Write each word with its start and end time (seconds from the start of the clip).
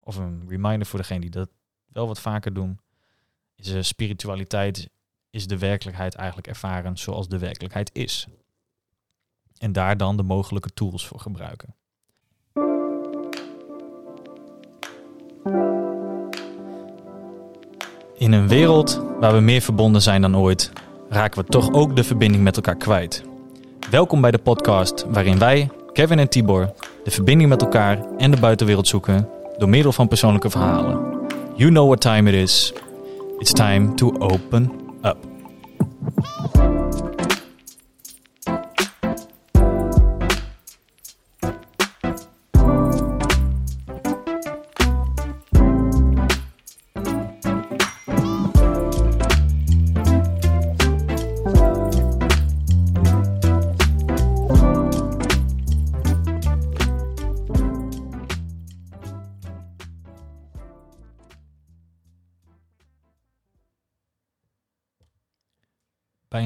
of 0.00 0.16
een 0.16 0.44
reminder 0.48 0.86
voor 0.86 0.98
degene 0.98 1.20
die 1.20 1.30
dat 1.30 1.48
wel 1.86 2.06
wat 2.06 2.20
vaker 2.20 2.54
doen, 2.54 2.80
is 3.56 3.68
uh, 3.68 3.82
spiritualiteit 3.82 4.88
is 5.30 5.46
de 5.46 5.58
werkelijkheid 5.58 6.14
eigenlijk 6.14 6.46
ervaren 6.48 6.98
zoals 6.98 7.28
de 7.28 7.38
werkelijkheid 7.38 7.90
is. 7.92 8.26
En 9.58 9.72
daar 9.72 9.96
dan 9.96 10.16
de 10.16 10.22
mogelijke 10.22 10.72
tools 10.72 11.06
voor 11.06 11.20
gebruiken. 11.20 11.74
In 18.14 18.32
een 18.32 18.48
wereld 18.48 19.02
waar 19.20 19.34
we 19.34 19.40
meer 19.40 19.60
verbonden 19.60 20.02
zijn 20.02 20.20
dan 20.20 20.36
ooit, 20.36 20.72
raken 21.08 21.40
we 21.40 21.48
toch 21.48 21.72
ook 21.72 21.96
de 21.96 22.04
verbinding 22.04 22.42
met 22.42 22.56
elkaar 22.56 22.76
kwijt. 22.76 23.24
Welkom 23.90 24.20
bij 24.20 24.30
de 24.30 24.38
podcast 24.38 25.04
waarin 25.04 25.38
wij, 25.38 25.70
Kevin 25.92 26.18
en 26.18 26.28
Tibor, 26.28 26.74
de 27.04 27.10
verbinding 27.10 27.48
met 27.48 27.62
elkaar 27.62 28.16
en 28.16 28.30
de 28.30 28.40
buitenwereld 28.40 28.88
zoeken 28.88 29.39
door 29.60 29.68
middel 29.68 29.92
van 29.92 30.08
persoonlijke 30.08 30.50
verhalen. 30.50 30.98
You 31.54 31.70
know 31.70 31.86
what 31.86 32.00
time 32.00 32.30
it 32.30 32.34
is. 32.34 32.72
It's 33.38 33.52
time 33.52 33.94
to 33.96 34.18
open 34.18 34.72
up. 35.02 35.16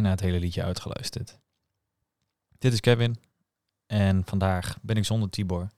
Bijna 0.05 0.19
het 0.21 0.31
hele 0.31 0.45
liedje 0.45 0.63
uitgeluisterd. 0.63 1.39
Dit 2.59 2.73
is 2.73 2.81
Kevin 2.81 3.17
en 3.87 4.25
vandaag 4.25 4.79
ben 4.83 4.97
ik 4.97 5.05
zonder 5.05 5.31
Tibor. 5.31 5.71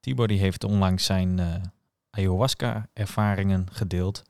Tibor 0.00 0.28
die 0.28 0.38
heeft 0.38 0.64
onlangs 0.64 1.04
zijn 1.04 1.38
uh, 1.38 1.62
ayahuasca-ervaringen 2.10 3.72
gedeeld 3.72 4.22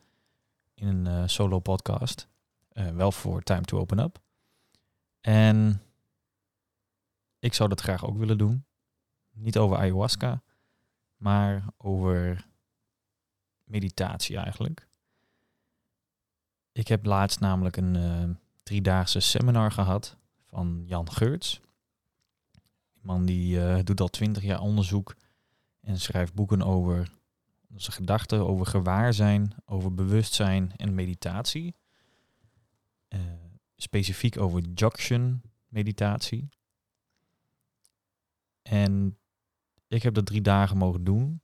in 0.75 0.87
een 0.87 1.06
uh, 1.06 1.27
solo 1.27 1.59
podcast. 1.59 2.28
Uh, 2.72 2.89
wel 2.89 3.12
voor 3.12 3.42
Time 3.42 3.61
to 3.61 3.78
Open 3.78 3.98
Up. 3.98 4.19
En 5.20 5.83
ik 7.39 7.55
zou 7.55 7.69
dat 7.69 7.81
graag 7.81 8.05
ook 8.06 8.19
willen 8.19 8.39
doen. 8.39 8.64
Niet 9.33 9.59
over 9.59 9.77
ayahuasca, 9.77 10.42
maar 11.17 11.64
over 11.77 12.47
meditatie 13.64 14.37
eigenlijk. 14.37 14.89
Ik 16.72 16.89
heb 16.89 17.05
laatst 17.05 17.41
namelijk 17.41 17.77
een 17.77 18.39
driedaagse 18.67 19.20
seminar 19.20 19.72
gehad 19.72 20.17
van 20.45 20.83
Jan 20.86 21.11
Geurts. 21.12 21.61
Die 22.92 23.03
man 23.03 23.25
die 23.25 23.56
uh, 23.56 23.78
doet 23.83 24.00
al 24.00 24.09
twintig 24.09 24.42
jaar 24.42 24.61
onderzoek 24.61 25.17
en 25.81 26.00
schrijft 26.00 26.34
boeken 26.34 26.62
over 26.62 27.11
zijn 27.75 27.97
gedachten, 27.97 28.47
over 28.47 28.67
gewaarzijn, 28.67 29.55
over 29.64 29.94
bewustzijn 29.94 30.72
en 30.77 30.94
meditatie. 30.94 31.75
Uh, 33.09 33.20
specifiek 33.77 34.39
over 34.39 34.62
Jokshan 34.75 35.41
meditatie. 35.69 36.48
En 38.62 39.19
ik 39.89 40.03
heb 40.03 40.14
dat 40.14 40.27
drie 40.27 40.42
dagen 40.42 40.77
mogen 40.77 41.05
doen. 41.05 41.41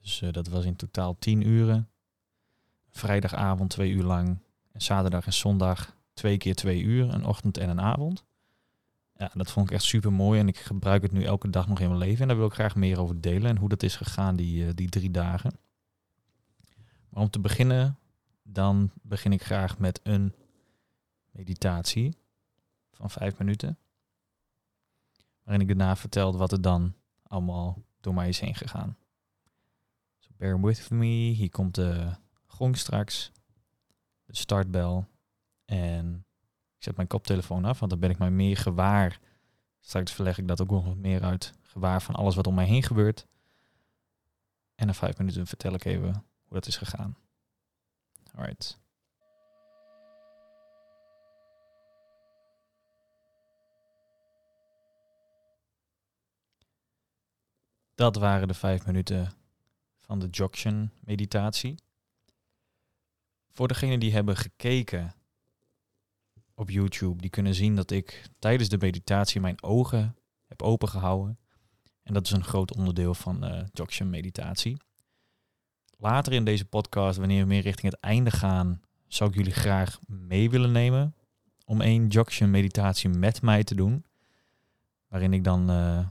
Dus 0.00 0.22
dat 0.30 0.48
was 0.48 0.64
in 0.64 0.76
totaal 0.76 1.18
tien 1.18 1.46
uren 1.46 1.90
vrijdagavond 2.90 3.70
twee 3.70 3.90
uur 3.90 4.04
lang. 4.04 4.38
En 4.72 4.82
zaterdag 4.82 5.26
en 5.26 5.32
zondag 5.32 5.96
twee 6.14 6.36
keer 6.36 6.54
twee 6.54 6.82
uur, 6.82 7.14
een 7.14 7.24
ochtend 7.24 7.58
en 7.58 7.68
een 7.68 7.80
avond. 7.80 8.24
Ja, 9.16 9.30
dat 9.34 9.50
vond 9.50 9.66
ik 9.68 9.74
echt 9.74 9.84
super 9.84 10.12
mooi 10.12 10.40
en 10.40 10.48
ik 10.48 10.58
gebruik 10.58 11.02
het 11.02 11.12
nu 11.12 11.24
elke 11.24 11.50
dag 11.50 11.68
nog 11.68 11.80
in 11.80 11.88
mijn 11.88 11.98
leven. 11.98 12.22
En 12.22 12.28
daar 12.28 12.36
wil 12.36 12.46
ik 12.46 12.52
graag 12.52 12.74
meer 12.74 13.00
over 13.00 13.20
delen 13.20 13.50
en 13.50 13.56
hoe 13.56 13.68
dat 13.68 13.82
is 13.82 13.96
gegaan 13.96 14.36
die, 14.36 14.64
uh, 14.64 14.70
die 14.74 14.88
drie 14.88 15.10
dagen. 15.10 15.58
Maar 17.08 17.22
om 17.22 17.30
te 17.30 17.40
beginnen, 17.40 17.98
dan 18.42 18.90
begin 19.02 19.32
ik 19.32 19.42
graag 19.42 19.78
met 19.78 20.00
een 20.02 20.34
meditatie 21.30 22.16
van 22.92 23.10
vijf 23.10 23.38
minuten. 23.38 23.78
Waarin 25.42 25.68
ik 25.68 25.68
daarna 25.68 25.96
vertelde 25.96 26.38
wat 26.38 26.52
er 26.52 26.60
dan 26.60 26.94
allemaal 27.22 27.82
door 28.00 28.14
mij 28.14 28.28
is 28.28 28.40
heen 28.40 28.54
gegaan. 28.54 28.96
So 30.18 30.30
bear 30.36 30.60
with 30.60 30.90
me. 30.90 31.06
Hier 31.06 31.50
komt 31.50 31.74
de 31.74 32.10
gong 32.46 32.76
straks, 32.76 33.32
de 34.24 34.36
startbel. 34.36 35.06
En 35.64 36.26
ik 36.76 36.82
zet 36.82 36.96
mijn 36.96 37.08
koptelefoon 37.08 37.64
af, 37.64 37.78
want 37.78 37.90
dan 37.90 38.00
ben 38.00 38.10
ik 38.10 38.18
mij 38.18 38.30
meer 38.30 38.56
gewaar. 38.56 39.18
Straks 39.80 40.12
verleg 40.12 40.38
ik 40.38 40.48
dat 40.48 40.60
ook 40.60 40.70
nog 40.70 40.84
wat 40.84 40.96
meer 40.96 41.22
uit. 41.22 41.52
Gewaar 41.62 42.02
van 42.02 42.14
alles 42.14 42.34
wat 42.34 42.46
om 42.46 42.54
mij 42.54 42.66
heen 42.66 42.82
gebeurt. 42.82 43.26
En 44.74 44.86
na 44.86 44.94
vijf 44.94 45.18
minuten 45.18 45.46
vertel 45.46 45.74
ik 45.74 45.84
even 45.84 46.12
hoe 46.12 46.22
dat 46.48 46.66
is 46.66 46.76
gegaan. 46.76 47.16
Alright. 48.34 48.82
Dat 57.94 58.16
waren 58.16 58.48
de 58.48 58.54
vijf 58.54 58.86
minuten 58.86 59.32
van 59.98 60.18
de 60.18 60.28
Jokshan 60.28 60.90
meditatie. 61.00 61.74
Voor 63.52 63.68
degenen 63.68 64.00
die 64.00 64.12
hebben 64.12 64.36
gekeken 64.36 65.14
op 66.54 66.70
YouTube, 66.70 67.20
die 67.20 67.30
kunnen 67.30 67.54
zien 67.54 67.76
dat 67.76 67.90
ik 67.90 68.30
tijdens 68.38 68.68
de 68.68 68.78
meditatie 68.80 69.40
mijn 69.40 69.62
ogen 69.62 70.16
heb 70.46 70.62
opengehouden. 70.62 71.38
En 72.02 72.14
dat 72.14 72.26
is 72.26 72.32
een 72.32 72.44
groot 72.44 72.76
onderdeel 72.76 73.14
van 73.14 73.44
uh, 73.44 74.00
meditatie. 74.04 74.76
Later 75.96 76.32
in 76.32 76.44
deze 76.44 76.64
podcast, 76.64 77.18
wanneer 77.18 77.40
we 77.40 77.48
meer 77.48 77.62
richting 77.62 77.92
het 77.92 78.00
einde 78.00 78.30
gaan, 78.30 78.80
zou 79.06 79.30
ik 79.30 79.36
jullie 79.36 79.52
graag 79.52 79.98
mee 80.06 80.50
willen 80.50 80.72
nemen 80.72 81.14
om 81.64 81.80
één 81.80 82.06
Jokshan 82.06 82.50
meditatie 82.50 83.08
met 83.08 83.42
mij 83.42 83.64
te 83.64 83.74
doen. 83.74 84.04
Waarin 85.08 85.32
ik 85.32 85.44
dan 85.44 85.70
uh, 85.70 86.06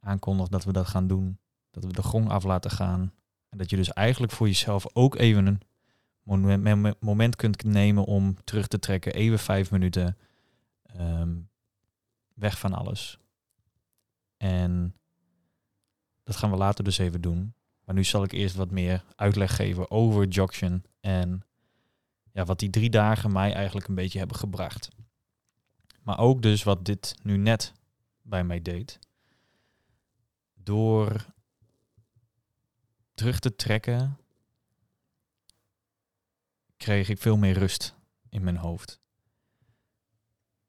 aankondig 0.00 0.48
dat 0.48 0.64
we 0.64 0.72
dat 0.72 0.86
gaan 0.86 1.06
doen. 1.06 1.38
Dat 1.70 1.84
we 1.84 1.92
de 1.92 2.02
gong 2.02 2.28
af 2.28 2.44
laten 2.44 2.70
gaan. 2.70 3.12
En 3.48 3.58
dat 3.58 3.70
je 3.70 3.76
dus 3.76 3.92
eigenlijk 3.92 4.32
voor 4.32 4.46
jezelf 4.46 4.86
ook 4.92 5.16
even 5.16 5.46
een 5.46 5.60
moment 7.00 7.36
kunt 7.36 7.64
nemen 7.64 8.04
om 8.04 8.44
terug 8.44 8.66
te 8.66 8.78
trekken, 8.78 9.14
even 9.14 9.38
vijf 9.38 9.70
minuten 9.70 10.16
um, 11.00 11.48
weg 12.34 12.58
van 12.58 12.72
alles. 12.72 13.18
En 14.36 14.94
dat 16.24 16.36
gaan 16.36 16.50
we 16.50 16.56
later 16.56 16.84
dus 16.84 16.98
even 16.98 17.20
doen. 17.20 17.54
Maar 17.84 17.94
nu 17.94 18.04
zal 18.04 18.22
ik 18.22 18.32
eerst 18.32 18.54
wat 18.54 18.70
meer 18.70 19.04
uitleg 19.14 19.56
geven 19.56 19.90
over 19.90 20.26
Jokshan 20.26 20.82
en 21.00 21.42
ja, 22.32 22.44
wat 22.44 22.58
die 22.58 22.70
drie 22.70 22.90
dagen 22.90 23.32
mij 23.32 23.52
eigenlijk 23.52 23.88
een 23.88 23.94
beetje 23.94 24.18
hebben 24.18 24.36
gebracht. 24.36 24.88
Maar 26.02 26.18
ook 26.18 26.42
dus 26.42 26.62
wat 26.62 26.84
dit 26.84 27.14
nu 27.22 27.36
net 27.36 27.72
bij 28.22 28.44
mij 28.44 28.62
deed. 28.62 28.98
Door 30.54 31.26
terug 33.14 33.38
te 33.38 33.56
trekken 33.56 34.18
kreeg 36.78 37.08
ik 37.08 37.18
veel 37.18 37.36
meer 37.36 37.58
rust 37.58 37.94
in 38.28 38.44
mijn 38.44 38.56
hoofd. 38.56 39.00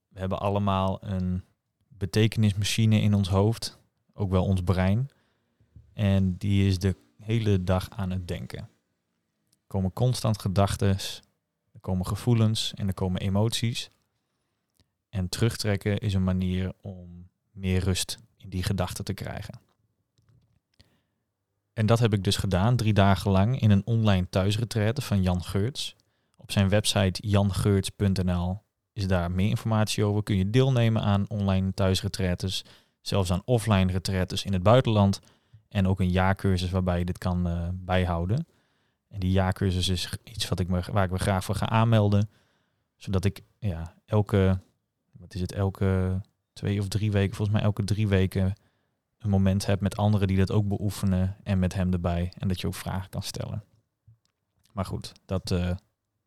We 0.08 0.20
hebben 0.20 0.40
allemaal 0.40 1.04
een 1.04 1.44
betekenismachine 1.88 3.02
in 3.02 3.14
ons 3.14 3.30
hoofd, 3.30 3.78
ook 4.14 4.30
wel 4.30 4.44
ons 4.44 4.62
brein. 4.62 5.10
En 5.94 6.38
die 6.38 6.68
is 6.68 6.80
de 6.80 6.96
hele 7.18 7.64
dag 7.64 7.90
aan 7.90 8.10
het 8.10 8.28
denken. 8.28 8.60
Er 9.50 9.68
komen 9.68 9.94
constant 9.94 10.42
gedachten, 10.42 10.98
er 11.72 11.80
komen 11.80 12.08
gevoelens 12.08 12.74
en 12.74 12.88
er 12.88 12.94
komen 12.94 13.22
emoties. 13.22 13.90
En 15.10 15.30
terugtrekken 15.30 15.98
is 15.98 16.14
een 16.14 16.24
manier 16.24 16.74
om 16.82 17.30
meer 17.52 17.84
rust 17.84 18.18
in 18.38 18.50
die 18.50 18.64
gedachten 18.64 19.04
te 19.06 19.14
krijgen. 19.14 19.60
En 21.74 21.86
dat 21.86 22.00
heb 22.00 22.14
ik 22.14 22.24
dus 22.24 22.36
gedaan, 22.36 22.76
drie 22.76 22.94
dagen 22.94 23.32
lang, 23.32 23.62
in 23.62 23.72
een 23.72 23.86
online 23.86 24.30
thuisretraite 24.30 25.02
van 25.02 25.22
Jan 25.22 25.44
Geurts. 25.44 25.96
Op 26.50 26.56
zijn 26.56 26.70
website 26.70 27.28
jangeurts.nl 27.28 28.62
is 28.94 29.08
daar 29.08 29.32
meer 29.32 29.50
informatie 29.50 30.04
over. 30.04 30.24
Kun 30.24 30.36
je 30.36 30.50
deelnemen 30.50 31.02
aan 31.02 31.26
online 31.28 31.74
thuisretretes, 31.74 32.66
zelfs 33.02 33.32
aan 33.32 33.42
offline 33.46 33.92
retretes 33.92 34.44
in 34.44 34.54
het 34.54 34.64
buitenland. 34.64 35.20
En 35.68 35.88
ook 35.88 36.00
een 36.00 36.10
jaarcursus 36.10 36.70
waarbij 36.70 37.00
je 37.00 37.06
dit 37.06 37.18
kan 37.18 37.48
uh, 37.48 37.68
bijhouden. 37.74 38.48
En 39.08 39.20
die 39.20 39.32
jaarcursus 39.32 39.88
is 39.90 40.14
iets 40.24 40.50
wat 40.50 40.60
ik 40.60 40.68
waar 40.70 41.04
ik 41.04 41.12
me 41.12 41.18
graag 41.20 41.44
voor 41.44 41.56
ga 41.56 41.70
aanmelden. 41.70 42.30
Zodat 42.96 43.26
ik 43.26 43.42
ja, 43.60 43.96
elke, 44.06 44.60
wat 45.12 45.34
is 45.34 45.42
het, 45.42 45.52
elke 45.52 46.22
twee 46.54 46.80
of 46.80 46.88
drie 46.88 47.12
weken, 47.12 47.36
volgens 47.36 47.58
mij 47.58 47.66
elke 47.66 47.84
drie 47.84 48.08
weken 48.08 48.54
een 49.18 49.30
moment 49.30 49.66
hebt 49.66 49.82
met 49.82 49.98
anderen 49.98 50.28
die 50.28 50.38
dat 50.38 50.52
ook 50.52 50.68
beoefenen 50.68 51.38
en 51.44 51.60
met 51.60 51.74
hem 51.74 51.94
erbij. 51.94 52.34
En 52.38 52.48
dat 52.48 52.62
je 52.62 52.68
ook 52.68 52.76
vragen 52.76 53.10
kan 53.10 53.24
stellen. 53.24 53.64
Maar 54.72 54.86
goed, 54.86 55.12
dat, 55.26 55.52
uh, 55.52 55.72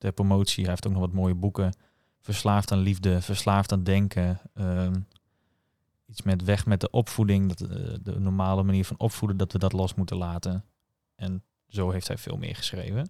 de 0.02 0.12
promotie. 0.12 0.62
Hij 0.62 0.72
heeft 0.72 0.86
ook 0.86 0.92
nog 0.92 1.00
wat 1.00 1.12
mooie 1.12 1.34
boeken. 1.34 1.72
Verslaafd 2.20 2.72
aan 2.72 2.78
liefde, 2.78 3.20
verslaafd 3.20 3.72
aan 3.72 3.82
denken. 3.82 4.40
Ehm, 4.54 5.00
iets 6.06 6.22
met 6.22 6.44
weg 6.44 6.66
met 6.66 6.80
de 6.80 6.90
opvoeding, 6.90 7.48
dat, 7.48 7.70
uh, 7.70 7.94
de 8.02 8.20
normale 8.20 8.62
manier 8.62 8.84
van 8.84 8.98
opvoeden, 8.98 9.36
dat 9.36 9.52
we 9.52 9.58
dat 9.58 9.72
los 9.72 9.94
moeten 9.94 10.16
laten. 10.16 10.64
En 11.14 11.42
zo 11.68 11.90
heeft 11.90 12.08
hij 12.08 12.18
veel 12.18 12.36
meer 12.36 12.56
geschreven. 12.56 13.08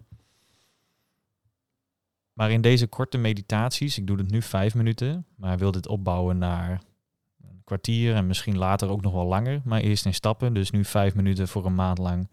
Maar 2.33 2.51
in 2.51 2.61
deze 2.61 2.87
korte 2.87 3.17
meditaties, 3.17 3.97
ik 3.97 4.07
doe 4.07 4.17
het 4.17 4.31
nu 4.31 4.41
vijf 4.41 4.75
minuten, 4.75 5.25
maar 5.35 5.57
wil 5.57 5.71
dit 5.71 5.87
opbouwen 5.87 6.37
naar 6.37 6.81
een 7.41 7.61
kwartier 7.63 8.15
en 8.15 8.27
misschien 8.27 8.57
later 8.57 8.89
ook 8.89 9.01
nog 9.01 9.13
wel 9.13 9.25
langer. 9.25 9.61
Maar 9.63 9.81
eerst 9.81 10.05
in 10.05 10.13
stappen, 10.13 10.53
dus 10.53 10.71
nu 10.71 10.85
vijf 10.85 11.15
minuten 11.15 11.47
voor 11.47 11.65
een 11.65 11.75
maand 11.75 11.97
lang 11.97 12.29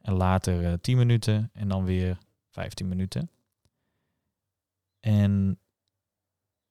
en 0.00 0.12
later 0.12 0.62
uh, 0.62 0.72
tien 0.80 0.96
minuten 0.96 1.50
en 1.52 1.68
dan 1.68 1.84
weer 1.84 2.18
vijftien 2.50 2.88
minuten. 2.88 3.30
En 5.02 5.60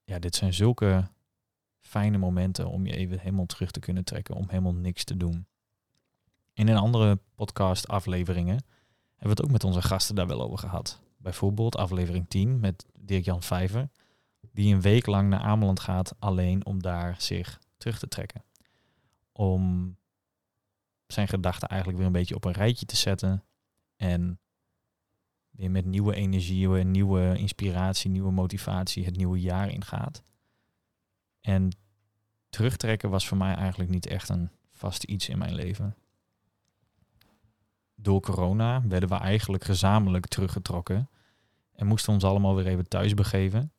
ja, 0.03 0.19
dit 0.19 0.35
zijn 0.35 0.53
zulke 0.53 1.09
fijne 1.79 2.17
momenten 2.17 2.69
om 2.69 2.85
je 2.85 2.95
even 2.95 3.19
helemaal 3.19 3.45
terug 3.45 3.71
te 3.71 3.79
kunnen 3.79 4.03
trekken, 4.03 4.35
om 4.35 4.49
helemaal 4.49 4.73
niks 4.73 5.03
te 5.03 5.17
doen. 5.17 5.47
In 6.53 6.67
een 6.67 6.77
andere 6.77 7.19
podcast 7.35 7.87
afleveringen 7.87 8.63
hebben 9.15 9.23
we 9.23 9.29
het 9.29 9.43
ook 9.43 9.51
met 9.51 9.63
onze 9.63 9.81
gasten 9.81 10.15
daar 10.15 10.27
wel 10.27 10.41
over 10.41 10.57
gehad. 10.57 11.01
Bijvoorbeeld 11.17 11.75
aflevering 11.75 12.29
10 12.29 12.59
met 12.59 12.85
Dirk-Jan 12.99 13.43
Vijver, 13.43 13.89
die 14.51 14.73
een 14.73 14.81
week 14.81 15.05
lang 15.05 15.29
naar 15.29 15.41
Ameland 15.41 15.79
gaat 15.79 16.13
alleen 16.19 16.65
om 16.65 16.81
daar 16.81 17.15
zich 17.21 17.59
terug 17.77 17.99
te 17.99 18.07
trekken. 18.07 18.43
Om 19.31 19.95
zijn 21.07 21.27
gedachten 21.27 21.67
eigenlijk 21.67 21.99
weer 21.99 22.07
een 22.07 22.19
beetje 22.19 22.35
op 22.35 22.45
een 22.45 22.51
rijtje 22.51 22.85
te 22.85 22.95
zetten 22.95 23.43
en 23.95 24.39
met 25.69 25.85
nieuwe 25.85 26.15
energie, 26.15 26.77
en 26.77 26.91
nieuwe 26.91 27.37
inspiratie, 27.37 28.09
nieuwe 28.09 28.31
motivatie 28.31 29.05
het 29.05 29.15
nieuwe 29.15 29.39
jaar 29.39 29.69
ingaat. 29.69 30.23
En 31.41 31.69
terugtrekken 32.49 33.09
was 33.09 33.27
voor 33.27 33.37
mij 33.37 33.55
eigenlijk 33.55 33.89
niet 33.89 34.05
echt 34.05 34.29
een 34.29 34.49
vast 34.69 35.03
iets 35.03 35.29
in 35.29 35.37
mijn 35.37 35.55
leven. 35.55 35.95
Door 37.95 38.21
corona 38.21 38.87
werden 38.87 39.09
we 39.09 39.15
eigenlijk 39.15 39.63
gezamenlijk 39.63 40.27
teruggetrokken 40.27 41.09
en 41.71 41.87
moesten 41.87 42.13
ons 42.13 42.23
allemaal 42.23 42.55
weer 42.55 42.67
even 42.67 42.87
thuis 42.87 43.13
begeven. 43.13 43.71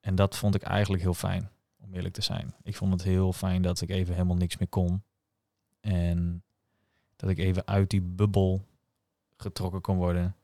En 0.00 0.14
dat 0.14 0.36
vond 0.36 0.54
ik 0.54 0.62
eigenlijk 0.62 1.02
heel 1.02 1.14
fijn, 1.14 1.50
om 1.76 1.94
eerlijk 1.94 2.14
te 2.14 2.22
zijn. 2.22 2.54
Ik 2.62 2.76
vond 2.76 2.92
het 2.92 3.02
heel 3.02 3.32
fijn 3.32 3.62
dat 3.62 3.80
ik 3.80 3.90
even 3.90 4.14
helemaal 4.14 4.36
niks 4.36 4.56
meer 4.58 4.68
kon. 4.68 5.02
En 5.80 6.42
dat 7.16 7.30
ik 7.30 7.38
even 7.38 7.66
uit 7.66 7.90
die 7.90 8.02
bubbel 8.02 8.66
getrokken 9.36 9.80
kon 9.80 9.96
worden. 9.96 10.34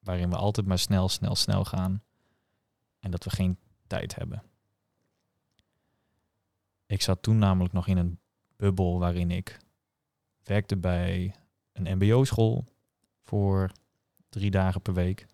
Waarin 0.00 0.30
we 0.30 0.36
altijd 0.36 0.66
maar 0.66 0.78
snel, 0.78 1.08
snel, 1.08 1.34
snel 1.34 1.64
gaan. 1.64 2.02
En 2.98 3.10
dat 3.10 3.24
we 3.24 3.30
geen 3.30 3.58
tijd 3.86 4.14
hebben. 4.14 4.42
Ik 6.86 7.02
zat 7.02 7.22
toen 7.22 7.38
namelijk 7.38 7.72
nog 7.72 7.86
in 7.86 7.96
een 7.96 8.18
bubbel 8.56 8.98
waarin 8.98 9.30
ik 9.30 9.58
werkte 10.42 10.76
bij 10.76 11.34
een 11.72 11.96
MBO-school 11.96 12.64
voor 13.22 13.70
drie 14.28 14.50
dagen 14.50 14.80
per 14.80 14.94
week. 14.94 15.26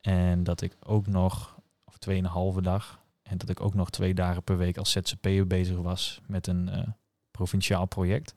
En 0.00 0.44
dat 0.44 0.60
ik 0.60 0.76
ook 0.80 1.06
nog, 1.06 1.60
of 1.84 1.98
tweeënhalve 1.98 2.62
dag, 2.62 3.02
en 3.22 3.38
dat 3.38 3.48
ik 3.48 3.60
ook 3.60 3.74
nog 3.74 3.90
twee 3.90 4.14
dagen 4.14 4.42
per 4.42 4.56
week 4.56 4.76
als 4.78 4.90
ZZP'er 4.90 5.46
bezig 5.46 5.76
was 5.76 6.20
met 6.26 6.46
een 6.46 6.68
uh, 6.68 6.88
provinciaal 7.30 7.86
project. 7.86 8.34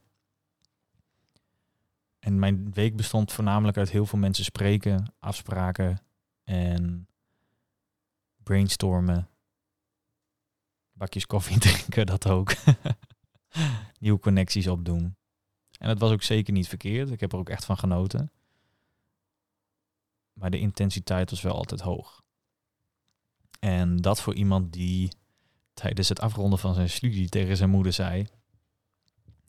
En 2.21 2.39
mijn 2.39 2.71
week 2.71 2.95
bestond 2.95 3.31
voornamelijk 3.31 3.77
uit 3.77 3.89
heel 3.89 4.05
veel 4.05 4.19
mensen 4.19 4.43
spreken, 4.43 5.13
afspraken 5.19 6.01
en 6.43 7.07
brainstormen. 8.43 9.29
Bakjes 10.93 11.25
koffie 11.25 11.59
drinken, 11.67 12.05
dat 12.05 12.27
ook. 12.27 12.53
Nieuwe 13.99 14.19
connecties 14.19 14.67
opdoen. 14.67 15.15
En 15.77 15.87
dat 15.87 15.99
was 15.99 16.11
ook 16.11 16.23
zeker 16.23 16.53
niet 16.53 16.67
verkeerd. 16.67 17.11
Ik 17.11 17.19
heb 17.19 17.31
er 17.31 17.39
ook 17.39 17.49
echt 17.49 17.65
van 17.65 17.77
genoten. 17.77 18.31
Maar 20.33 20.49
de 20.49 20.59
intensiteit 20.59 21.29
was 21.29 21.41
wel 21.41 21.55
altijd 21.55 21.81
hoog. 21.81 22.21
En 23.59 23.97
dat 23.97 24.21
voor 24.21 24.33
iemand 24.33 24.73
die 24.73 25.11
tijdens 25.73 26.09
het 26.09 26.19
afronden 26.19 26.59
van 26.59 26.73
zijn 26.73 26.89
studie 26.89 27.29
tegen 27.29 27.57
zijn 27.57 27.69
moeder 27.69 27.93
zei: 27.93 28.27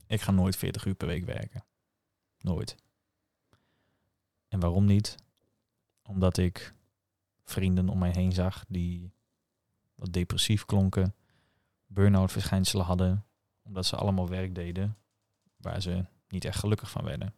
Ik 0.07 0.21
ga 0.21 0.31
nooit 0.31 0.57
40 0.57 0.85
uur 0.85 0.95
per 0.95 1.07
week 1.07 1.25
werken. 1.25 1.65
Nooit. 2.43 2.77
En 4.49 4.61
waarom 4.61 4.85
niet? 4.85 5.17
Omdat 6.03 6.37
ik 6.37 6.75
vrienden 7.45 7.89
om 7.89 7.99
mij 7.99 8.11
heen 8.11 8.33
zag 8.33 8.65
die 8.69 9.13
wat 9.95 10.13
depressief 10.13 10.65
klonken, 10.65 11.15
burn-out 11.87 12.33
verschijnselen 12.33 12.87
hadden, 12.87 13.25
omdat 13.63 13.87
ze 13.87 13.97
allemaal 13.97 14.29
werk 14.29 14.55
deden 14.55 14.97
waar 15.57 15.81
ze 15.81 16.05
niet 16.29 16.45
echt 16.45 16.59
gelukkig 16.59 16.91
van 16.91 17.05
werden. 17.05 17.35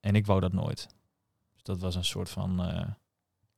En 0.00 0.14
ik 0.14 0.26
wou 0.26 0.40
dat 0.40 0.52
nooit. 0.52 0.88
Dus 1.52 1.62
dat 1.62 1.80
was 1.80 1.94
een 1.94 2.04
soort 2.04 2.30
van 2.30 2.70
uh, 2.70 2.88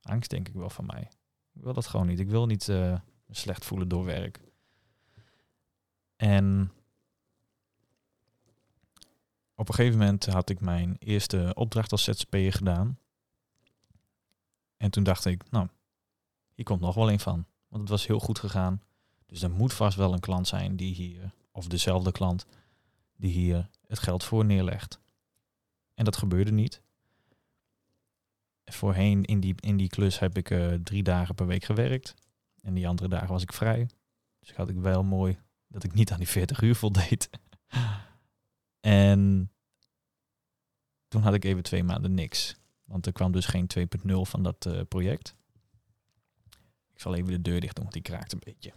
angst, 0.01 0.29
denk 0.29 0.47
ik 0.47 0.53
wel, 0.53 0.69
van 0.69 0.85
mij. 0.85 1.09
Ik 1.53 1.63
wil 1.63 1.73
dat 1.73 1.87
gewoon 1.87 2.07
niet. 2.07 2.19
Ik 2.19 2.29
wil 2.29 2.45
niet 2.45 2.67
uh, 2.67 2.99
slecht 3.29 3.65
voelen 3.65 3.87
door 3.87 4.05
werk. 4.05 4.41
En 6.15 6.71
op 9.55 9.67
een 9.67 9.73
gegeven 9.73 9.99
moment 9.99 10.25
had 10.25 10.49
ik 10.49 10.59
mijn 10.59 10.95
eerste 10.99 11.51
opdracht 11.53 11.91
als 11.91 12.03
ZZP'er 12.03 12.53
gedaan. 12.53 12.99
En 14.77 14.91
toen 14.91 15.03
dacht 15.03 15.25
ik, 15.25 15.51
nou, 15.51 15.67
hier 16.53 16.65
komt 16.65 16.79
nog 16.79 16.95
wel 16.95 17.11
een 17.11 17.19
van. 17.19 17.45
Want 17.67 17.81
het 17.81 17.91
was 17.91 18.07
heel 18.07 18.19
goed 18.19 18.39
gegaan. 18.39 18.81
Dus 19.25 19.41
er 19.41 19.51
moet 19.51 19.73
vast 19.73 19.97
wel 19.97 20.13
een 20.13 20.19
klant 20.19 20.47
zijn 20.47 20.75
die 20.75 20.93
hier, 20.93 21.33
of 21.51 21.67
dezelfde 21.67 22.11
klant, 22.11 22.45
die 23.15 23.31
hier 23.31 23.69
het 23.87 23.99
geld 23.99 24.23
voor 24.23 24.45
neerlegt. 24.45 24.99
En 25.93 26.05
dat 26.05 26.17
gebeurde 26.17 26.51
niet. 26.51 26.81
Voorheen 28.65 29.23
in 29.23 29.39
die, 29.39 29.55
in 29.59 29.77
die 29.77 29.89
klus 29.89 30.19
heb 30.19 30.37
ik 30.37 30.49
uh, 30.49 30.73
drie 30.73 31.03
dagen 31.03 31.35
per 31.35 31.47
week 31.47 31.63
gewerkt. 31.63 32.13
En 32.61 32.73
die 32.73 32.87
andere 32.87 33.09
dagen 33.09 33.27
was 33.27 33.41
ik 33.41 33.53
vrij. 33.53 33.89
Dus 34.39 34.55
had 34.55 34.69
ik 34.69 34.77
wel 34.77 35.03
mooi 35.03 35.37
dat 35.67 35.83
ik 35.83 35.93
niet 35.93 36.11
aan 36.11 36.17
die 36.17 36.27
40 36.27 36.61
uur 36.61 36.75
voldeed. 36.75 37.29
en 38.83 39.51
toen 41.07 41.21
had 41.21 41.33
ik 41.33 41.43
even 41.43 41.63
twee 41.63 41.83
maanden 41.83 42.13
niks. 42.13 42.55
Want 42.83 43.05
er 43.05 43.11
kwam 43.11 43.31
dus 43.31 43.45
geen 43.45 43.69
2.0 43.79 44.13
van 44.21 44.43
dat 44.43 44.65
uh, 44.65 44.81
project. 44.87 45.35
Ik 46.93 46.99
zal 46.99 47.15
even 47.15 47.31
de 47.31 47.41
deur 47.41 47.59
dicht 47.59 47.75
doen, 47.75 47.83
want 47.83 47.93
die 47.93 48.03
kraakt 48.03 48.33
een 48.33 48.41
beetje. 48.43 48.73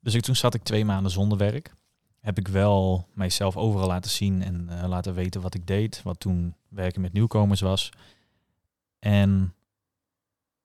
Dus 0.00 0.16
ik, 0.16 0.22
toen 0.22 0.36
zat 0.36 0.54
ik 0.54 0.62
twee 0.62 0.84
maanden 0.84 1.10
zonder 1.10 1.38
werk. 1.38 1.74
Heb 2.28 2.38
ik 2.38 2.48
wel 2.48 3.08
mijzelf 3.14 3.56
overal 3.56 3.86
laten 3.86 4.10
zien 4.10 4.42
en 4.42 4.68
uh, 4.70 4.88
laten 4.88 5.14
weten 5.14 5.40
wat 5.40 5.54
ik 5.54 5.66
deed. 5.66 6.02
Wat 6.02 6.20
toen 6.20 6.54
werken 6.68 7.00
met 7.00 7.12
nieuwkomers 7.12 7.60
was. 7.60 7.90
En 8.98 9.54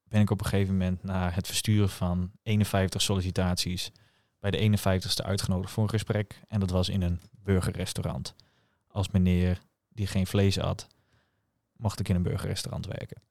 ben 0.04 0.22
ik 0.22 0.30
op 0.30 0.40
een 0.40 0.46
gegeven 0.46 0.72
moment 0.72 1.04
na 1.04 1.30
het 1.30 1.48
versturen 1.48 1.90
van 1.90 2.32
51 2.42 3.02
sollicitaties 3.02 3.92
bij 4.40 4.52
de 4.52 4.78
51ste 4.78 5.26
uitgenodigd 5.26 5.74
voor 5.74 5.84
een 5.84 5.90
gesprek. 5.90 6.42
En 6.48 6.60
dat 6.60 6.70
was 6.70 6.90
in 6.90 7.02
een 7.02 7.22
burgerrestaurant. 7.32 8.36
Als 8.88 9.10
meneer 9.10 9.62
die 9.90 10.08
geen 10.08 10.28
vlees 10.28 10.56
had, 10.56 10.88
mocht 11.76 12.00
ik 12.00 12.10
in 12.10 12.16
een 12.16 12.24
burgerrestaurant 12.24 12.86
werken. 12.86 13.22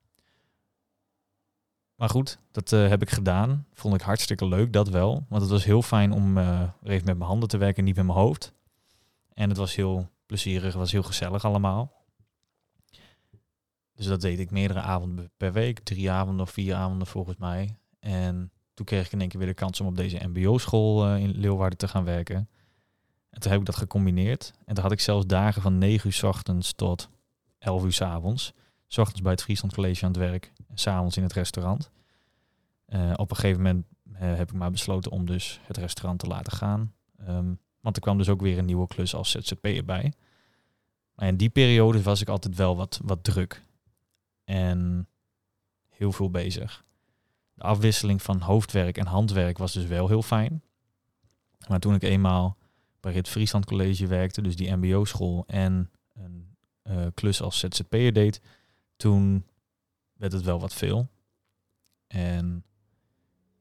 Maar 2.03 2.11
goed, 2.11 2.39
dat 2.51 2.73
uh, 2.73 2.89
heb 2.89 3.03
ik 3.03 3.11
gedaan. 3.11 3.67
Vond 3.73 3.95
ik 3.95 4.01
hartstikke 4.01 4.47
leuk, 4.47 4.73
dat 4.73 4.89
wel. 4.89 5.27
Want 5.29 5.43
het 5.43 5.51
was 5.51 5.65
heel 5.65 5.83
fijn 5.83 6.13
om 6.13 6.39
uh, 6.39 6.61
even 6.83 7.07
met 7.07 7.17
mijn 7.17 7.31
handen 7.31 7.49
te 7.49 7.57
werken, 7.57 7.85
niet 7.85 7.97
met 7.97 8.07
mijn 8.07 8.19
hoofd. 8.19 8.53
En 9.35 9.49
het 9.49 9.59
was 9.59 9.75
heel 9.75 10.09
plezierig, 10.27 10.65
het 10.65 10.75
was 10.75 10.93
heel 10.93 11.03
gezellig 11.03 11.45
allemaal. 11.45 11.93
Dus 13.95 14.07
dat 14.07 14.21
deed 14.21 14.39
ik 14.39 14.51
meerdere 14.51 14.81
avonden 14.81 15.31
per 15.37 15.53
week. 15.53 15.79
Drie 15.81 16.11
avonden 16.11 16.47
of 16.47 16.51
vier 16.51 16.75
avonden 16.75 17.07
volgens 17.07 17.37
mij. 17.37 17.77
En 18.01 18.51
toen 18.75 18.87
kreeg 18.87 19.07
ik 19.07 19.13
in 19.13 19.21
één 19.21 19.29
keer 19.29 19.39
weer 19.39 19.49
de 19.49 19.55
kans 19.55 19.81
om 19.81 19.87
op 19.87 19.97
deze 19.97 20.27
mbo-school 20.27 21.09
uh, 21.09 21.23
in 21.23 21.31
Leeuwarden 21.31 21.79
te 21.79 21.89
gaan 21.89 22.05
werken. 22.05 22.49
En 23.31 23.41
toen 23.41 23.51
heb 23.51 23.61
ik 23.61 23.67
dat 23.67 23.77
gecombineerd. 23.77 24.53
En 24.65 24.75
toen 24.75 24.83
had 24.83 24.93
ik 24.93 25.01
zelfs 25.01 25.27
dagen 25.27 25.63
van 25.63 25.79
9 25.79 26.07
uur 26.07 26.13
s 26.13 26.23
ochtends 26.23 26.73
tot 26.73 27.09
11 27.59 27.85
uur 27.85 27.93
s 27.93 28.01
avonds. 28.01 28.53
S 28.87 28.99
ochtends 28.99 29.23
bij 29.23 29.33
het 29.33 29.43
Friesland 29.43 29.75
College 29.75 30.05
aan 30.05 30.11
het 30.11 30.21
werk 30.21 30.53
s'avonds 30.75 31.17
in 31.17 31.23
het 31.23 31.33
restaurant. 31.33 31.91
Uh, 32.89 33.13
op 33.17 33.31
een 33.31 33.37
gegeven 33.37 33.63
moment 33.63 33.85
uh, 34.13 34.19
heb 34.19 34.49
ik 34.49 34.53
maar 34.53 34.71
besloten 34.71 35.11
om 35.11 35.27
dus 35.27 35.61
het 35.63 35.77
restaurant 35.77 36.19
te 36.19 36.27
laten 36.27 36.53
gaan. 36.53 36.93
Um, 37.29 37.59
Want 37.81 37.97
er 37.97 38.03
kwam 38.03 38.19
dus 38.19 38.29
ook 38.29 38.41
weer 38.41 38.59
een 38.59 38.65
nieuwe 38.65 38.87
klus 38.87 39.15
als 39.15 39.31
ZZP'er 39.31 39.85
bij. 39.85 40.13
In 41.17 41.37
die 41.37 41.51
periode 41.51 42.03
was 42.03 42.21
ik 42.21 42.29
altijd 42.29 42.57
wel 42.57 42.77
wat, 42.77 43.01
wat 43.05 43.25
druk. 43.25 43.63
En 44.45 45.09
heel 45.89 46.13
veel 46.13 46.31
bezig. 46.31 46.85
De 47.55 47.63
afwisseling 47.63 48.23
van 48.23 48.41
hoofdwerk 48.41 48.99
en 48.99 49.07
handwerk 49.07 49.59
was 49.59 49.73
dus 49.73 49.87
wel 49.87 50.09
heel 50.09 50.23
fijn. 50.23 50.63
Maar 51.69 51.81
toen 51.81 51.95
ik 51.95 52.03
eenmaal 52.03 52.57
bij 53.01 53.13
het 53.13 53.29
Friesland 53.29 53.65
College 53.65 54.07
werkte, 54.07 54.43
dus 54.43 54.57
die 54.57 54.77
mbo-school 54.77 55.45
en 55.47 55.91
een 56.13 56.57
uh, 56.83 57.07
klus 57.15 57.43
als 57.43 57.59
ZZP'er 57.59 58.13
deed, 58.13 58.41
toen 58.97 59.47
werd 60.23 60.35
het 60.35 60.43
wel 60.43 60.61
wat 60.61 60.75
veel. 60.75 61.09
En 62.07 62.65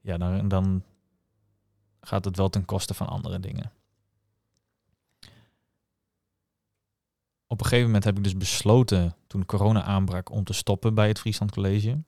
ja, 0.00 0.16
dan, 0.16 0.48
dan 0.48 0.84
gaat 2.00 2.24
het 2.24 2.36
wel 2.36 2.48
ten 2.48 2.64
koste 2.64 2.94
van 2.94 3.06
andere 3.06 3.40
dingen. 3.40 3.72
Op 7.46 7.60
een 7.60 7.66
gegeven 7.66 7.86
moment 7.86 8.04
heb 8.04 8.16
ik 8.16 8.24
dus 8.24 8.36
besloten, 8.36 9.16
toen 9.26 9.46
corona 9.46 9.82
aanbrak, 9.82 10.30
om 10.30 10.44
te 10.44 10.52
stoppen 10.52 10.94
bij 10.94 11.08
het 11.08 11.18
Friesland 11.18 11.52
College. 11.52 12.02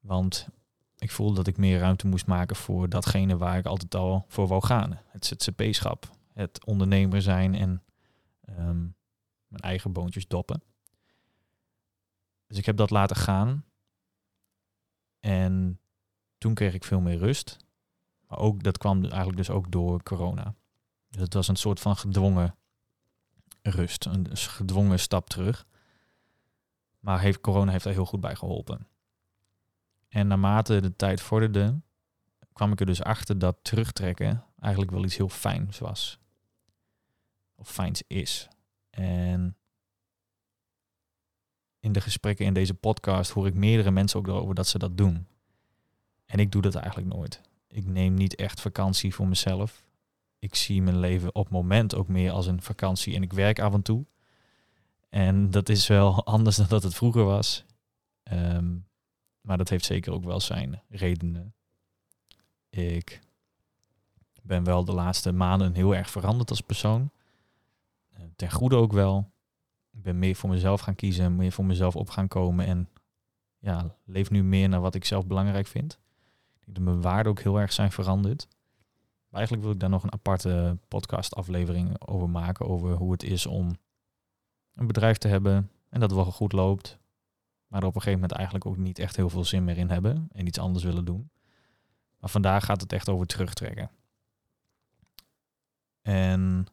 Want 0.00 0.48
ik 0.98 1.10
voelde 1.10 1.34
dat 1.34 1.46
ik 1.46 1.56
meer 1.56 1.78
ruimte 1.78 2.06
moest 2.06 2.26
maken 2.26 2.56
voor 2.56 2.88
datgene 2.88 3.36
waar 3.36 3.58
ik 3.58 3.66
altijd 3.66 3.94
al 3.94 4.24
voor 4.28 4.46
wou 4.46 4.64
gaan. 4.64 5.00
Het 5.06 5.26
ZZP-schap, 5.26 6.10
het 6.32 6.64
ondernemer 6.64 7.22
zijn 7.22 7.54
en 7.54 7.82
ehm, 8.40 8.80
mijn 9.46 9.62
eigen 9.62 9.92
boontjes 9.92 10.28
doppen. 10.28 10.62
Dus 12.50 12.58
ik 12.58 12.66
heb 12.66 12.76
dat 12.76 12.90
laten 12.90 13.16
gaan. 13.16 13.64
En 15.20 15.80
toen 16.38 16.54
kreeg 16.54 16.74
ik 16.74 16.84
veel 16.84 17.00
meer 17.00 17.18
rust. 17.18 17.56
Maar 18.26 18.38
ook, 18.38 18.62
dat 18.62 18.78
kwam 18.78 19.02
eigenlijk 19.04 19.36
dus 19.36 19.50
ook 19.50 19.70
door 19.70 20.02
corona. 20.02 20.54
Dus 21.08 21.20
het 21.20 21.34
was 21.34 21.48
een 21.48 21.56
soort 21.56 21.80
van 21.80 21.96
gedwongen 21.96 22.54
rust, 23.62 24.04
een 24.04 24.36
gedwongen 24.36 24.98
stap 24.98 25.28
terug. 25.28 25.66
Maar 27.00 27.20
heeft, 27.20 27.40
corona 27.40 27.72
heeft 27.72 27.84
er 27.84 27.92
heel 27.92 28.06
goed 28.06 28.20
bij 28.20 28.36
geholpen. 28.36 28.86
En 30.08 30.26
naarmate 30.26 30.80
de 30.80 30.96
tijd 30.96 31.20
vorderde, 31.20 31.80
kwam 32.52 32.72
ik 32.72 32.80
er 32.80 32.86
dus 32.86 33.02
achter 33.02 33.38
dat 33.38 33.56
terugtrekken 33.62 34.44
eigenlijk 34.58 34.92
wel 34.92 35.04
iets 35.04 35.16
heel 35.16 35.28
fijns 35.28 35.78
was. 35.78 36.18
Of 37.54 37.70
fijns 37.70 38.02
is. 38.06 38.48
En 38.90 39.56
in 41.80 41.92
de 41.92 42.00
gesprekken 42.00 42.46
in 42.46 42.54
deze 42.54 42.74
podcast 42.74 43.30
hoor 43.30 43.46
ik 43.46 43.54
meerdere 43.54 43.90
mensen 43.90 44.18
ook 44.18 44.28
over 44.28 44.54
dat 44.54 44.66
ze 44.66 44.78
dat 44.78 44.96
doen. 44.96 45.26
En 46.26 46.38
ik 46.38 46.52
doe 46.52 46.62
dat 46.62 46.74
eigenlijk 46.74 47.14
nooit. 47.14 47.40
Ik 47.68 47.86
neem 47.86 48.14
niet 48.14 48.34
echt 48.34 48.60
vakantie 48.60 49.14
voor 49.14 49.28
mezelf. 49.28 49.84
Ik 50.38 50.54
zie 50.54 50.82
mijn 50.82 50.98
leven 50.98 51.34
op 51.34 51.50
moment 51.50 51.94
ook 51.94 52.08
meer 52.08 52.30
als 52.30 52.46
een 52.46 52.62
vakantie 52.62 53.14
en 53.14 53.22
ik 53.22 53.32
werk 53.32 53.58
af 53.58 53.72
en 53.72 53.82
toe. 53.82 54.04
En 55.08 55.50
dat 55.50 55.68
is 55.68 55.86
wel 55.86 56.24
anders 56.34 56.56
dan 56.56 56.66
dat 56.68 56.82
het 56.82 56.94
vroeger 56.94 57.24
was. 57.24 57.64
Ehm, 58.22 58.76
maar 59.40 59.58
dat 59.58 59.68
heeft 59.68 59.84
zeker 59.84 60.12
ook 60.12 60.24
wel 60.24 60.40
zijn 60.40 60.82
redenen. 60.88 61.54
Ik 62.70 63.20
ben 64.42 64.64
wel 64.64 64.84
de 64.84 64.92
laatste 64.92 65.32
maanden 65.32 65.74
heel 65.74 65.94
erg 65.94 66.10
veranderd 66.10 66.50
als 66.50 66.60
persoon. 66.60 67.10
Eh, 68.12 68.22
ten 68.36 68.50
goede 68.50 68.76
ook 68.76 68.92
wel. 68.92 69.29
Ik 70.00 70.06
ben 70.06 70.18
meer 70.18 70.36
voor 70.36 70.50
mezelf 70.50 70.80
gaan 70.80 70.94
kiezen, 70.94 71.36
meer 71.36 71.52
voor 71.52 71.64
mezelf 71.64 71.96
op 71.96 72.10
gaan 72.10 72.28
komen 72.28 72.66
en 72.66 72.88
ja, 73.58 73.96
leef 74.04 74.30
nu 74.30 74.42
meer 74.42 74.68
naar 74.68 74.80
wat 74.80 74.94
ik 74.94 75.04
zelf 75.04 75.26
belangrijk 75.26 75.66
vind. 75.66 75.92
Ik 75.92 76.64
denk 76.64 76.76
dat 76.76 76.84
mijn 76.84 77.00
waarden 77.00 77.32
ook 77.32 77.40
heel 77.40 77.60
erg 77.60 77.72
zijn 77.72 77.92
veranderd. 77.92 78.48
Maar 79.28 79.38
eigenlijk 79.38 79.62
wil 79.62 79.72
ik 79.72 79.80
daar 79.80 79.90
nog 79.90 80.02
een 80.02 80.12
aparte 80.12 80.78
podcast 80.88 81.34
aflevering 81.34 82.06
over 82.08 82.30
maken, 82.30 82.66
over 82.66 82.92
hoe 82.92 83.12
het 83.12 83.22
is 83.22 83.46
om 83.46 83.70
een 84.74 84.86
bedrijf 84.86 85.18
te 85.18 85.28
hebben 85.28 85.70
en 85.88 86.00
dat 86.00 86.12
wel 86.12 86.24
goed 86.24 86.52
loopt, 86.52 86.98
maar 87.66 87.80
op 87.80 87.94
een 87.94 88.00
gegeven 88.00 88.20
moment 88.20 88.32
eigenlijk 88.32 88.66
ook 88.66 88.76
niet 88.76 88.98
echt 88.98 89.16
heel 89.16 89.30
veel 89.30 89.44
zin 89.44 89.64
meer 89.64 89.78
in 89.78 89.90
hebben 89.90 90.28
en 90.32 90.46
iets 90.46 90.58
anders 90.58 90.84
willen 90.84 91.04
doen. 91.04 91.30
Maar 92.18 92.30
vandaag 92.30 92.64
gaat 92.64 92.80
het 92.80 92.92
echt 92.92 93.08
over 93.08 93.26
terugtrekken. 93.26 93.90
En 96.02 96.66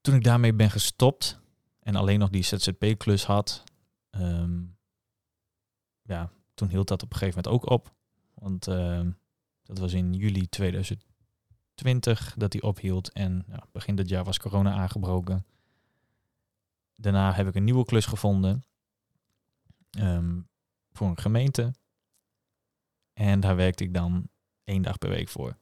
toen 0.00 0.14
ik 0.14 0.24
daarmee 0.24 0.54
ben 0.54 0.70
gestopt 0.70 1.40
en 1.80 1.96
alleen 1.96 2.18
nog 2.18 2.30
die 2.30 2.42
ZZP-klus 2.42 3.24
had, 3.24 3.64
ehm, 4.10 4.62
ja, 6.02 6.30
toen 6.54 6.68
hield 6.68 6.88
dat 6.88 7.02
op 7.02 7.12
een 7.12 7.18
gegeven 7.18 7.42
moment 7.42 7.62
ook 7.62 7.70
op. 7.70 7.94
Want 8.34 8.66
ehm, 8.66 9.10
dat 9.62 9.78
was 9.78 9.92
in 9.92 10.12
juli 10.14 10.48
2020 10.48 12.34
dat 12.36 12.52
die 12.52 12.62
ophield 12.62 13.12
en 13.12 13.44
ja, 13.48 13.66
begin 13.72 13.96
dit 13.96 14.08
jaar 14.08 14.24
was 14.24 14.38
corona 14.38 14.72
aangebroken. 14.72 15.46
Daarna 16.94 17.32
heb 17.32 17.46
ik 17.46 17.54
een 17.54 17.64
nieuwe 17.64 17.84
klus 17.84 18.06
gevonden 18.06 18.64
um, 19.98 20.48
voor 20.92 21.08
een 21.08 21.18
gemeente. 21.18 21.74
En 23.12 23.40
daar 23.40 23.56
werkte 23.56 23.84
ik 23.84 23.94
dan 23.94 24.28
één 24.64 24.82
dag 24.82 24.98
per 24.98 25.08
week 25.08 25.28
voor. 25.28 25.56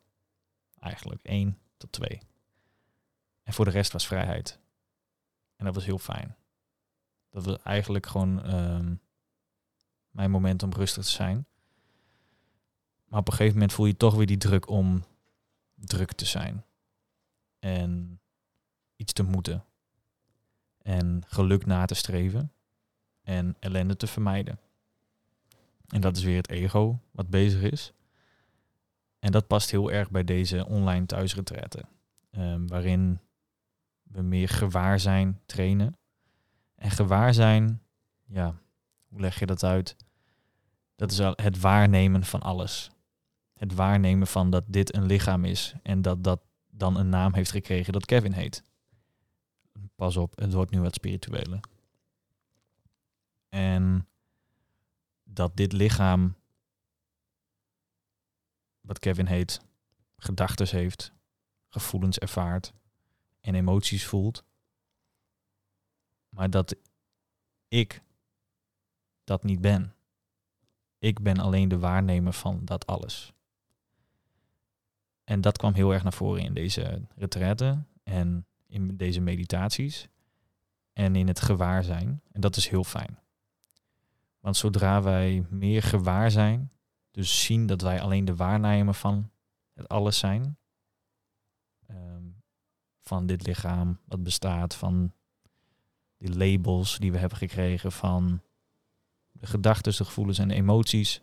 Eigenlijk 0.78 1.22
één 1.22 1.58
tot 1.76 1.92
twee. 1.92 2.20
En 3.48 3.54
voor 3.54 3.64
de 3.64 3.70
rest 3.70 3.92
was 3.92 4.06
vrijheid. 4.06 4.58
En 5.56 5.64
dat 5.64 5.74
was 5.74 5.84
heel 5.84 5.98
fijn. 5.98 6.36
Dat 7.30 7.44
was 7.44 7.58
eigenlijk 7.62 8.06
gewoon 8.06 8.54
um, 8.54 9.00
mijn 10.10 10.30
moment 10.30 10.62
om 10.62 10.72
rustig 10.72 11.04
te 11.04 11.10
zijn. 11.10 11.46
Maar 13.04 13.18
op 13.18 13.26
een 13.26 13.32
gegeven 13.32 13.52
moment 13.52 13.72
voel 13.72 13.86
je 13.86 13.96
toch 13.96 14.14
weer 14.14 14.26
die 14.26 14.36
druk 14.36 14.68
om 14.68 15.04
druk 15.74 16.12
te 16.12 16.24
zijn. 16.24 16.64
En 17.58 18.20
iets 18.96 19.12
te 19.12 19.22
moeten. 19.22 19.64
En 20.82 21.22
geluk 21.26 21.66
na 21.66 21.84
te 21.84 21.94
streven 21.94 22.52
en 23.22 23.56
ellende 23.58 23.96
te 23.96 24.06
vermijden. 24.06 24.60
En 25.86 26.00
dat 26.00 26.16
is 26.16 26.22
weer 26.22 26.36
het 26.36 26.50
ego 26.50 27.00
wat 27.10 27.28
bezig 27.28 27.62
is. 27.62 27.92
En 29.18 29.32
dat 29.32 29.46
past 29.46 29.70
heel 29.70 29.90
erg 29.90 30.10
bij 30.10 30.24
deze 30.24 30.66
online 30.66 31.06
thuisretretten, 31.06 31.88
um, 32.30 32.66
waarin 32.66 33.20
we 34.08 34.22
meer 34.22 34.48
gewaarzijn 34.48 35.40
trainen. 35.46 35.96
En 36.74 36.90
gewaarzijn, 36.90 37.82
ja, 38.24 38.54
hoe 39.08 39.20
leg 39.20 39.38
je 39.38 39.46
dat 39.46 39.64
uit? 39.64 39.96
Dat 40.96 41.10
is 41.10 41.18
het 41.18 41.60
waarnemen 41.60 42.24
van 42.24 42.40
alles. 42.40 42.90
Het 43.54 43.74
waarnemen 43.74 44.26
van 44.26 44.50
dat 44.50 44.64
dit 44.66 44.94
een 44.94 45.06
lichaam 45.06 45.44
is 45.44 45.74
en 45.82 46.02
dat 46.02 46.24
dat 46.24 46.40
dan 46.70 46.96
een 46.96 47.08
naam 47.08 47.34
heeft 47.34 47.50
gekregen 47.50 47.92
dat 47.92 48.06
Kevin 48.06 48.32
heet. 48.32 48.62
Pas 49.94 50.16
op, 50.16 50.38
het 50.38 50.52
wordt 50.52 50.70
nu 50.70 50.80
wat 50.80 50.94
spirituele. 50.94 51.60
En 53.48 54.08
dat 55.24 55.56
dit 55.56 55.72
lichaam, 55.72 56.36
wat 58.80 58.98
Kevin 58.98 59.26
heet, 59.26 59.60
gedachten 60.16 60.68
heeft, 60.68 61.12
gevoelens 61.68 62.18
ervaart 62.18 62.72
en 63.40 63.54
emoties 63.54 64.06
voelt. 64.06 64.44
Maar 66.28 66.50
dat 66.50 66.76
ik 67.68 68.02
dat 69.24 69.44
niet 69.44 69.60
ben. 69.60 69.94
Ik 70.98 71.22
ben 71.22 71.38
alleen 71.38 71.68
de 71.68 71.78
waarnemer 71.78 72.32
van 72.32 72.64
dat 72.64 72.86
alles. 72.86 73.32
En 75.24 75.40
dat 75.40 75.58
kwam 75.58 75.74
heel 75.74 75.92
erg 75.92 76.02
naar 76.02 76.12
voren 76.12 76.42
in 76.42 76.54
deze 76.54 77.02
retraite 77.16 77.82
en 78.02 78.46
in 78.66 78.96
deze 78.96 79.20
meditaties 79.20 80.08
en 80.92 81.16
in 81.16 81.28
het 81.28 81.40
gewaar 81.40 81.84
zijn. 81.84 82.22
En 82.32 82.40
dat 82.40 82.56
is 82.56 82.68
heel 82.68 82.84
fijn. 82.84 83.18
Want 84.40 84.56
zodra 84.56 85.02
wij 85.02 85.46
meer 85.48 85.82
gewaar 85.82 86.30
zijn, 86.30 86.72
dus 87.10 87.44
zien 87.44 87.66
dat 87.66 87.80
wij 87.80 88.00
alleen 88.00 88.24
de 88.24 88.36
waarnemer 88.36 88.94
van 88.94 89.30
het 89.72 89.88
alles 89.88 90.18
zijn, 90.18 90.57
van 93.08 93.26
dit 93.26 93.46
lichaam 93.46 93.98
wat 94.04 94.22
bestaat, 94.22 94.74
van 94.74 95.12
die 96.18 96.36
labels 96.36 96.98
die 96.98 97.12
we 97.12 97.18
hebben 97.18 97.38
gekregen, 97.38 97.92
van 97.92 98.42
de 99.32 99.46
gedachten, 99.46 99.96
de 99.96 100.04
gevoelens 100.04 100.38
en 100.38 100.48
de 100.48 100.54
emoties, 100.54 101.20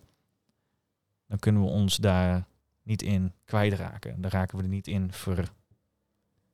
dan 1.27 1.39
kunnen 1.39 1.62
we 1.62 1.68
ons 1.68 1.96
daar 1.98 2.48
niet 2.84 3.01
in 3.01 3.34
kwijtraken. 3.44 4.22
Dan 4.22 4.32
raken 4.32 4.58
we 4.58 4.63
er 4.63 4.70
niet 4.70 4.88
in 4.88 5.12
ver. 5.12 5.51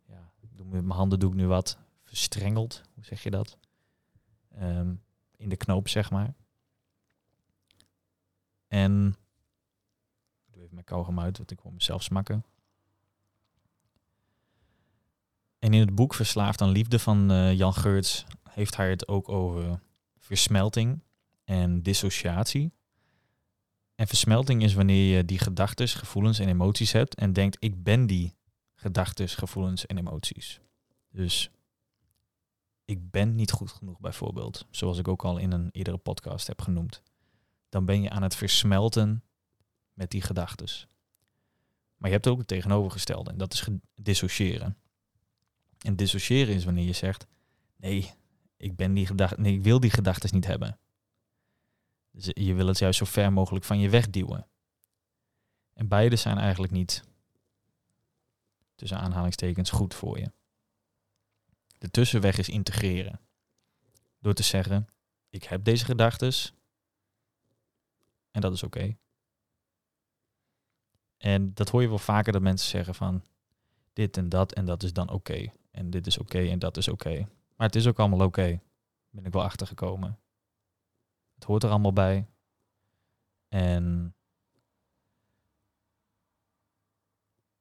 Ja, 0.07 0.31
doe 0.39 0.65
met 0.65 0.83
mijn 0.83 0.97
handen 0.97 1.19
doe 1.19 1.29
ik 1.29 1.35
nu 1.35 1.47
wat 1.47 1.77
verstrengeld, 2.03 2.81
hoe 2.93 3.03
zeg 3.03 3.23
je 3.23 3.31
dat? 3.31 3.57
Ehm, 4.49 4.95
in 5.37 5.49
de 5.49 5.57
knoop, 5.57 5.87
zeg 5.87 6.11
maar. 6.11 6.33
En 8.67 9.15
ik 10.45 10.53
doe 10.53 10.61
even 10.61 10.73
mijn 10.73 10.85
kauwgom 10.85 11.19
uit, 11.19 11.37
want 11.37 11.51
ik 11.51 11.61
wil 11.61 11.71
mezelf 11.71 12.03
smakken. 12.03 12.45
En 15.61 15.73
in 15.73 15.79
het 15.79 15.95
boek 15.95 16.13
Verslaafd 16.13 16.61
aan 16.61 16.69
Liefde 16.69 16.99
van 16.99 17.31
uh, 17.31 17.53
Jan 17.53 17.73
Geurts 17.73 18.25
heeft 18.49 18.75
hij 18.75 18.89
het 18.89 19.07
ook 19.07 19.29
over 19.29 19.79
versmelting 20.19 21.03
en 21.43 21.81
dissociatie. 21.81 22.71
En 23.95 24.07
versmelting 24.07 24.63
is 24.63 24.73
wanneer 24.73 25.15
je 25.15 25.25
die 25.25 25.39
gedachten, 25.39 25.87
gevoelens 25.87 26.39
en 26.39 26.47
emoties 26.47 26.91
hebt 26.91 27.15
en 27.15 27.33
denkt 27.33 27.57
ik 27.59 27.83
ben 27.83 28.07
die 28.07 28.35
gedachten, 28.75 29.29
gevoelens 29.29 29.85
en 29.85 29.97
emoties. 29.97 30.59
Dus 31.11 31.49
ik 32.85 33.11
ben 33.11 33.35
niet 33.35 33.51
goed 33.51 33.71
genoeg 33.71 33.99
bijvoorbeeld, 33.99 34.67
zoals 34.69 34.97
ik 34.97 35.07
ook 35.07 35.23
al 35.23 35.37
in 35.37 35.51
een 35.51 35.69
eerdere 35.71 35.97
podcast 35.97 36.47
heb 36.47 36.61
genoemd. 36.61 37.01
Dan 37.69 37.85
ben 37.85 38.01
je 38.01 38.09
aan 38.09 38.23
het 38.23 38.35
versmelten 38.35 39.23
met 39.93 40.11
die 40.11 40.21
gedachten. 40.21 40.87
Maar 41.97 42.09
je 42.09 42.15
hebt 42.15 42.27
ook 42.27 42.37
het 42.37 42.47
tegenovergestelde 42.47 43.31
en 43.31 43.37
dat 43.37 43.53
is 43.53 43.67
dissociëren. 43.95 44.80
En 45.81 45.95
dissociëren 45.95 46.55
is 46.55 46.65
wanneer 46.65 46.85
je 46.85 46.93
zegt, 46.93 47.27
nee, 47.75 48.11
ik, 48.57 48.75
ben 48.75 48.93
die 48.93 49.05
gedachte, 49.05 49.41
nee, 49.41 49.53
ik 49.53 49.63
wil 49.63 49.79
die 49.79 49.89
gedachten 49.89 50.29
niet 50.33 50.45
hebben. 50.45 50.79
Dus 52.11 52.25
je 52.33 52.53
wil 52.53 52.67
het 52.67 52.79
juist 52.79 52.97
zo 52.97 53.05
ver 53.05 53.33
mogelijk 53.33 53.65
van 53.65 53.79
je 53.79 53.89
wegduwen. 53.89 54.47
En 55.73 55.87
beide 55.87 56.15
zijn 56.15 56.37
eigenlijk 56.37 56.71
niet, 56.73 57.03
tussen 58.75 58.99
aanhalingstekens, 58.99 59.69
goed 59.69 59.93
voor 59.93 60.19
je. 60.19 60.31
De 61.77 61.91
tussenweg 61.91 62.37
is 62.37 62.49
integreren. 62.49 63.19
Door 64.19 64.33
te 64.33 64.43
zeggen, 64.43 64.87
ik 65.29 65.43
heb 65.43 65.63
deze 65.63 65.85
gedachten 65.85 66.33
en 68.31 68.41
dat 68.41 68.53
is 68.53 68.63
oké. 68.63 68.97
En 71.17 71.53
dat 71.53 71.69
hoor 71.69 71.81
je 71.81 71.87
wel 71.87 71.97
vaker 71.97 72.33
dat 72.33 72.41
mensen 72.41 72.69
zeggen 72.69 72.95
van 72.95 73.23
dit 73.93 74.17
en 74.17 74.29
dat 74.29 74.53
en 74.53 74.65
dat 74.65 74.83
is 74.83 74.93
dan 74.93 75.09
oké. 75.09 75.51
En 75.71 75.89
dit 75.89 76.07
is 76.07 76.17
oké 76.17 76.39
en 76.39 76.59
dat 76.59 76.77
is 76.77 76.87
oké. 76.87 77.27
Maar 77.55 77.67
het 77.67 77.75
is 77.75 77.87
ook 77.87 77.99
allemaal 77.99 78.25
oké. 78.25 78.61
Ben 79.09 79.25
ik 79.25 79.33
wel 79.33 79.43
achtergekomen. 79.43 80.19
Het 81.35 81.43
hoort 81.43 81.63
er 81.63 81.69
allemaal 81.69 81.93
bij. 81.93 82.27
En 83.47 84.15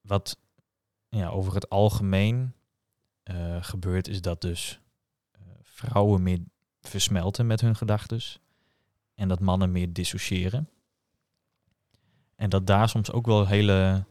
wat 0.00 0.38
ja, 1.08 1.28
over 1.28 1.54
het 1.54 1.68
algemeen 1.68 2.54
uh, 3.24 3.62
gebeurt, 3.62 4.08
is 4.08 4.20
dat 4.20 4.40
dus 4.40 4.80
uh, 5.32 5.40
vrouwen 5.62 6.22
meer 6.22 6.38
versmelten 6.80 7.46
met 7.46 7.60
hun 7.60 7.76
gedachten 7.76 8.20
en 9.14 9.28
dat 9.28 9.40
mannen 9.40 9.72
meer 9.72 9.92
dissociëren. 9.92 10.68
En 12.34 12.50
dat 12.50 12.66
daar 12.66 12.88
soms 12.88 13.12
ook 13.12 13.26
wel 13.26 13.46
hele 13.46 14.04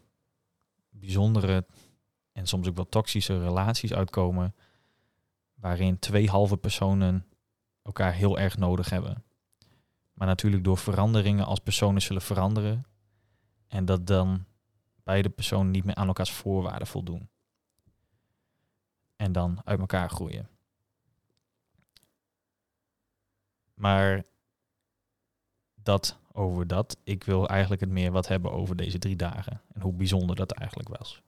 bijzondere 0.89 1.65
en 2.39 2.47
soms 2.47 2.67
ook 2.67 2.75
wel 2.75 2.89
toxische 2.89 3.39
relaties 3.39 3.93
uitkomen, 3.93 4.55
waarin 5.53 5.99
twee 5.99 6.29
halve 6.29 6.57
personen 6.57 7.25
elkaar 7.81 8.13
heel 8.13 8.39
erg 8.39 8.57
nodig 8.57 8.89
hebben. 8.89 9.23
Maar 10.13 10.27
natuurlijk 10.27 10.63
door 10.63 10.77
veranderingen 10.77 11.45
als 11.45 11.59
personen 11.59 12.01
zullen 12.01 12.21
veranderen 12.21 12.85
en 13.67 13.85
dat 13.85 14.07
dan 14.07 14.45
beide 15.03 15.29
personen 15.29 15.71
niet 15.71 15.83
meer 15.83 15.95
aan 15.95 16.07
elkaars 16.07 16.31
voorwaarden 16.31 16.87
voldoen. 16.87 17.29
En 19.15 19.31
dan 19.31 19.61
uit 19.63 19.79
elkaar 19.79 20.09
groeien. 20.09 20.49
Maar 23.73 24.23
dat 25.75 26.17
over 26.31 26.67
dat. 26.67 26.97
Ik 27.03 27.23
wil 27.23 27.47
eigenlijk 27.47 27.81
het 27.81 27.89
meer 27.89 28.11
wat 28.11 28.27
hebben 28.27 28.51
over 28.51 28.75
deze 28.75 28.97
drie 28.97 29.15
dagen. 29.15 29.61
En 29.73 29.81
hoe 29.81 29.93
bijzonder 29.93 30.35
dat 30.35 30.51
eigenlijk 30.51 30.97
was. 30.97 31.21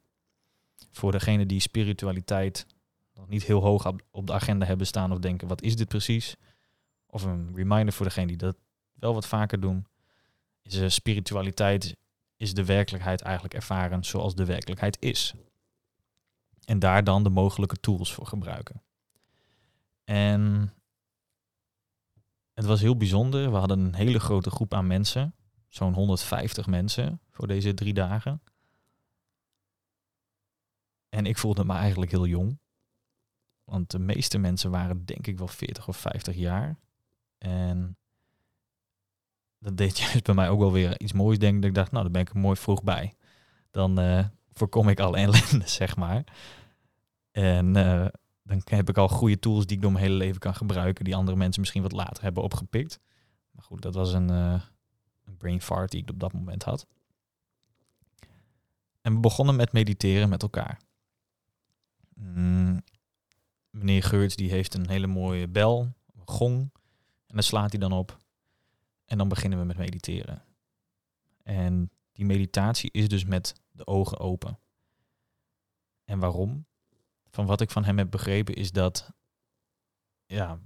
Voor 0.91 1.11
degene 1.11 1.45
die 1.45 1.59
spiritualiteit 1.59 2.65
nog 3.15 3.27
niet 3.27 3.43
heel 3.43 3.61
hoog 3.61 3.93
op 4.11 4.27
de 4.27 4.33
agenda 4.33 4.65
hebben 4.65 4.87
staan 4.87 5.11
of 5.11 5.19
denken, 5.19 5.47
wat 5.47 5.61
is 5.61 5.75
dit 5.75 5.87
precies? 5.87 6.35
Of 7.05 7.23
een 7.23 7.51
reminder 7.55 7.93
voor 7.93 8.05
degene 8.05 8.27
die 8.27 8.37
dat 8.37 8.55
wel 8.93 9.13
wat 9.13 9.27
vaker 9.27 9.59
doen. 9.59 9.85
Is 10.61 10.75
uh, 10.75 10.89
spiritualiteit 10.89 11.95
is 12.37 12.53
de 12.53 12.65
werkelijkheid 12.65 13.21
eigenlijk 13.21 13.53
ervaren 13.53 14.03
zoals 14.03 14.35
de 14.35 14.45
werkelijkheid 14.45 14.97
is. 14.99 15.33
En 16.65 16.79
daar 16.79 17.03
dan 17.03 17.23
de 17.23 17.29
mogelijke 17.29 17.79
tools 17.79 18.13
voor 18.13 18.25
gebruiken. 18.25 18.81
En 20.03 20.73
het 22.53 22.65
was 22.65 22.81
heel 22.81 22.97
bijzonder. 22.97 23.51
We 23.51 23.57
hadden 23.57 23.79
een 23.79 23.95
hele 23.95 24.19
grote 24.19 24.49
groep 24.49 24.73
aan 24.73 24.87
mensen. 24.87 25.35
Zo'n 25.67 25.93
150 25.93 26.67
mensen 26.67 27.21
voor 27.29 27.47
deze 27.47 27.73
drie 27.73 27.93
dagen. 27.93 28.41
En 31.11 31.25
ik 31.25 31.37
voelde 31.37 31.65
me 31.65 31.73
eigenlijk 31.73 32.11
heel 32.11 32.25
jong. 32.25 32.59
Want 33.63 33.91
de 33.91 33.99
meeste 33.99 34.37
mensen 34.37 34.71
waren 34.71 35.05
denk 35.05 35.27
ik 35.27 35.37
wel 35.37 35.47
40 35.47 35.87
of 35.87 35.97
50 35.97 36.35
jaar. 36.35 36.77
En 37.37 37.97
dat 39.59 39.77
deed 39.77 39.99
juist 39.99 40.23
bij 40.23 40.35
mij 40.35 40.49
ook 40.49 40.59
wel 40.59 40.71
weer 40.71 40.99
iets 40.99 41.13
moois, 41.13 41.39
denk 41.39 41.63
ik. 41.63 41.73
dacht, 41.73 41.91
nou, 41.91 42.03
daar 42.03 42.11
ben 42.11 42.21
ik 42.21 42.29
er 42.29 42.37
mooi 42.37 42.55
vroeg 42.55 42.83
bij. 42.83 43.13
Dan 43.71 43.99
uh, 43.99 44.25
voorkom 44.53 44.89
ik 44.89 44.99
al 44.99 45.17
ellende, 45.23 45.67
zeg 45.67 45.95
maar. 45.95 46.23
En 47.31 47.65
uh, 47.65 48.07
dan 48.43 48.61
heb 48.65 48.89
ik 48.89 48.97
al 48.97 49.07
goede 49.07 49.39
tools 49.39 49.65
die 49.65 49.75
ik 49.75 49.81
door 49.81 49.91
mijn 49.91 50.03
hele 50.03 50.17
leven 50.17 50.39
kan 50.39 50.55
gebruiken, 50.55 51.05
die 51.05 51.15
andere 51.15 51.37
mensen 51.37 51.61
misschien 51.61 51.81
wat 51.81 51.91
later 51.91 52.23
hebben 52.23 52.43
opgepikt. 52.43 52.99
Maar 53.51 53.63
goed, 53.63 53.81
dat 53.81 53.95
was 53.95 54.13
een, 54.13 54.31
uh, 54.31 54.61
een 55.25 55.37
brain 55.37 55.61
fart 55.61 55.91
die 55.91 56.01
ik 56.01 56.09
op 56.09 56.19
dat 56.19 56.33
moment 56.33 56.63
had. 56.63 56.87
En 59.01 59.13
we 59.13 59.19
begonnen 59.19 59.55
met 59.55 59.71
mediteren 59.71 60.29
met 60.29 60.41
elkaar. 60.41 60.79
Mm, 62.21 62.83
meneer 63.69 64.03
Geurts 64.03 64.35
die 64.35 64.49
heeft 64.49 64.73
een 64.73 64.89
hele 64.89 65.07
mooie 65.07 65.47
bel, 65.47 65.93
gong, 66.25 66.69
en 67.27 67.35
daar 67.35 67.43
slaat 67.43 67.71
hij 67.71 67.79
dan 67.79 67.91
op. 67.91 68.17
En 69.05 69.17
dan 69.17 69.27
beginnen 69.27 69.59
we 69.59 69.65
met 69.65 69.77
mediteren. 69.77 70.43
En 71.43 71.91
die 72.11 72.25
meditatie 72.25 72.91
is 72.91 73.07
dus 73.07 73.25
met 73.25 73.53
de 73.71 73.87
ogen 73.87 74.19
open. 74.19 74.59
En 76.05 76.19
waarom? 76.19 76.65
van 77.31 77.45
wat 77.45 77.61
ik 77.61 77.71
van 77.71 77.83
hem 77.83 77.97
heb 77.97 78.11
begrepen 78.11 78.55
is 78.55 78.71
dat 78.71 79.11
ja, 80.25 80.59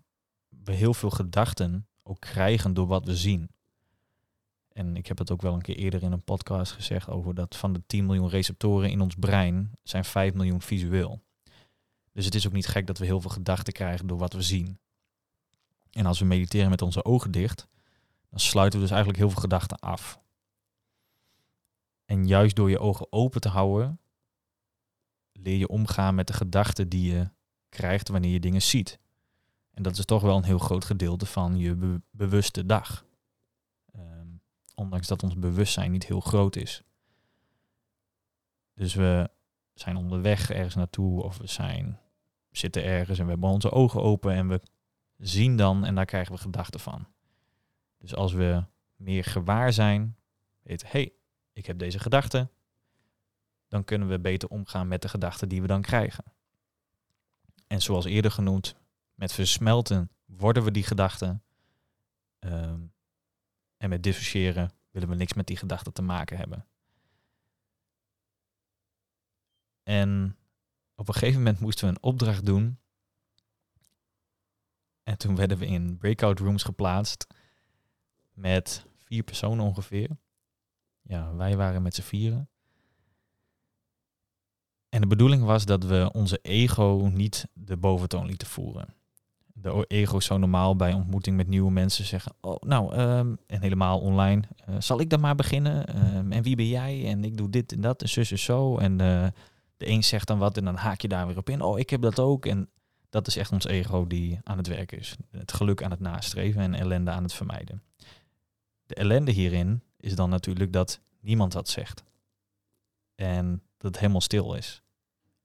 we 0.48 0.72
heel 0.72 0.94
veel 0.94 1.10
gedachten 1.10 1.88
ook 2.04 2.20
krijgen 2.20 2.74
door 2.74 2.88
wat 2.88 3.06
we 3.06 3.16
zien. 3.16 3.50
En 4.72 4.96
ik 4.96 5.08
heb 5.08 5.18
het 5.18 5.32
ook 5.32 5.42
wel 5.42 5.54
een 5.54 5.62
keer 5.62 5.76
eerder 5.76 6.04
in 6.04 6.12
een 6.12 6.24
podcast 6.24 6.72
gezegd 6.72 7.10
over 7.10 7.36
dat 7.36 7.56
van 7.56 7.74
de 7.74 7.84
10 7.88 8.06
miljoen 8.06 8.30
receptoren 8.30 8.90
in 8.90 9.02
ons 9.02 9.16
brein 9.16 9.72
zijn 9.84 10.06
5 10.06 10.34
miljoen 10.34 10.62
visueel. 10.62 11.22
Dus 12.16 12.26
het 12.26 12.36
is 12.36 12.48
ook 12.48 12.54
niet 12.54 12.68
gek 12.68 12.88
dat 12.88 12.98
we 12.98 13.06
heel 13.06 13.22
veel 13.22 13.30
gedachten 13.30 13.74
krijgen 13.74 14.08
door 14.08 14.18
wat 14.18 14.34
we 14.34 14.42
zien. 14.42 14.80
En 15.92 16.06
als 16.06 16.20
we 16.20 16.26
mediteren 16.26 16.70
met 16.70 16.82
onze 16.82 17.06
ogen 17.06 17.32
dicht, 17.32 17.68
dan 18.30 18.40
sluiten 18.40 18.80
we 18.80 18.86
dus 18.86 18.94
eigenlijk 18.94 19.24
heel 19.24 19.32
veel 19.32 19.42
gedachten 19.42 19.80
af. 19.80 20.20
En 22.06 22.28
juist 22.28 22.56
door 22.56 22.70
je 22.70 22.80
ogen 22.80 23.12
open 23.12 23.42
te 23.42 23.50
houden, 23.50 24.00
leer 25.32 25.58
je 25.58 25.68
omgaan 25.68 26.16
met 26.16 26.28
de 26.28 26.34
gedachten 26.34 26.90
die 26.90 27.12
je 27.14 27.30
krijgt 27.70 28.08
wanneer 28.08 28.32
je 28.32 28.40
dingen 28.40 28.62
ziet. 28.62 29.00
En 29.74 29.84
dat 29.84 29.98
is 29.98 30.06
toch 30.06 30.22
wel 30.22 30.38
een 30.38 30.44
heel 30.44 30.60
groot 30.60 30.86
gedeelte 30.86 31.26
van 31.26 31.58
je 31.58 32.02
bewuste 32.12 32.66
dag. 32.66 33.06
Ehm, 33.92 34.28
ondanks 34.76 35.08
dat 35.08 35.24
ons 35.24 35.36
bewustzijn 35.36 35.92
niet 35.92 36.06
heel 36.06 36.20
groot 36.20 36.56
is. 36.56 36.84
Dus 38.74 38.94
we 38.94 39.30
zijn 39.74 39.96
onderweg 39.96 40.50
ergens 40.50 40.76
naartoe 40.76 41.24
of 41.24 41.38
we 41.38 41.48
zijn, 41.48 42.00
zitten 42.58 42.84
ergens 42.84 43.20
en 43.20 43.26
we 43.26 43.32
hebben 43.32 43.50
onze 43.50 43.72
ogen 43.72 44.02
open 44.02 44.34
en 44.34 44.48
we 44.48 44.62
zien 45.18 45.58
dan 45.58 45.86
en 45.86 45.96
daar 45.96 46.06
krijgen 46.06 46.34
we 46.34 46.40
gedachten 46.40 46.80
van. 46.80 47.08
Dus 47.98 48.16
als 48.16 48.34
we 48.34 48.64
meer 48.96 49.24
gewaar 49.24 49.74
zijn, 49.74 50.18
hé, 50.64 50.76
hey, 50.88 51.14
ik 51.54 51.66
heb 51.66 51.80
deze 51.80 52.00
gedachte, 52.00 52.50
dan 53.68 53.84
kunnen 53.84 54.08
we 54.08 54.20
beter 54.20 54.50
omgaan 54.50 54.88
met 54.88 55.02
de 55.02 55.10
gedachten 55.10 55.50
die 55.50 55.62
we 55.62 55.68
dan 55.68 55.82
krijgen. 55.82 56.24
En 57.68 57.82
zoals 57.82 58.06
eerder 58.06 58.32
genoemd, 58.32 58.76
met 59.14 59.34
versmelten 59.34 60.10
worden 60.26 60.64
we 60.64 60.72
die 60.72 60.84
gedachten. 60.84 61.44
Ehm, 62.40 62.80
en 63.78 63.90
met 63.90 64.04
dissociëren 64.04 64.72
willen 64.92 65.10
we 65.10 65.16
niks 65.16 65.34
met 65.34 65.48
die 65.48 65.58
gedachten 65.58 65.94
te 65.94 66.02
maken 66.02 66.38
hebben. 66.38 66.66
En 69.84 70.38
op 70.96 71.08
een 71.08 71.14
gegeven 71.14 71.38
moment 71.38 71.60
moesten 71.60 71.88
we 71.88 71.92
een 71.92 72.04
opdracht 72.04 72.46
doen. 72.46 72.80
En 75.04 75.18
toen 75.18 75.36
werden 75.36 75.58
we 75.58 75.66
in 75.66 75.98
breakout 75.98 76.40
rooms 76.40 76.64
geplaatst 76.64 77.28
met 78.34 78.86
vier 78.98 79.24
personen 79.24 79.66
ongeveer. 79.66 80.10
Ja, 81.02 81.36
wij 81.36 81.58
waren 81.58 81.82
met 81.82 81.96
z'n 81.96 82.02
vieren. 82.02 82.50
En 84.90 85.02
de 85.02 85.08
bedoeling 85.08 85.44
was 85.44 85.66
dat 85.66 85.84
we 85.84 86.10
onze 86.14 86.40
ego 86.42 87.10
niet 87.14 87.48
de 87.54 87.78
boventoon 87.78 88.26
lieten 88.26 88.48
voeren. 88.48 88.94
De 89.54 89.86
ego 89.88 90.20
zou 90.20 90.40
normaal 90.40 90.76
bij 90.76 90.94
ontmoeting 90.94 91.38
met 91.38 91.48
nieuwe 91.48 91.72
mensen 91.72 92.06
zeggen: 92.06 92.34
Oh, 92.42 92.62
nou, 92.62 92.96
um, 93.00 93.38
en 93.48 93.62
helemaal 93.62 94.00
online. 94.00 94.44
Uh, 94.70 94.76
zal 94.80 95.00
ik 95.00 95.10
dan 95.10 95.20
maar 95.20 95.36
beginnen? 95.36 96.06
Um, 96.16 96.32
en 96.32 96.44
wie 96.44 96.56
ben 96.56 96.68
jij? 96.68 97.06
En 97.06 97.24
ik 97.24 97.38
doe 97.38 97.50
dit 97.50 97.72
en 97.72 97.82
dat 97.82 98.02
en 98.02 98.10
zus 98.10 98.32
en 98.32 98.40
zo. 98.40 98.78
En 98.78 99.02
uh, 99.02 99.28
de 99.78 99.88
een 99.88 100.04
zegt 100.04 100.28
dan 100.28 100.40
wat 100.40 100.58
en 100.58 100.66
dan 100.66 100.76
haak 100.76 101.02
je 101.02 101.08
daar 101.08 101.28
weer 101.28 101.38
op 101.38 101.50
in. 101.50 101.62
Oh, 101.62 101.80
ik 101.80 101.90
heb 101.90 102.02
dat 102.02 102.20
ook. 102.20 102.46
En 102.46 102.70
dat 103.10 103.28
is 103.28 103.38
echt 103.38 103.52
ons 103.52 103.66
ego 103.66 104.08
die 104.08 104.40
aan 104.44 104.58
het 104.58 104.68
werk 104.68 104.92
is. 104.92 105.16
Het 105.32 105.54
geluk 105.54 105.84
aan 105.84 105.92
het 105.92 106.00
nastreven 106.00 106.62
en 106.62 106.74
ellende 106.74 107.12
aan 107.12 107.24
het 107.24 107.34
vermijden. 107.34 107.84
De 108.86 108.96
ellende 108.96 109.32
hierin 109.32 109.84
is 109.98 110.16
dan 110.16 110.30
natuurlijk 110.30 110.74
dat 110.74 111.00
niemand 111.20 111.54
wat 111.54 111.70
zegt. 111.70 112.04
En 113.16 113.62
dat 113.78 113.92
het 113.92 114.00
helemaal 114.00 114.22
stil 114.22 114.54
is. 114.54 114.82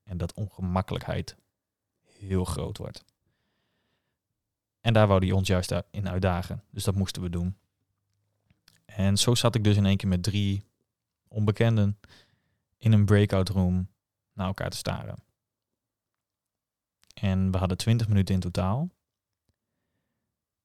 En 0.02 0.18
dat 0.18 0.34
ongemakkelijkheid 0.34 1.36
heel 2.18 2.44
groot 2.44 2.78
wordt. 2.78 3.04
En 4.80 4.92
daar 4.92 5.06
wou 5.06 5.24
hij 5.24 5.34
ons 5.34 5.48
juist 5.48 5.74
in 5.90 6.08
uitdagen. 6.08 6.64
Dus 6.70 6.84
dat 6.84 6.94
moesten 6.94 7.22
we 7.22 7.30
doen. 7.30 7.56
En 8.84 9.16
zo 9.16 9.34
zat 9.34 9.54
ik 9.54 9.64
dus 9.64 9.76
in 9.76 9.86
één 9.86 9.96
keer 9.96 10.08
met 10.08 10.22
drie 10.22 10.64
onbekenden 11.28 11.98
in 12.78 12.92
een 12.92 13.04
breakout 13.04 13.48
room 13.48 13.88
naar 14.40 14.48
elkaar 14.48 14.70
te 14.70 14.76
staren. 14.76 15.22
En 17.14 17.50
we 17.50 17.58
hadden 17.58 17.76
twintig 17.76 18.08
minuten 18.08 18.34
in 18.34 18.40
totaal. 18.40 18.90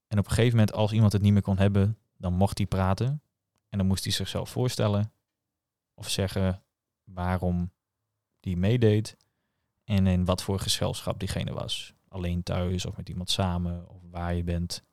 En 0.07 0.19
op 0.19 0.25
een 0.25 0.31
gegeven 0.31 0.57
moment, 0.57 0.73
als 0.73 0.91
iemand 0.91 1.13
het 1.13 1.21
niet 1.21 1.33
meer 1.33 1.41
kon 1.41 1.57
hebben, 1.57 1.97
dan 2.17 2.33
mocht 2.33 2.57
hij 2.57 2.67
praten. 2.67 3.21
En 3.69 3.77
dan 3.77 3.87
moest 3.87 4.03
hij 4.03 4.13
zichzelf 4.13 4.49
voorstellen 4.49 5.13
of 5.93 6.09
zeggen 6.09 6.63
waarom 7.03 7.71
die 8.39 8.57
meedeed 8.57 9.17
en 9.83 10.07
in 10.07 10.25
wat 10.25 10.43
voor 10.43 10.59
gezelschap 10.59 11.19
diegene 11.19 11.53
was. 11.53 11.93
Alleen 12.07 12.43
thuis 12.43 12.85
of 12.85 12.97
met 12.97 13.09
iemand 13.09 13.29
samen 13.29 13.89
of 13.89 14.01
waar 14.09 14.33
je 14.33 14.43
bent. 14.43 14.83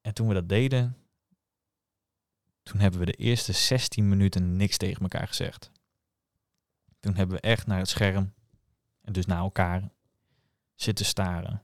En 0.00 0.14
toen 0.14 0.28
we 0.28 0.34
dat 0.34 0.48
deden, 0.48 0.96
toen 2.62 2.80
hebben 2.80 3.00
we 3.00 3.06
de 3.06 3.12
eerste 3.12 3.52
16 3.52 4.08
minuten 4.08 4.56
niks 4.56 4.76
tegen 4.76 5.02
elkaar 5.02 5.28
gezegd. 5.28 5.70
Toen 7.00 7.14
hebben 7.14 7.36
we 7.36 7.42
echt 7.42 7.66
naar 7.66 7.78
het 7.78 7.88
scherm 7.88 8.34
en 9.00 9.12
dus 9.12 9.26
naar 9.26 9.38
elkaar 9.38 9.90
zitten 10.74 11.06
staren. 11.06 11.62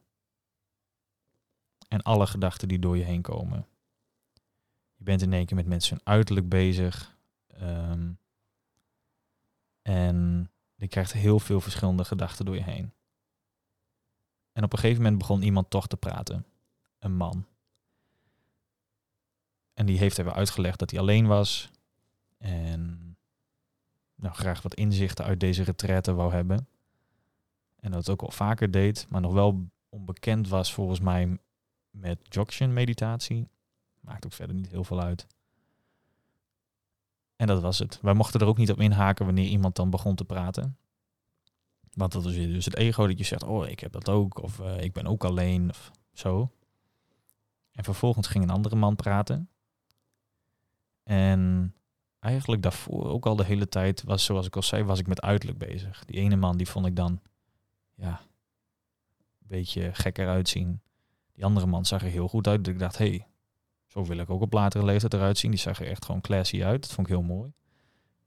En 1.89 2.03
alle 2.03 2.27
gedachten 2.27 2.69
die 2.69 2.79
door 2.79 2.97
je 2.97 3.05
heen 3.05 3.23
komen. 3.23 3.67
Je 4.97 5.05
bent 5.05 5.23
in 5.23 5.33
één 5.33 5.47
keer 5.47 5.57
met 5.57 5.67
mensen 5.67 6.01
uiterlijk 6.05 6.49
bezig. 6.49 7.17
Ehm, 7.47 8.13
en 9.83 10.51
je 10.75 10.89
krijgt 10.89 11.13
heel 11.13 11.39
veel 11.39 11.61
verschillende 11.61 12.05
gedachten 12.05 12.45
door 12.45 12.55
je 12.55 12.63
heen. 12.63 12.93
En 14.53 14.65
op 14.65 14.73
een 14.73 14.79
gegeven 14.79 15.03
moment 15.03 15.19
begon 15.19 15.43
iemand 15.43 15.71
toch 15.71 15.87
te 15.87 15.97
praten. 15.97 16.47
Een 16.99 17.17
man. 17.17 17.47
En 19.75 19.87
die 19.87 19.99
heeft 19.99 20.19
even 20.19 20.35
uitgelegd 20.35 20.79
dat 20.79 20.91
hij 20.91 21.01
alleen 21.01 21.27
was. 21.27 21.71
En 22.39 23.04
nou, 24.25 24.37
graag 24.37 24.63
wat 24.63 24.75
inzichten 24.75 25.25
uit 25.25 25.41
deze 25.41 25.63
retraite 25.63 26.15
wou 26.15 26.33
hebben. 26.33 26.69
En 27.81 27.91
dat 27.91 27.99
het 27.99 28.11
ook 28.11 28.23
al 28.23 28.31
vaker 28.31 28.71
deed, 28.71 29.07
maar 29.09 29.21
nog 29.21 29.33
wel 29.33 29.69
onbekend 29.89 30.49
was 30.49 30.73
volgens 30.73 31.01
mij 31.01 31.39
met 31.91 32.19
Jokshin 32.23 32.73
meditatie. 32.73 33.49
Maakt 34.01 34.27
ook 34.27 34.33
verder 34.33 34.57
niet 34.57 34.69
heel 34.69 34.85
veel 34.85 35.01
uit. 35.01 35.27
En 37.37 37.47
dat 37.47 37.63
was 37.63 37.79
het. 37.79 37.99
Wij 38.03 38.15
mochten 38.15 38.41
er 38.41 38.47
ook 38.47 38.57
niet 38.57 38.71
op 38.71 38.81
inhaken 38.81 39.25
wanneer 39.25 39.49
iemand 39.49 39.77
dan 39.77 39.91
begon 39.91 40.15
te 40.15 40.25
praten. 40.25 40.77
Want 41.93 42.13
dat 42.13 42.25
is 42.25 42.35
dus 42.35 42.65
het 42.65 42.77
ego 42.77 43.07
dat 43.07 43.19
je 43.19 43.25
zegt, 43.25 43.43
oh, 43.43 43.69
ik 43.69 43.81
heb 43.81 43.93
dat 43.93 44.09
ook. 44.09 44.43
Of 44.43 44.59
uh, 44.59 44.81
ik 44.81 44.93
ben 44.93 45.07
ook 45.07 45.25
alleen. 45.25 45.71
Of 45.71 45.91
zo. 46.13 46.51
En 47.73 47.85
vervolgens 47.85 48.27
ging 48.27 48.45
een 48.45 48.51
andere 48.51 48.77
man 48.77 48.97
praten. 48.97 49.49
En 51.03 51.75
eigenlijk 52.25 52.63
daarvoor 52.63 53.05
ook 53.05 53.27
al 53.27 53.37
de 53.37 53.45
hele 53.45 53.69
tijd 53.69 54.03
was, 54.03 54.25
zoals 54.25 54.47
ik 54.47 54.57
al 54.57 54.63
zei, 54.63 54.83
was 54.83 54.99
ik 54.99 55.07
met 55.07 55.23
uiterlijk 55.23 55.59
bezig. 55.59 56.05
Die 56.05 56.17
ene 56.17 56.37
man, 56.37 56.57
die 56.57 56.69
vond 56.69 56.87
ik 56.87 56.97
dan, 56.97 57.21
ja, 57.95 58.21
een 59.41 59.47
beetje 59.49 59.95
gekker 59.95 60.29
uitzien. 60.29 60.81
Die 61.33 61.45
andere 61.45 61.67
man 61.67 61.85
zag 61.85 62.03
er 62.03 62.09
heel 62.09 62.29
goed 62.29 62.47
uit. 62.47 62.65
Dat 62.65 62.75
ik 62.75 62.79
dacht, 62.79 62.99
hé, 62.99 63.09
hey, 63.09 63.27
zo 63.87 64.05
wil 64.05 64.19
ik 64.19 64.31
ook 64.31 64.41
op 64.41 64.53
latere 64.53 64.85
leeftijd 64.85 65.15
eruit 65.15 65.39
zien. 65.39 65.51
Die 65.51 65.61
zag 65.61 65.81
er 65.81 65.87
echt 65.87 66.05
gewoon 66.05 66.21
classy 66.21 66.65
uit. 66.65 66.83
Dat 66.83 66.93
vond 66.93 67.07
ik 67.07 67.13
heel 67.13 67.23
mooi. 67.23 67.53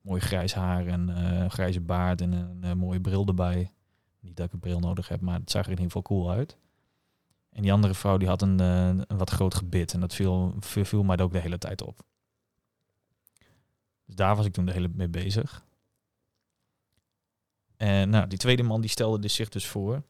Mooi 0.02 0.22
grijs 0.22 0.54
haar 0.54 0.88
en 0.88 1.10
uh, 1.10 1.50
grijze 1.50 1.82
baard 1.82 2.22
en 2.22 2.32
een 2.32 2.62
uh, 2.64 2.74
mooie 2.74 3.02
bril 3.02 3.26
erbij. 3.26 3.72
Niet 4.20 4.36
dat 4.38 4.46
ik 4.46 4.54
een 4.54 4.60
bril 4.60 4.80
nodig 4.80 5.08
heb, 5.08 5.22
maar 5.22 5.40
het 5.40 5.52
zag 5.52 5.66
er 5.66 5.72
in 5.72 5.78
ieder 5.78 5.86
geval 5.86 6.02
cool 6.02 6.32
uit. 6.32 6.58
En 7.50 7.62
die 7.62 7.74
andere 7.74 7.94
vrouw 7.94 8.18
die 8.18 8.28
had 8.28 8.42
een, 8.42 8.60
een 8.60 9.18
wat 9.18 9.30
groot 9.30 9.56
gebit 9.56 9.94
en 9.94 10.00
dat 10.00 10.14
viel, 10.14 10.56
viel 10.60 11.04
mij 11.04 11.20
ook 11.20 11.32
de 11.32 11.40
hele 11.40 11.58
tijd 11.58 11.82
op. 11.82 12.06
Dus 14.08 14.16
daar 14.16 14.36
was 14.36 14.46
ik 14.46 14.54
toen 14.54 14.66
de 14.66 14.72
hele 14.72 14.90
mee 14.94 15.08
bezig. 15.08 15.66
En 17.76 18.10
nou, 18.10 18.28
die 18.28 18.38
tweede 18.38 18.64
man 18.64 18.82
die 18.82 18.90
stelde 18.90 19.28
zich 19.28 19.50
dus 19.50 19.68
voor. 19.68 20.04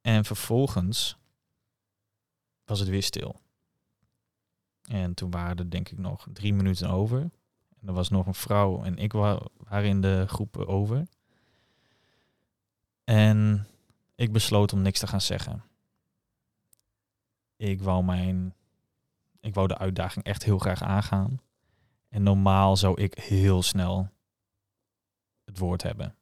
En 0.00 0.24
vervolgens 0.24 1.16
was 2.64 2.78
het 2.78 2.88
weer 2.88 3.02
stil. 3.02 3.40
En 4.82 5.14
toen 5.14 5.30
waren 5.30 5.56
er 5.56 5.70
denk 5.70 5.88
ik 5.88 5.98
nog 5.98 6.26
drie 6.32 6.54
minuten 6.54 6.90
over. 6.90 7.20
En 7.80 7.88
er 7.88 7.92
was 7.92 8.08
nog 8.08 8.26
een 8.26 8.34
vrouw 8.34 8.82
en 8.82 8.96
ik 8.96 9.12
waren 9.12 9.88
in 9.88 10.00
de 10.00 10.24
groep 10.28 10.56
over. 10.56 11.06
En 13.04 13.66
ik 14.14 14.32
besloot 14.32 14.72
om 14.72 14.82
niks 14.82 14.98
te 14.98 15.06
gaan 15.06 15.20
zeggen. 15.20 15.64
Ik 17.56 17.82
wou 17.82 18.04
mijn, 18.04 18.54
ik 19.40 19.54
wou 19.54 19.68
de 19.68 19.78
uitdaging 19.78 20.24
echt 20.24 20.44
heel 20.44 20.58
graag 20.58 20.82
aangaan. 20.82 21.40
En 22.08 22.22
normaal 22.22 22.76
zou 22.76 23.02
ik 23.02 23.14
heel 23.14 23.62
snel 23.62 24.10
het 25.44 25.58
woord 25.58 25.82
hebben. 25.82 26.14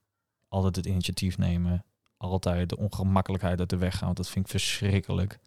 Altijd 0.48 0.76
het 0.76 0.86
initiatief 0.86 1.38
nemen. 1.38 1.84
Altijd 2.16 2.68
de 2.68 2.76
ongemakkelijkheid 2.76 3.60
uit 3.60 3.70
de 3.70 3.76
weg 3.76 3.92
gaan. 3.92 4.04
Want 4.04 4.16
dat 4.16 4.28
vind 4.28 4.44
ik 4.44 4.50
verschrikkelijk. 4.50 5.38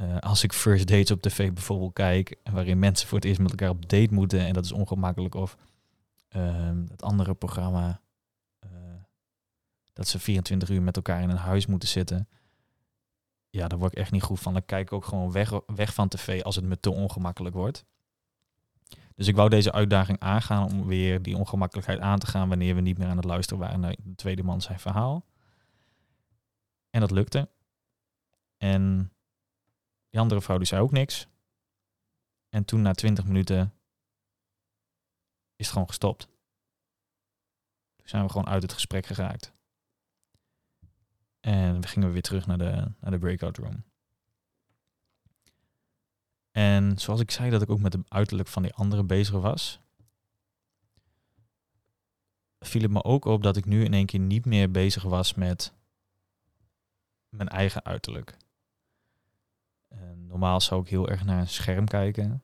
Uh, 0.00 0.18
als 0.18 0.42
ik 0.42 0.52
first 0.52 0.86
dates 0.86 1.10
op 1.10 1.22
tv 1.22 1.52
bijvoorbeeld 1.52 1.92
kijk, 1.92 2.36
waarin 2.50 2.78
mensen 2.78 3.08
voor 3.08 3.18
het 3.18 3.26
eerst 3.26 3.40
met 3.40 3.50
elkaar 3.50 3.68
op 3.68 3.88
date 3.88 4.14
moeten 4.14 4.40
en 4.40 4.52
dat 4.52 4.64
is 4.64 4.72
ongemakkelijk. 4.72 5.34
Of 5.34 5.56
uh, 6.36 6.70
het 6.88 7.02
andere 7.02 7.34
programma, 7.34 8.00
uh, 8.64 8.70
dat 9.92 10.08
ze 10.08 10.18
24 10.18 10.68
uur 10.68 10.82
met 10.82 10.96
elkaar 10.96 11.22
in 11.22 11.30
een 11.30 11.36
huis 11.36 11.66
moeten 11.66 11.88
zitten. 11.88 12.28
Ja, 13.52 13.68
daar 13.68 13.78
word 13.78 13.92
ik 13.92 13.98
echt 13.98 14.10
niet 14.10 14.22
goed 14.22 14.40
van. 14.40 14.52
Dan 14.52 14.64
kijk 14.64 14.86
ik 14.86 14.92
ook 14.92 15.04
gewoon 15.04 15.32
weg, 15.32 15.60
weg 15.66 15.94
van 15.94 16.08
tv 16.08 16.42
als 16.42 16.56
het 16.56 16.64
me 16.64 16.80
te 16.80 16.90
ongemakkelijk 16.90 17.54
wordt. 17.54 17.84
Dus 19.14 19.26
ik 19.26 19.36
wou 19.36 19.48
deze 19.48 19.72
uitdaging 19.72 20.20
aangaan 20.20 20.64
om 20.64 20.86
weer 20.86 21.22
die 21.22 21.36
ongemakkelijkheid 21.36 22.00
aan 22.00 22.18
te 22.18 22.26
gaan 22.26 22.48
wanneer 22.48 22.74
we 22.74 22.80
niet 22.80 22.98
meer 22.98 23.08
aan 23.08 23.16
het 23.16 23.24
luisteren 23.24 23.62
waren 23.62 23.80
naar 23.80 23.96
de 24.02 24.14
tweede 24.14 24.42
man 24.42 24.60
zijn 24.60 24.80
verhaal. 24.80 25.24
En 26.90 27.00
dat 27.00 27.10
lukte. 27.10 27.48
En 28.56 29.12
die 30.10 30.20
andere 30.20 30.40
vrouw 30.40 30.58
die 30.58 30.66
zei 30.66 30.82
ook 30.82 30.92
niks. 30.92 31.26
En 32.48 32.64
toen 32.64 32.82
na 32.82 32.92
twintig 32.92 33.24
minuten 33.24 33.74
is 35.56 35.64
het 35.64 35.68
gewoon 35.68 35.88
gestopt. 35.88 36.28
Toen 37.96 38.08
zijn 38.08 38.22
we 38.22 38.30
gewoon 38.30 38.48
uit 38.48 38.62
het 38.62 38.72
gesprek 38.72 39.06
geraakt. 39.06 39.52
En 41.42 41.80
we 41.80 41.86
gingen 41.86 42.12
weer 42.12 42.22
terug 42.22 42.46
naar 42.46 42.58
de, 42.58 42.92
naar 43.00 43.10
de 43.10 43.18
breakout 43.18 43.56
room. 43.56 43.84
En 46.50 46.98
zoals 46.98 47.20
ik 47.20 47.30
zei 47.30 47.50
dat 47.50 47.62
ik 47.62 47.70
ook 47.70 47.80
met 47.80 47.92
het 47.92 48.02
uiterlijk 48.08 48.48
van 48.48 48.62
die 48.62 48.74
andere 48.74 49.04
bezig 49.04 49.40
was, 49.40 49.80
viel 52.60 52.82
het 52.82 52.90
me 52.90 53.04
ook 53.04 53.24
op 53.24 53.42
dat 53.42 53.56
ik 53.56 53.64
nu 53.64 53.84
in 53.84 53.94
één 53.94 54.06
keer 54.06 54.20
niet 54.20 54.44
meer 54.44 54.70
bezig 54.70 55.02
was 55.02 55.34
met 55.34 55.72
mijn 57.28 57.48
eigen 57.48 57.84
uiterlijk. 57.84 58.36
En 59.88 60.26
normaal 60.26 60.60
zou 60.60 60.82
ik 60.82 60.88
heel 60.88 61.08
erg 61.08 61.24
naar 61.24 61.40
een 61.40 61.48
scherm 61.48 61.86
kijken. 61.86 62.42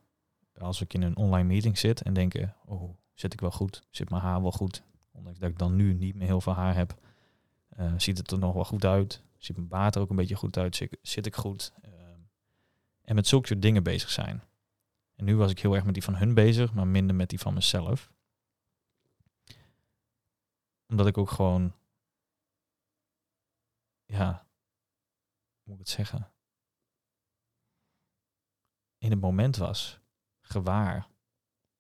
Als 0.59 0.81
ik 0.81 0.95
in 0.95 1.03
een 1.03 1.17
online 1.17 1.49
meeting 1.49 1.79
zit 1.79 2.03
en 2.03 2.15
denken, 2.15 2.57
oh, 2.65 2.97
zit 3.15 3.33
ik 3.33 3.41
wel 3.41 3.51
goed? 3.51 3.83
Zit 3.91 4.11
mijn 4.11 4.23
haar 4.23 4.43
wel 4.43 4.53
goed? 4.53 4.83
Ondanks 5.13 5.39
dat 5.39 5.51
ik 5.51 5.59
dan 5.59 5.77
nu 5.77 5.93
niet 5.93 6.15
meer 6.15 6.27
heel 6.27 6.41
veel 6.41 6.55
haar 6.55 6.75
heb, 6.75 7.08
uh, 7.79 7.93
ziet 7.97 8.19
het 8.19 8.31
er 8.31 8.39
nog 8.39 8.55
wel 8.55 8.65
goed 8.65 8.85
uit. 8.85 9.23
Ziet 9.37 9.57
mijn 9.57 9.69
baard 9.69 9.95
er 9.95 10.01
ook 10.01 10.11
een 10.11 10.17
beetje 10.17 10.35
goed 10.35 10.57
uit? 10.57 10.89
Zit, 11.03 11.27
ik 11.27 11.37
goed? 11.37 11.73
Uh, 11.85 11.91
en 13.03 13.15
met 13.15 13.27
zulke 13.27 13.47
soort 13.47 13.63
dingen 13.63 13.83
bezig 13.83 14.11
zijn. 14.11 14.43
En 15.15 15.25
nu 15.25 15.37
was 15.37 15.51
ik 15.51 15.59
heel 15.59 15.75
erg 15.75 15.85
met 15.85 15.95
die 15.95 16.03
van 16.03 16.17
hun 16.17 16.35
bezig, 16.35 16.73
maar 16.73 16.87
minder 16.87 17.17
met 17.17 17.29
die 17.29 17.41
van 17.41 17.55
mezelf. 17.55 18.13
Omdat 20.87 21.07
ik 21.07 21.19
ook 21.19 21.31
gewoon, 21.31 21.75
ja, 24.05 24.47
hoe 25.63 25.63
moet 25.63 25.75
ik 25.75 25.79
het 25.79 25.89
zeggen? 25.89 26.33
In 28.99 29.11
het 29.11 29.21
moment 29.21 29.57
was, 29.57 30.01
gewaar. 30.41 31.09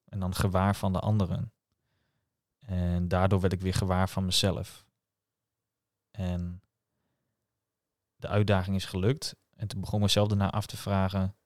En 0.04 0.20
dan 0.20 0.34
gewaar 0.34 0.76
van 0.76 0.92
de 0.92 1.00
anderen. 1.00 1.52
En 2.58 3.08
daardoor 3.08 3.40
werd 3.40 3.52
ik 3.52 3.60
weer 3.60 3.74
gewaar 3.74 4.08
van 4.08 4.24
mezelf. 4.24 4.87
En 6.18 6.62
de 8.16 8.28
uitdaging 8.28 8.76
is 8.76 8.84
gelukt. 8.84 9.36
En 9.56 9.68
toen 9.68 9.80
begon 9.80 10.00
mezelf 10.00 10.28
daarna 10.28 10.50
af 10.50 10.66
te 10.66 10.76
vragen, 10.76 11.36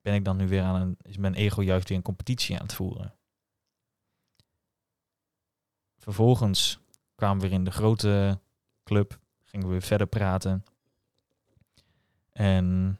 ben 0.00 0.14
ik 0.14 0.24
dan 0.24 0.36
nu 0.36 0.48
weer 0.48 0.62
aan 0.62 0.80
een, 0.80 0.96
is 1.02 1.16
mijn 1.16 1.34
ego 1.34 1.62
juist 1.62 1.88
weer 1.88 1.96
een 1.96 2.04
competitie 2.04 2.56
aan 2.56 2.62
het 2.62 2.74
voeren? 2.74 3.14
Vervolgens 5.98 6.80
kwamen 7.14 7.40
we 7.40 7.48
weer 7.48 7.58
in 7.58 7.64
de 7.64 7.70
grote 7.70 8.40
club, 8.84 9.20
gingen 9.44 9.66
we 9.66 9.72
weer 9.72 9.82
verder 9.82 10.06
praten. 10.06 10.64
En 12.32 12.98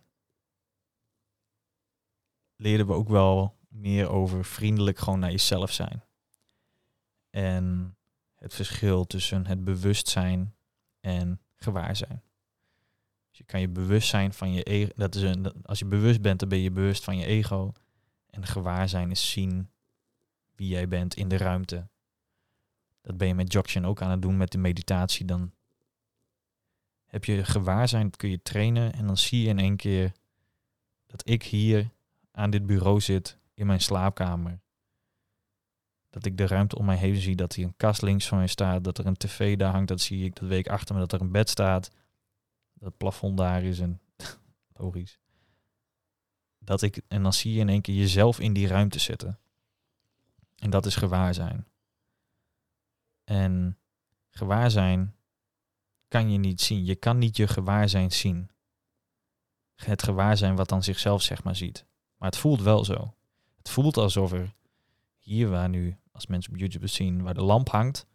leerden 2.57 2.87
we 2.87 2.92
ook 2.92 3.09
wel 3.09 3.59
meer 3.69 4.09
over 4.09 4.45
vriendelijk 4.45 4.99
gewoon 4.99 5.19
naar 5.19 5.31
jezelf 5.31 5.73
zijn. 5.73 6.05
En 7.31 7.96
het 8.47 8.55
verschil 8.55 9.07
tussen 9.07 9.47
het 9.47 9.65
bewustzijn 9.65 10.55
en 11.01 11.41
gewaarzijn. 11.55 12.23
Dus 13.29 13.39
je 13.39 13.45
kan 13.45 13.61
je 13.61 13.69
bewust 13.69 14.09
zijn 14.09 14.33
van 14.33 14.53
je 14.53 14.63
ego. 14.63 14.93
Dat 14.97 15.15
is 15.15 15.23
een, 15.23 15.63
als 15.63 15.79
je 15.79 15.85
bewust 15.85 16.21
bent, 16.21 16.41
dan 16.41 16.49
ben 16.49 16.59
je 16.59 16.71
bewust 16.71 17.05
van 17.05 17.17
je 17.17 17.27
ego. 17.27 17.73
En 18.31 18.47
gewaarzijn 18.47 19.11
is 19.11 19.31
zien 19.31 19.71
wie 20.55 20.69
jij 20.69 20.89
bent 20.89 21.15
in 21.15 21.29
de 21.29 21.37
ruimte. 21.37 21.89
Dat 23.01 23.17
ben 23.17 23.29
je 23.29 23.35
met 23.35 23.53
Jokshin 23.53 23.87
ook 23.87 24.03
aan 24.03 24.11
het 24.11 24.23
doen 24.23 24.37
met 24.37 24.53
de 24.53 24.59
meditatie. 24.59 25.27
Dan 25.27 25.53
heb 27.07 27.25
je 27.25 27.45
gewaarzijn, 27.45 28.05
dat 28.05 28.17
kun 28.17 28.31
je 28.31 28.43
trainen. 28.43 28.93
En 28.93 29.07
dan 29.07 29.17
zie 29.17 29.43
je 29.43 29.49
in 29.49 29.59
één 29.59 29.77
keer 29.77 30.13
dat 31.07 31.29
ik 31.29 31.43
hier 31.43 31.91
aan 32.31 32.51
dit 32.51 32.67
bureau 32.67 33.01
zit 33.01 33.39
in 33.55 33.67
mijn 33.67 33.81
slaapkamer. 33.81 34.61
Dat 36.17 36.27
ik 36.27 36.37
de 36.37 36.47
ruimte 36.47 36.79
om 36.79 36.85
mij 36.85 36.97
heen 36.97 37.17
zie, 37.17 37.37
dat 37.37 37.53
hier 37.53 37.67
een 37.67 37.77
kast 37.77 38.03
links 38.03 38.29
van 38.29 38.39
mij 38.39 38.47
staat, 38.47 38.85
dat 38.85 38.99
er 38.99 39.07
een 39.07 39.17
tv 39.17 39.57
daar 39.57 39.73
hangt, 39.73 39.89
dat 39.89 40.01
zie 40.01 40.25
ik, 40.25 40.35
dat 40.35 40.49
weet 40.49 40.59
ik 40.59 40.69
achter 40.69 40.95
me, 40.95 41.01
dat 41.01 41.13
er 41.13 41.21
een 41.21 41.33
bed 41.33 41.49
staat, 41.49 41.91
dat 42.75 42.89
het 42.89 42.97
plafond 42.97 43.37
daar 43.37 43.63
is 43.63 43.81
en 43.81 44.01
logisch. 44.77 45.19
Dat 46.59 46.83
ik, 46.83 47.01
en 47.09 47.23
dan 47.23 47.33
zie 47.33 47.53
je 47.53 47.61
in 47.61 47.69
één 47.69 47.81
keer 47.81 47.95
jezelf 47.95 48.41
in 48.41 48.53
die 48.53 48.67
ruimte 48.67 48.99
zitten. 48.99 49.39
En 50.57 50.71
dat 50.71 50.87
is 50.87 50.97
gewaarzijn. 50.97 51.67
En 53.25 53.79
gewaarzijn 54.31 55.17
kan 56.09 56.31
je 56.31 56.39
niet 56.39 56.61
zien. 56.61 56.85
Je 56.85 56.95
kan 56.95 57.19
niet 57.19 57.37
je 57.37 57.49
gewaarzijn 57.49 58.13
zien. 58.13 58.51
Het 59.75 60.03
gewaarzijn 60.03 60.57
wat 60.57 60.69
dan 60.69 60.83
zichzelf 60.83 61.23
zeg 61.23 61.43
maar 61.43 61.57
ziet. 61.57 61.87
Maar 62.17 62.29
het 62.29 62.39
voelt 62.39 62.61
wel 62.61 62.85
zo. 62.85 63.15
Het 63.57 63.69
voelt 63.69 63.97
alsof 63.97 64.33
er 64.33 64.55
hier 65.19 65.49
waar 65.49 65.69
nu, 65.69 65.97
als 66.17 66.27
mensen 66.27 66.53
op 66.53 66.59
YouTube 66.59 66.87
zien, 66.87 67.23
waar 67.23 67.35
de 67.35 67.43
lamp 67.43 67.69
hangt, 67.69 68.07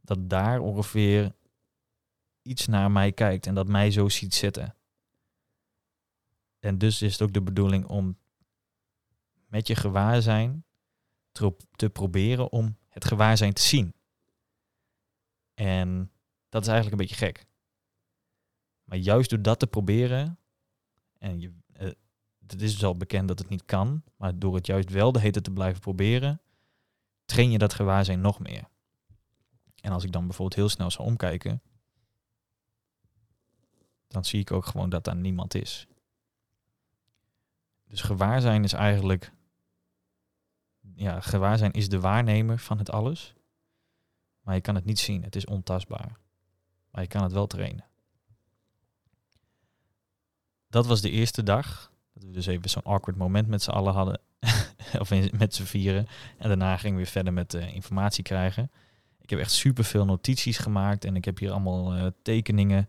dat 0.00 0.30
daar 0.30 0.60
ongeveer 0.60 1.34
iets 2.42 2.66
naar 2.66 2.90
mij 2.90 3.12
kijkt 3.12 3.46
en 3.46 3.54
dat 3.54 3.68
mij 3.68 3.90
zo 3.90 4.08
ziet 4.08 4.34
zitten. 4.34 4.76
En 6.58 6.78
dus 6.78 7.02
is 7.02 7.12
het 7.12 7.22
ook 7.22 7.32
de 7.32 7.42
bedoeling 7.42 7.86
om 7.86 8.18
met 9.46 9.66
je 9.66 9.74
gewaarzijn 9.74 10.64
te, 11.76 11.90
proberen 11.92 12.52
om 12.52 12.76
het 12.88 13.04
gewaarzijn 13.04 13.52
te 13.52 13.62
zien. 13.62 13.94
En 15.54 16.10
dat 16.48 16.62
is 16.62 16.68
eigenlijk 16.68 17.00
een 17.00 17.06
beetje 17.06 17.26
gek. 17.26 17.46
Maar 18.84 18.98
juist 18.98 19.30
door 19.30 19.42
dat 19.42 19.58
te 19.58 19.66
proberen, 19.66 20.38
en 21.18 21.40
je, 21.40 21.52
uh, 21.80 21.90
het 22.46 22.62
is 22.62 22.72
dus 22.72 22.84
al 22.84 22.96
bekend 22.96 23.28
dat 23.28 23.38
het 23.38 23.48
niet 23.48 23.64
kan, 23.64 24.02
maar 24.16 24.38
door 24.38 24.54
het 24.54 24.66
juist 24.66 24.90
wel 24.90 25.12
de 25.12 25.20
hete 25.20 25.40
te 25.40 25.50
blijven 25.50 25.80
proberen, 25.80 26.40
train 27.24 27.50
je 27.50 27.58
dat 27.58 27.74
gewaarzijn 27.74 28.20
nog 28.20 28.38
meer. 28.38 28.68
En 29.80 29.92
als 29.92 30.04
ik 30.04 30.12
dan 30.12 30.26
bijvoorbeeld 30.26 30.58
heel 30.58 30.68
snel 30.68 30.90
zou 30.90 31.08
omkijken, 31.08 31.62
dan 34.08 34.24
zie 34.24 34.40
ik 34.40 34.52
ook 34.52 34.66
gewoon 34.66 34.88
dat 34.88 35.04
daar 35.04 35.16
niemand 35.16 35.54
is. 35.54 35.86
Dus 37.84 38.00
gewaarzijn 38.00 38.64
is 38.64 38.72
eigenlijk, 38.72 39.32
ja, 40.94 41.20
gewaarzijn 41.20 41.72
is 41.72 41.88
de 41.88 42.00
waarnemer 42.00 42.58
van 42.58 42.78
het 42.78 42.90
alles, 42.90 43.34
maar 44.40 44.54
je 44.54 44.60
kan 44.60 44.74
het 44.74 44.84
niet 44.84 44.98
zien, 44.98 45.22
het 45.22 45.36
is 45.36 45.46
ontastbaar. 45.46 46.18
Maar 46.90 47.02
je 47.02 47.08
kan 47.08 47.22
het 47.22 47.32
wel 47.32 47.46
trainen. 47.46 47.84
Dat 50.68 50.86
was 50.86 51.00
de 51.00 51.10
eerste 51.10 51.42
dag. 51.42 51.92
Dat 52.12 52.22
we 52.22 52.30
dus 52.30 52.46
even 52.46 52.70
zo'n 52.70 52.82
awkward 52.82 53.16
moment 53.16 53.48
met 53.48 53.62
z'n 53.62 53.70
allen 53.70 53.94
hadden. 53.94 54.20
of 55.00 55.32
met 55.38 55.54
z'n 55.54 55.62
vieren. 55.62 56.06
En 56.38 56.48
daarna 56.48 56.76
gingen 56.76 56.96
we 56.96 57.02
weer 57.02 57.12
verder 57.12 57.32
met 57.32 57.54
uh, 57.54 57.74
informatie 57.74 58.22
krijgen. 58.22 58.70
Ik 59.20 59.30
heb 59.30 59.38
echt 59.38 59.52
super 59.52 59.84
veel 59.84 60.04
notities 60.04 60.58
gemaakt. 60.58 61.04
En 61.04 61.16
ik 61.16 61.24
heb 61.24 61.38
hier 61.38 61.50
allemaal 61.50 61.96
uh, 61.96 62.06
tekeningen. 62.22 62.88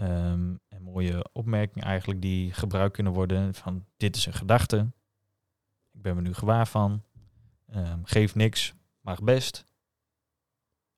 Um, 0.00 0.60
en 0.68 0.82
mooie 0.82 1.26
opmerkingen 1.32 1.86
eigenlijk 1.86 2.22
die 2.22 2.52
gebruikt 2.52 2.94
kunnen 2.94 3.12
worden. 3.12 3.54
Van 3.54 3.84
dit 3.96 4.16
is 4.16 4.26
een 4.26 4.32
gedachte. 4.32 4.90
Ik 5.92 6.02
ben 6.02 6.16
me 6.16 6.22
nu 6.22 6.34
gewaar 6.34 6.66
van. 6.66 7.02
Um, 7.74 8.00
geef 8.04 8.34
niks, 8.34 8.74
mag 9.00 9.22
best. 9.22 9.64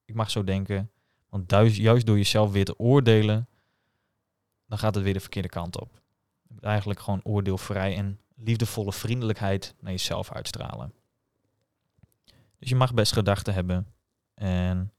Ik 0.05 0.15
mag 0.15 0.31
zo 0.31 0.45
denken. 0.45 0.91
Want 1.29 1.51
juist 1.77 2.07
door 2.07 2.17
jezelf 2.17 2.53
weer 2.53 2.65
te 2.65 2.79
oordelen, 2.79 3.49
dan 4.67 4.79
gaat 4.79 4.95
het 4.95 5.05
weer 5.05 5.13
de 5.13 5.21
verkeerde 5.21 5.49
kant 5.49 5.81
op. 5.81 6.03
Eigenlijk 6.61 7.01
gewoon 7.01 7.21
oordeelvrij 7.23 7.97
en 7.97 8.21
liefdevolle 8.43 8.93
vriendelijkheid 8.93 9.75
naar 9.81 9.93
jezelf 9.93 10.33
uitstralen. 10.33 10.93
Dus 12.59 12.69
je 12.69 12.77
mag 12.77 12.95
best 12.95 13.13
gedachten 13.13 13.55
hebben. 13.55 13.87
En 14.35 14.93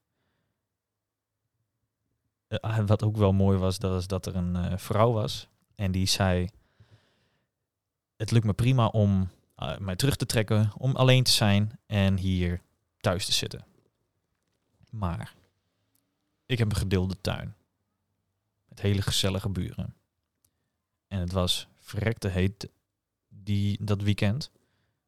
uh, 2.47 2.79
wat 2.85 3.03
ook 3.03 3.17
wel 3.17 3.33
mooi 3.33 3.57
was, 3.57 3.79
dat 3.79 3.99
is 3.99 4.07
dat 4.07 4.25
er 4.25 4.35
een 4.35 4.55
uh, 4.55 4.77
vrouw 4.77 5.11
was. 5.11 5.47
En 5.75 5.91
die 5.91 6.05
zei, 6.05 6.49
het 8.15 8.31
lukt 8.31 8.45
me 8.45 8.53
prima 8.53 8.87
om 8.87 9.29
uh, 9.57 9.77
mij 9.77 9.95
terug 9.95 10.15
te 10.15 10.25
trekken, 10.25 10.71
om 10.77 10.95
alleen 10.95 11.23
te 11.23 11.31
zijn 11.31 11.79
en 11.85 12.17
hier 12.17 12.61
thuis 12.99 13.25
te 13.25 13.31
zitten. 13.31 13.65
Maar 14.89 15.33
ik 16.45 16.57
heb 16.57 16.69
een 16.69 16.77
gedeelde 16.77 17.21
tuin. 17.21 17.55
Met 18.67 18.81
hele 18.81 19.01
gezellige 19.01 19.49
buren. 19.49 19.95
En 21.07 21.19
het 21.19 21.31
was 21.31 21.67
verrekte 21.79 22.27
heet 22.27 22.69
die, 23.43 23.85
dat 23.85 24.01
weekend. 24.01 24.51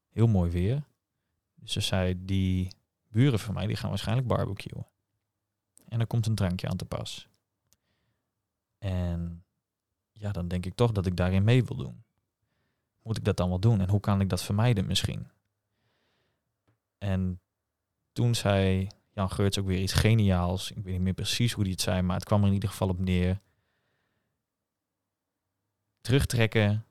Heel 0.10 0.28
mooi 0.28 0.52
weer. 0.52 0.84
Dus 1.56 1.72
ze 1.72 1.82
zei, 1.82 2.26
die 2.26 2.72
buren 3.08 3.39
van 3.39 3.54
mij 3.54 3.67
die 3.67 3.76
gaan 3.76 3.89
waarschijnlijk 3.89 4.28
barbecuen. 4.28 4.88
En 5.88 6.00
er 6.00 6.08
komt 6.08 6.26
een 6.26 6.36
drankje 6.36 6.67
aan 6.67 6.78
te 6.78 6.86
pas. 6.86 7.28
En 8.78 9.43
ja, 10.12 10.32
dan 10.32 10.48
denk 10.48 10.65
ik 10.65 10.76
toch 10.76 10.91
dat 10.91 11.06
ik 11.06 11.17
daarin 11.17 11.43
mee 11.43 11.63
wil 11.63 11.78
doen. 11.78 12.04
Moet 13.02 13.17
ik 13.17 13.24
dat 13.24 13.38
dan 13.38 13.50
wel 13.50 13.60
doen? 13.60 13.82
En 13.82 13.89
hoe 13.89 14.00
kan 14.00 14.22
ik 14.22 14.30
dat 14.30 14.43
vermijden 14.43 14.86
misschien? 14.86 15.28
En 16.98 17.41
toen 18.12 18.36
zei 18.36 18.88
Jan 19.12 19.32
Geurts 19.32 19.60
ook 19.60 19.65
weer 19.65 19.82
iets 19.82 19.93
geniaals. 19.93 20.72
Ik 20.72 20.84
weet 20.84 20.93
niet 20.93 21.02
meer 21.02 21.13
precies 21.13 21.52
hoe 21.52 21.63
hij 21.63 21.72
het 21.72 21.82
zei, 21.82 22.02
maar 22.02 22.15
het 22.15 22.26
kwam 22.26 22.41
er 22.41 22.48
in 22.48 22.54
ieder 22.54 22.69
geval 22.69 22.89
op 22.89 23.00
neer. 23.00 23.41
Terugtrekken 26.02 26.86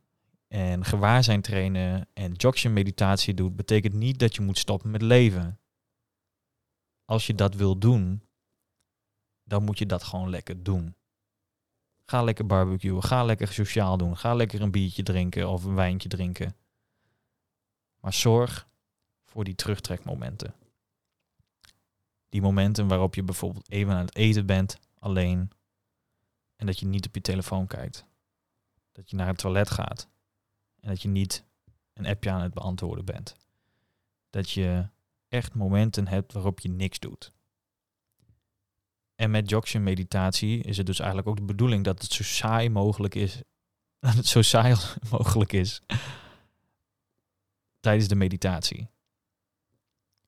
en 0.52 0.84
gewaarzijn 0.84 1.40
trainen 1.40 2.08
en 2.12 2.32
jogshin 2.32 2.72
meditatie 2.72 3.34
doet, 3.34 3.56
betekent 3.56 3.94
niet 3.94 4.18
dat 4.18 4.34
je 4.34 4.42
moet 4.42 4.58
stoppen 4.58 4.90
met 4.90 5.02
leven. 5.02 5.60
Als 7.04 7.26
je 7.26 7.34
dat 7.34 7.54
wil 7.54 7.78
doen, 7.78 8.22
dan 9.44 9.64
moet 9.64 9.78
je 9.78 9.86
dat 9.86 10.02
gewoon 10.02 10.30
lekker 10.30 10.62
doen. 10.62 10.94
Ga 12.04 12.22
lekker 12.22 12.46
barbecuen, 12.46 13.02
ga 13.02 13.24
lekker 13.24 13.48
sociaal 13.48 13.96
doen, 13.96 14.16
ga 14.16 14.34
lekker 14.34 14.60
een 14.60 14.70
biertje 14.70 15.02
drinken 15.02 15.48
of 15.48 15.64
een 15.64 15.74
wijntje 15.74 16.08
drinken. 16.08 16.56
Maar 18.00 18.12
zorg 18.12 18.68
voor 19.24 19.44
die 19.44 19.54
terugtrekmomenten. 19.54 20.54
Die 22.28 22.42
momenten 22.42 22.88
waarop 22.88 23.14
je 23.14 23.22
bijvoorbeeld 23.22 23.70
even 23.70 23.92
aan 23.92 24.04
het 24.04 24.16
eten 24.16 24.46
bent, 24.46 24.78
alleen, 24.98 25.50
en 26.56 26.66
dat 26.66 26.78
je 26.78 26.86
niet 26.86 27.06
op 27.06 27.14
je 27.14 27.20
telefoon 27.20 27.66
kijkt. 27.66 28.04
Dat 28.92 29.10
je 29.10 29.16
naar 29.16 29.26
het 29.26 29.38
toilet 29.38 29.70
gaat 29.70 30.10
en 30.82 30.88
dat 30.88 31.02
je 31.02 31.08
niet 31.08 31.44
een 31.92 32.06
appje 32.06 32.30
aan 32.30 32.42
het 32.42 32.54
beantwoorden 32.54 33.04
bent. 33.04 33.36
Dat 34.30 34.50
je 34.50 34.88
echt 35.28 35.54
momenten 35.54 36.08
hebt 36.08 36.32
waarop 36.32 36.60
je 36.60 36.68
niks 36.68 36.98
doet. 36.98 37.32
En 39.14 39.30
met 39.30 39.50
Jokshin 39.50 39.82
meditatie 39.82 40.62
is 40.62 40.76
het 40.76 40.86
dus 40.86 40.98
eigenlijk 40.98 41.28
ook 41.28 41.36
de 41.36 41.42
bedoeling 41.42 41.84
dat 41.84 42.02
het 42.02 42.12
zo 42.12 42.22
saai 42.22 42.68
mogelijk 42.68 43.14
is. 43.14 43.42
Dat 44.02 44.14
het 44.14 44.26
zo 44.26 44.42
saai 44.42 44.74
mogelijk 45.10 45.52
is 45.52 45.82
tijdens 47.82 48.08
de 48.08 48.14
meditatie. 48.14 48.88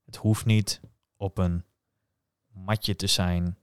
Het 0.04 0.16
hoeft 0.16 0.44
niet 0.44 0.80
op 1.16 1.38
een 1.38 1.64
matje 2.46 2.96
te 2.96 3.06
zijn 3.06 3.58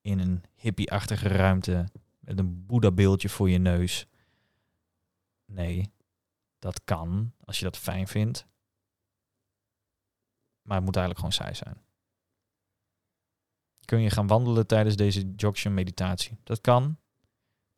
in 0.00 0.18
een 0.18 0.44
hippie-achtige 0.54 1.28
ruimte 1.28 1.88
met 2.18 2.38
een 2.38 2.66
Boeddha-beeldje 2.66 3.28
voor 3.28 3.50
je 3.50 3.58
neus. 3.58 4.06
Nee, 5.44 5.92
dat 6.62 6.84
kan 6.84 7.32
als 7.44 7.58
je 7.58 7.64
dat 7.64 7.76
fijn 7.76 8.08
vindt. 8.08 8.46
Maar 10.62 10.76
het 10.76 10.84
moet 10.84 10.96
eigenlijk 10.96 11.26
gewoon 11.26 11.46
saai 11.46 11.54
zijn. 11.54 11.82
Kun 13.84 14.00
je 14.00 14.10
gaan 14.10 14.26
wandelen 14.26 14.66
tijdens 14.66 14.96
deze 14.96 15.32
Jokshan 15.36 15.74
meditatie? 15.74 16.38
Dat 16.44 16.60
kan. 16.60 16.98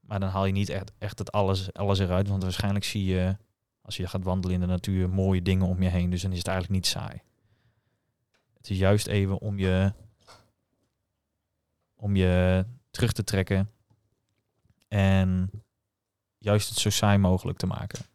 Maar 0.01 0.20
dan 0.20 0.29
haal 0.29 0.44
je 0.44 0.53
niet 0.53 0.68
echt, 0.68 0.92
echt 0.99 1.18
het 1.18 1.33
alles, 1.33 1.73
alles 1.73 1.99
eruit. 1.99 2.29
Want 2.29 2.42
waarschijnlijk 2.42 2.85
zie 2.85 3.05
je, 3.05 3.37
als 3.81 3.97
je 3.97 4.07
gaat 4.07 4.25
wandelen 4.25 4.55
in 4.55 4.61
de 4.61 4.66
natuur, 4.66 5.11
mooie 5.11 5.42
dingen 5.42 5.66
om 5.66 5.83
je 5.83 5.88
heen. 5.88 6.11
Dus 6.11 6.23
dan 6.23 6.33
is 6.33 6.38
het 6.38 6.47
eigenlijk 6.47 6.77
niet 6.77 6.90
saai. 6.90 7.23
Het 8.57 8.70
is 8.70 8.79
juist 8.79 9.07
even 9.07 9.40
om 9.40 9.59
je 9.59 9.92
om 11.94 12.16
je 12.16 12.66
terug 12.90 13.12
te 13.12 13.25
trekken 13.25 13.70
en 14.88 15.51
juist 16.38 16.68
het 16.68 16.79
zo 16.79 16.90
saai 16.90 17.18
mogelijk 17.18 17.59
te 17.59 17.66
maken. 17.66 18.13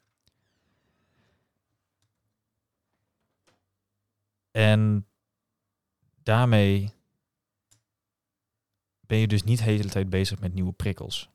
En 4.59 5.07
daarmee 6.23 6.91
ben 8.99 9.17
je 9.17 9.27
dus 9.27 9.43
niet 9.43 9.57
de 9.57 9.63
hele 9.63 9.89
tijd 9.89 10.09
bezig 10.09 10.39
met 10.39 10.53
nieuwe 10.53 10.71
prikkels. 10.71 11.29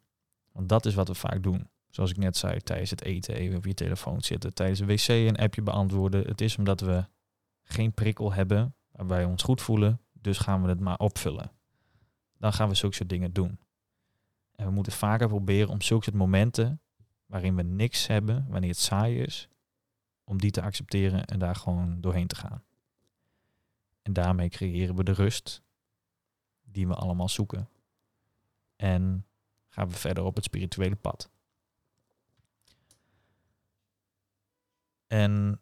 Want 0.53 0.69
dat 0.69 0.87
is 0.87 0.95
wat 0.95 1.09
we 1.09 1.15
vaak 1.15 1.43
doen. 1.43 1.69
Zoals 1.91 2.11
ik 2.11 2.17
net 2.17 2.37
zei, 2.37 2.61
tijdens 2.61 2.91
het 2.91 3.03
eten 3.03 3.35
even 3.35 3.57
op 3.57 3.65
je 3.65 3.75
telefoon 3.75 4.21
zitten, 4.23 4.55
tijdens 4.55 4.81
een 4.81 4.87
wc 4.87 5.09
een 5.09 5.37
appje 5.37 5.63
beantwoorden. 5.63 6.27
Het 6.27 6.41
is 6.41 6.57
omdat 6.57 6.81
we 6.81 7.05
geen 7.63 7.93
prikkel 7.93 8.33
hebben 8.33 8.75
waarbij 8.91 9.25
we 9.25 9.31
ons 9.31 9.43
goed 9.43 9.63
voelen, 9.63 10.01
dus 10.13 10.39
gaan 10.39 10.63
we 10.63 10.69
het 10.69 10.81
maar 10.81 10.99
opvullen. 10.99 11.53
Dan 12.39 12.53
gaan 12.53 12.69
we 12.69 12.75
zulke 12.75 12.95
soort 12.95 13.09
dingen 13.09 13.33
doen. 13.33 13.59
En 14.55 14.67
we 14.67 14.73
moeten 14.73 14.93
vaker 14.93 15.29
proberen 15.29 15.69
om 15.69 15.83
zulke 15.83 16.05
soort 16.05 16.17
momenten 16.17 16.81
waarin 17.27 17.57
we 17.57 17.63
niks 17.63 18.07
hebben, 18.07 18.47
wanneer 18.49 18.71
het 18.71 18.79
saai 18.79 19.21
is, 19.21 19.49
om 20.25 20.39
die 20.39 20.51
te 20.51 20.63
accepteren 20.63 21.25
en 21.25 21.39
daar 21.39 21.57
gewoon 21.57 22.01
doorheen 22.01 22.27
te 22.27 22.37
gaan. 22.37 22.63
En 24.05 24.12
daarmee 24.12 24.49
creëren 24.49 24.97
we 24.97 25.05
de 25.05 25.12
rust 25.12 25.62
die 26.62 26.87
we 26.87 26.95
allemaal 26.95 27.29
zoeken. 27.29 27.69
En 28.77 29.27
gaan 29.69 29.88
we 29.88 29.95
verder 29.95 30.25
op 30.25 30.35
het 30.35 30.45
spirituele 30.45 30.97
pad. 30.97 31.31
En 35.07 35.61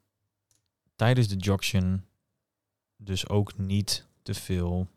tijdens 0.95 1.29
de 1.29 1.37
joction 1.37 2.07
dus 2.97 3.29
ook 3.29 3.59
niet 3.59 4.07
te 4.23 4.35
veel 4.35 4.89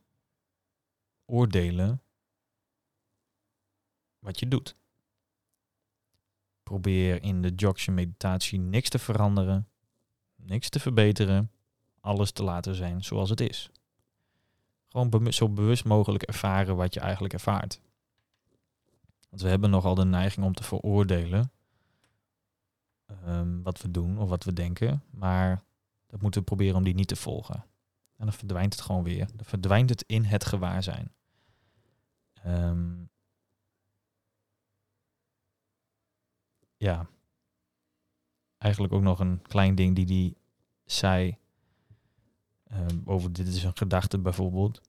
oordelen 1.25 2.01
wat 4.19 4.39
je 4.39 4.47
doet. 4.47 4.75
Probeer 6.63 7.23
in 7.23 7.41
de 7.41 7.51
joction 7.55 7.95
meditatie 7.95 8.60
niks 8.60 8.89
te 8.89 8.99
veranderen, 8.99 9.69
niks 10.36 10.69
te 10.69 10.79
verbeteren, 10.79 11.51
alles 12.05 12.31
te 12.31 12.43
laten 12.43 12.75
zijn 12.75 13.03
zoals 13.03 13.29
het 13.29 13.41
is. 13.41 13.69
Gewoon 14.87 15.33
zo 15.33 15.49
bewust 15.49 15.85
mogelijk 15.85 16.23
ervaren 16.23 16.75
wat 16.75 16.93
je 16.93 16.99
eigenlijk 16.99 17.33
ervaart. 17.33 17.81
Want 19.29 19.41
we 19.41 19.49
hebben 19.49 19.69
nogal 19.69 19.95
de 19.95 20.05
neiging 20.05 20.45
om 20.45 20.53
te 20.53 20.63
veroordelen 20.63 21.51
um, 23.27 23.63
wat 23.63 23.81
we 23.81 23.91
doen 23.91 24.17
of 24.17 24.29
wat 24.29 24.43
we 24.43 24.53
denken. 24.53 25.03
Maar 25.11 25.63
dat 26.07 26.21
moeten 26.21 26.39
we 26.39 26.45
proberen 26.45 26.75
om 26.75 26.83
die 26.83 26.95
niet 26.95 27.07
te 27.07 27.15
volgen. 27.15 27.65
En 28.15 28.25
dan 28.25 28.33
verdwijnt 28.33 28.73
het 28.73 28.81
gewoon 28.81 29.03
weer. 29.03 29.27
Dan 29.35 29.45
verdwijnt 29.45 29.89
het 29.89 30.03
in 30.07 30.23
het 30.23 30.45
gewaarzijn. 30.45 31.13
Um, 32.45 33.09
ja. 36.77 37.07
Eigenlijk 38.57 38.93
ook 38.93 39.01
nog 39.01 39.19
een 39.19 39.41
klein 39.41 39.75
ding 39.75 39.95
die 39.95 40.05
die 40.05 40.37
zei. 40.85 41.37
Um, 42.75 43.01
over 43.05 43.33
dit 43.33 43.47
is 43.47 43.63
een 43.63 43.77
gedachte 43.77 44.17
bijvoorbeeld. 44.17 44.81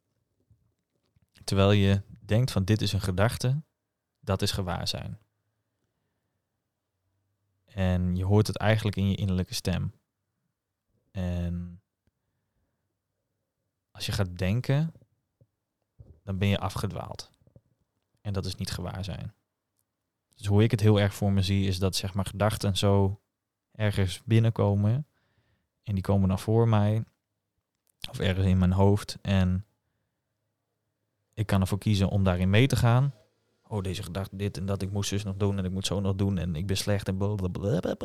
Terwijl 1.44 1.70
je 1.70 2.02
denkt 2.20 2.50
van 2.50 2.64
dit 2.64 2.82
is 2.82 2.92
een 2.92 3.00
gedachte, 3.00 3.62
dat 4.20 4.42
is 4.42 4.52
gewaarzijn. 4.52 5.18
En 7.64 8.16
je 8.16 8.24
hoort 8.24 8.46
het 8.46 8.56
eigenlijk 8.56 8.96
in 8.96 9.08
je 9.08 9.16
innerlijke 9.16 9.54
stem. 9.54 9.92
En 11.10 11.80
als 13.90 14.06
je 14.06 14.12
gaat 14.12 14.38
denken, 14.38 14.92
dan 16.22 16.38
ben 16.38 16.48
je 16.48 16.58
afgedwaald. 16.58 17.30
En 18.20 18.32
dat 18.32 18.46
is 18.46 18.54
niet 18.54 18.70
gewaar 18.70 19.04
zijn. 19.04 19.34
Dus 20.34 20.46
hoe 20.46 20.62
ik 20.62 20.70
het 20.70 20.80
heel 20.80 21.00
erg 21.00 21.14
voor 21.14 21.32
me 21.32 21.42
zie, 21.42 21.66
is 21.66 21.78
dat 21.78 21.96
zeg 21.96 22.14
maar 22.14 22.26
gedachten 22.26 22.76
zo 22.76 23.20
ergens 23.72 24.22
binnenkomen. 24.24 25.06
En 25.82 25.94
die 25.94 26.02
komen 26.02 26.28
dan 26.28 26.38
voor 26.38 26.68
mij. 26.68 27.04
Of 28.10 28.18
ergens 28.18 28.46
in 28.46 28.58
mijn 28.58 28.72
hoofd. 28.72 29.18
En 29.22 29.66
ik 31.34 31.46
kan 31.46 31.60
ervoor 31.60 31.78
kiezen 31.78 32.08
om 32.08 32.24
daarin 32.24 32.50
mee 32.50 32.66
te 32.66 32.76
gaan 32.76 33.14
oh, 33.68 33.82
deze 33.82 34.02
gedachte, 34.02 34.36
dit 34.36 34.56
en 34.56 34.66
dat, 34.66 34.82
ik 34.82 34.90
moest 34.90 35.10
dus 35.10 35.24
nog 35.24 35.36
doen 35.36 35.58
en 35.58 35.64
ik 35.64 35.70
moet 35.70 35.86
zo 35.86 36.00
nog 36.00 36.14
doen 36.14 36.38
en 36.38 36.56
ik 36.56 36.66
ben 36.66 36.76
slecht 36.76 37.08
en 37.08 37.16
blablabla. 37.16 37.96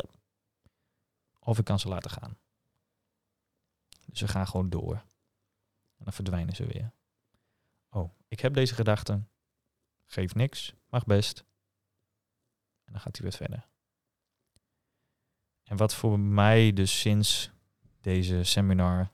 Of 1.39 1.57
ik 1.57 1.65
kan 1.65 1.79
ze 1.79 1.87
laten 1.87 2.11
gaan. 2.11 2.37
Dus 4.05 4.19
ze 4.19 4.27
gaan 4.27 4.47
gewoon 4.47 4.69
door. 4.69 4.95
En 5.97 6.03
dan 6.03 6.13
verdwijnen 6.13 6.55
ze 6.55 6.65
weer. 6.65 6.91
Oh, 7.89 8.11
ik 8.27 8.39
heb 8.39 8.53
deze 8.53 8.73
gedachten. 8.73 9.29
Geef 10.05 10.35
niks, 10.35 10.73
mag 10.89 11.05
best. 11.05 11.45
En 12.83 12.91
dan 12.91 13.01
gaat 13.01 13.17
hij 13.17 13.29
weer 13.29 13.37
verder. 13.37 13.67
En 15.63 15.77
wat 15.77 15.95
voor 15.95 16.19
mij 16.19 16.73
dus 16.73 16.99
sinds 16.99 17.51
deze 18.01 18.43
seminar 18.43 19.11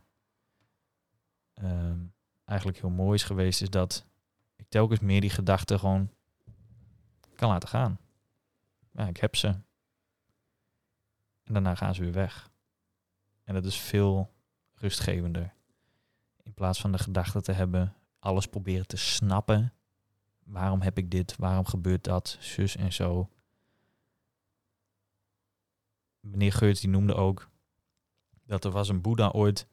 um, 1.64 2.14
eigenlijk 2.46 2.80
heel 2.80 2.90
mooi 2.90 3.14
is 3.14 3.24
geweest, 3.24 3.62
is 3.62 3.70
dat 3.70 4.06
ik 4.56 4.66
telkens 4.70 5.00
meer 5.00 5.22
die 5.22 5.30
gedachten 5.30 5.80
gewoon 5.80 6.12
kan 7.36 7.50
laten 7.50 7.70
gaan. 7.70 8.00
Ja, 8.92 9.08
ik 9.08 9.18
heb 9.18 9.36
ze. 9.36 9.48
En 11.44 11.54
daarna 11.54 11.76
gaan 11.76 11.96
ze 11.96 12.02
weer 12.02 12.14
weg. 12.14 12.50
En 13.44 13.54
dat 13.54 13.66
is 13.66 13.80
veel 13.80 14.34
rustgevender. 14.74 15.54
In 16.44 16.54
plaats 16.54 16.82
van 16.82 16.92
de 16.92 16.98
gedachte 16.98 17.42
te 17.42 17.52
hebben, 17.52 17.96
alles 18.20 18.48
proberen 18.48 18.88
te 18.88 18.98
snappen. 18.98 19.74
Waarom 20.44 20.82
heb 20.82 20.98
ik 20.98 21.12
dit? 21.12 21.36
Waarom 21.36 21.66
gebeurt 21.66 22.04
dat? 22.04 22.38
Zus 22.40 22.76
en 22.76 22.94
zo. 22.94 23.30
Meneer 26.20 26.54
Geurts 26.54 26.80
die 26.82 26.90
noemde 26.90 27.16
ook 27.16 27.50
dat 28.46 28.66
er 28.66 28.72
was 28.72 28.90
een 28.90 29.02
Boeddha 29.02 29.30
ooit 29.30 29.68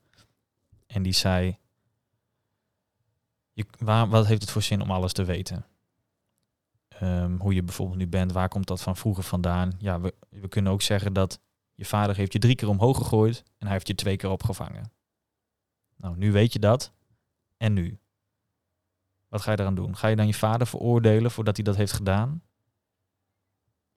en 0.86 1.02
die 1.02 1.12
zei, 1.12 1.58
je, 3.54 3.66
wat 4.08 4.26
heeft 4.26 4.40
het 4.40 4.50
voor 4.50 4.62
zin 4.62 4.80
om 4.80 4.90
alles 4.90 5.12
te 5.12 5.24
weten? 5.24 5.66
Ehm, 6.88 7.36
hoe 7.36 7.54
je 7.54 7.62
bijvoorbeeld 7.62 7.98
nu 7.98 8.06
bent, 8.06 8.32
waar 8.32 8.48
komt 8.48 8.66
dat 8.66 8.82
van 8.82 8.96
vroeger 8.96 9.24
vandaan? 9.24 9.72
Ja, 9.78 10.00
we, 10.00 10.14
we 10.28 10.48
kunnen 10.48 10.72
ook 10.72 10.82
zeggen 10.82 11.12
dat 11.12 11.40
je 11.74 11.84
vader 11.84 12.16
heeft 12.16 12.32
je 12.32 12.38
drie 12.38 12.54
keer 12.54 12.68
omhoog 12.68 12.96
gegooid 12.96 13.42
en 13.58 13.66
hij 13.66 13.72
heeft 13.72 13.88
je 13.88 13.94
twee 13.94 14.16
keer 14.16 14.30
opgevangen. 14.30 14.92
Nou, 15.96 16.16
nu 16.16 16.32
weet 16.32 16.52
je 16.52 16.58
dat. 16.58 16.92
En 17.56 17.72
nu? 17.72 17.98
Wat 19.28 19.42
ga 19.42 19.50
je 19.50 19.58
eraan 19.58 19.74
doen? 19.74 19.96
Ga 19.96 20.08
je 20.08 20.16
dan 20.16 20.26
je 20.26 20.34
vader 20.34 20.66
veroordelen 20.66 21.30
voordat 21.30 21.56
hij 21.56 21.64
dat 21.64 21.76
heeft 21.76 21.92
gedaan? 21.92 22.42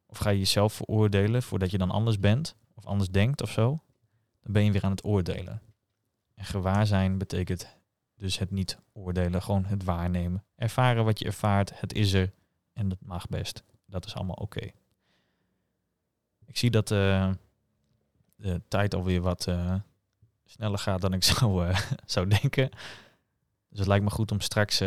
Of 0.06 0.18
ga 0.18 0.30
je 0.30 0.40
jezelf 0.40 0.74
veroordelen 0.74 1.44
voordat 1.44 1.72
je 1.72 1.78
dan 1.78 1.92
anders 1.92 2.20
bent? 2.20 2.56
Of 2.74 2.86
anders 2.86 3.10
denkt 3.10 3.42
of 3.42 3.52
zo? 3.52 3.84
Dan 4.42 4.54
ben 4.54 4.64
je 4.64 4.72
weer 4.72 4.84
aan 4.84 4.92
het 4.92 5.04
oordelen. 5.04 5.62
En 6.36 6.46
gewaar 6.46 6.88
zijn 6.88 7.18
betekent 7.18 7.78
dus 8.18 8.38
het 8.40 8.52
niet 8.52 8.80
oordelen, 8.94 9.42
gewoon 9.42 9.66
het 9.66 9.84
waarnemen. 9.84 10.44
Ervaren 10.56 11.06
wat 11.06 11.20
je 11.20 11.26
ervaart, 11.26 11.80
het 11.80 11.94
is 11.94 12.14
er. 12.14 12.34
En 12.74 12.90
dat 12.90 12.98
mag 13.02 13.28
best. 13.28 13.64
Dat 13.86 14.06
is 14.06 14.16
allemaal 14.16 14.36
oké. 14.36 14.72
Ik 16.46 16.58
zie 16.58 16.70
dat 16.70 16.92
uh, 16.92 17.32
de 18.36 18.62
tijd 18.68 18.94
alweer 18.94 19.22
wat 19.22 19.48
uh, 19.48 19.76
sneller 20.46 20.80
gaat 20.80 21.02
dan 21.02 21.14
ik 21.14 21.24
zou, 21.34 21.68
uh, 21.68 21.80
zou 22.06 22.28
denken. 22.28 22.70
Dus 23.70 23.80
het 23.80 23.88
lijkt 23.88 24.04
me 24.04 24.10
goed 24.10 24.32
om 24.32 24.42
straks 24.42 24.82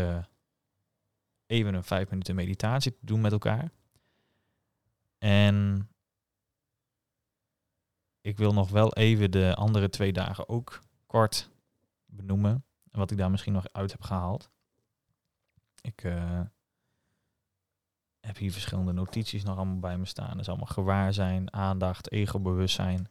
even 1.47 1.75
een 1.75 1.85
vijf 1.85 2.11
minuten 2.11 2.35
meditatie 2.35 2.93
te 2.93 3.07
doen 3.07 3.21
met 3.21 3.33
elkaar. 3.33 3.71
En 5.19 5.88
ik 8.21 8.38
wil 8.38 8.53
nog 8.53 8.71
wel 8.71 8.93
even 8.93 9.31
de 9.31 9.55
andere 9.55 9.90
twee 9.90 10.12
dagen 10.12 10.49
ook 10.49 10.81
kort 11.07 11.51
benoemen. 12.07 12.64
Wat 12.90 13.11
ik 13.11 13.18
daar 13.18 13.31
misschien 13.31 13.53
nog 13.53 13.72
uit 13.72 13.92
heb 13.92 14.03
gehaald. 14.03 14.50
Ik 15.81 16.00
heb 18.20 18.37
hier 18.37 18.53
verschillende 18.53 18.92
notities 18.92 19.44
nog 19.44 19.57
allemaal 19.57 19.79
bij 19.79 19.98
me 19.98 20.05
staan. 20.05 20.31
Dat 20.31 20.40
is 20.40 20.48
allemaal 20.48 20.66
gewaar 20.66 21.12
zijn, 21.12 21.53
aandacht, 21.53 22.11
ego-bewustzijn. 22.11 23.09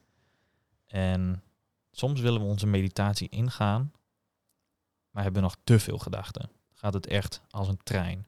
En 0.86 1.44
soms 1.92 2.22
willen 2.22 2.42
we 2.42 2.48
onze 2.48 2.68
meditatie 2.68 3.30
ingaan, 3.30 3.92
maar 5.12 5.24
hebben 5.24 5.42
nog 5.42 5.58
te 5.64 5.80
veel 5.80 5.98
gedachten. 5.98 6.50
Gaat 6.74 6.94
het 6.94 7.08
echt 7.08 7.42
als 7.50 7.68
een 7.68 7.84
trein. 7.84 8.28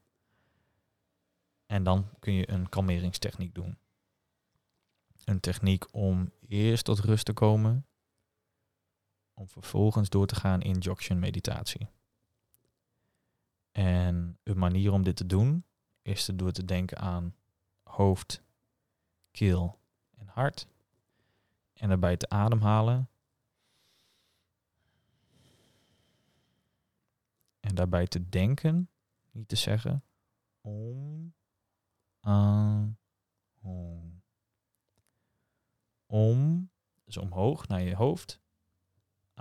En 1.65 1.83
dan 1.83 2.09
kun 2.19 2.33
je 2.33 2.49
een 2.49 2.69
kalmeringstechniek 2.69 3.55
doen. 3.55 3.77
Een 5.23 5.39
techniek 5.39 5.93
om 5.93 6.31
eerst 6.47 6.85
tot 6.85 6.99
rust 6.99 7.25
te 7.25 7.33
komen, 7.33 7.85
om 9.33 9.49
vervolgens 9.49 10.09
door 10.09 10.27
te 10.27 10.35
gaan 10.35 10.61
in 10.61 10.77
Jokshan 10.77 11.19
meditatie. 11.19 11.89
En 13.71 14.37
een 14.43 14.57
manier 14.57 14.91
om 14.91 15.03
dit 15.03 15.15
te 15.15 15.25
doen 15.25 15.65
is 16.01 16.25
door 16.25 16.51
te 16.51 16.65
denken 16.65 16.97
aan 16.97 17.35
hoofd, 17.83 18.43
keel 19.31 19.79
en 20.17 20.27
hart. 20.27 20.67
En 21.73 21.87
daarbij 21.87 22.17
te 22.17 22.29
ademhalen. 22.29 23.09
En 27.59 27.75
daarbij 27.75 28.07
te 28.07 28.29
denken, 28.29 28.89
niet 29.31 29.47
te 29.47 29.55
zeggen, 29.55 30.03
om, 30.61 31.33
aan, 32.19 32.97
om. 33.61 34.21
Om, 36.05 36.69
dus 37.03 37.17
omhoog 37.17 37.67
naar 37.67 37.81
je 37.81 37.95
hoofd. 37.95 38.40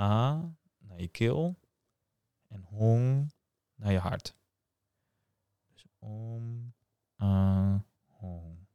A, 0.01 0.40
naar 0.78 1.01
je 1.01 1.09
keel. 1.09 1.59
en 2.48 2.62
hong 2.62 3.32
naar 3.74 3.92
je 3.92 3.98
hart. 3.98 4.34
Dus 5.72 5.86
om, 5.98 6.74
a, 7.22 7.84
hong. 8.07 8.66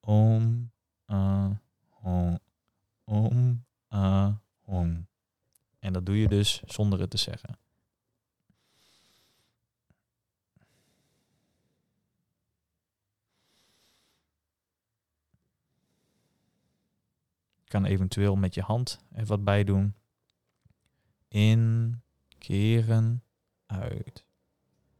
Om, 0.00 0.72
a, 1.10 1.60
hong. 1.88 2.38
Om, 3.04 3.64
a, 3.92 4.40
hong. 4.60 5.06
En 5.78 5.92
dat 5.92 6.06
doe 6.06 6.20
je 6.20 6.28
dus 6.28 6.62
zonder 6.64 7.00
het 7.00 7.10
te 7.10 7.16
zeggen. 7.16 7.58
kan 17.68 17.84
eventueel 17.84 18.36
met 18.36 18.54
je 18.54 18.62
hand 18.62 19.00
er 19.12 19.26
wat 19.26 19.44
bij 19.44 19.64
doen. 19.64 19.94
In, 21.28 22.02
keren, 22.38 23.22
uit. 23.66 24.24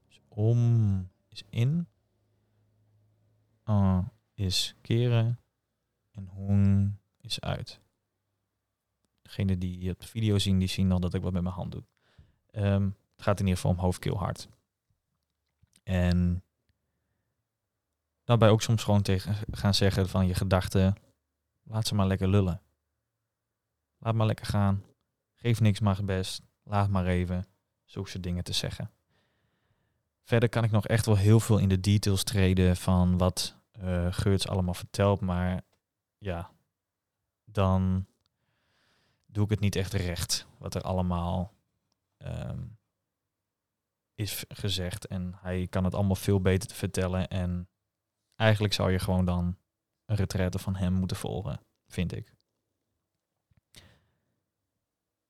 Dus 0.07 0.21
om 0.29 1.11
is 1.29 1.43
in. 1.51 1.89
A 3.69 4.13
is 4.35 4.75
keren. 4.81 5.41
En 6.11 6.27
hong 6.27 6.93
is 7.21 7.41
uit. 7.41 7.81
Degene 9.23 9.59
die 9.59 9.89
het 9.89 10.05
video 10.05 10.39
zien, 10.39 10.59
die 10.59 10.69
zien 10.69 10.93
al 10.93 11.01
dat 11.01 11.15
ik 11.15 11.23
wat 11.23 11.33
met 11.33 11.43
mijn 11.43 11.55
hand 11.55 11.73
doe. 11.73 11.85
Ehm, 12.51 12.85
het 12.85 13.23
gaat 13.23 13.41
in 13.41 13.47
ieder 13.47 13.61
geval 13.61 13.71
om 13.71 13.79
hoofd, 13.79 13.99
keel, 13.99 14.19
hart. 14.19 14.49
En 15.83 16.43
daarbij 18.25 18.49
ook 18.49 18.63
soms 18.63 18.85
gewoon 18.85 19.03
tegen 19.03 19.35
gaan 19.51 19.75
zeggen 19.75 20.09
van 20.09 20.27
je 20.27 20.35
gedachten, 20.35 20.95
laat 21.63 21.87
ze 21.87 21.95
maar 21.95 22.07
lekker 22.07 22.29
lullen. 22.29 22.63
Laat 23.99 24.15
maar 24.15 24.27
lekker 24.27 24.47
gaan. 24.47 24.85
Geef 25.41 25.61
niks 25.61 25.81
maar 25.81 26.05
best. 26.05 26.43
Laat 26.63 26.89
maar 26.89 27.07
even. 27.07 27.47
Zulke 27.85 28.21
dingen 28.21 28.45
te 28.45 28.53
zeggen. 28.53 28.91
Verder 30.23 30.49
kan 30.49 30.65
ik 30.65 30.71
nog 30.71 30.87
echt 30.87 31.07
wel 31.07 31.17
heel 31.17 31.41
veel 31.41 31.59
in 31.59 31.69
de 31.69 31.81
details 31.81 32.25
treden 32.25 32.77
van 32.77 33.19
wat 33.19 33.57
uh, 33.83 34.07
Geurts 34.11 34.49
allemaal 34.49 34.75
vertelt. 34.75 35.21
Maar 35.21 35.63
ja, 36.19 36.51
dan 37.45 38.07
doe 39.27 39.45
ik 39.45 39.51
het 39.51 39.61
niet 39.61 39.77
echt 39.77 39.93
recht. 39.93 40.47
Wat 40.59 40.75
er 40.75 40.83
allemaal 40.83 41.55
ehm, 42.17 42.67
is 44.15 44.45
gezegd. 44.49 45.07
En 45.07 45.35
hij 45.41 45.67
kan 45.67 45.85
het 45.85 45.95
allemaal 45.95 46.17
veel 46.17 46.41
beter 46.41 46.77
vertellen. 46.77 47.29
En 47.29 47.69
eigenlijk 48.37 48.75
zou 48.75 48.91
je 48.91 48.99
gewoon 48.99 49.25
dan 49.25 49.57
een 50.05 50.17
retraite 50.17 50.59
van 50.59 50.77
hem 50.77 50.93
moeten 50.93 51.17
volgen, 51.17 51.61
vind 51.87 52.13
ik. 52.13 52.38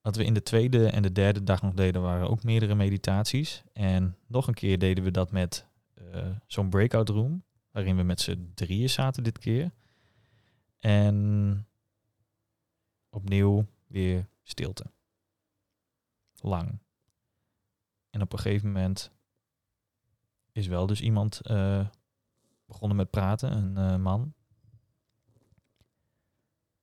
Wat 0.09 0.17
we 0.17 0.25
in 0.25 0.35
de 0.35 0.43
tweede 0.43 0.91
en 0.91 1.03
de 1.03 1.13
derde 1.13 1.45
dag 1.45 1.63
nog 1.63 1.75
deden, 1.75 2.03
waren 2.03 2.31
ook 2.31 2.43
meerdere 2.43 2.75
meditaties. 2.75 3.63
En 3.73 4.17
nog 4.27 4.47
een 4.47 4.55
keer 4.55 4.79
deden 4.79 5.05
we 5.05 5.11
dat 5.11 5.31
met 5.31 5.67
uh, 5.95 6.37
zo'n 6.47 6.71
breakout 6.71 7.09
room, 7.09 7.45
waarin 7.71 7.97
we 7.97 8.03
met 8.03 8.21
z'n 8.21 8.53
drieën 8.55 8.91
zaten 8.91 9.23
dit 9.23 9.39
keer. 9.39 9.73
En 10.79 11.67
opnieuw 13.11 13.67
weer 13.87 14.29
stilte. 14.43 14.85
Lang. 16.41 16.79
En 18.11 18.23
op 18.23 18.33
een 18.33 18.39
gegeven 18.39 18.67
moment 18.67 19.11
is 20.53 20.67
wel 20.67 20.87
dus 20.87 21.01
iemand 21.01 21.41
uh, 21.51 21.87
begonnen 22.67 22.97
met 22.97 23.11
praten, 23.11 23.53
een 23.53 23.93
uh, 23.93 23.97
man. 23.97 24.35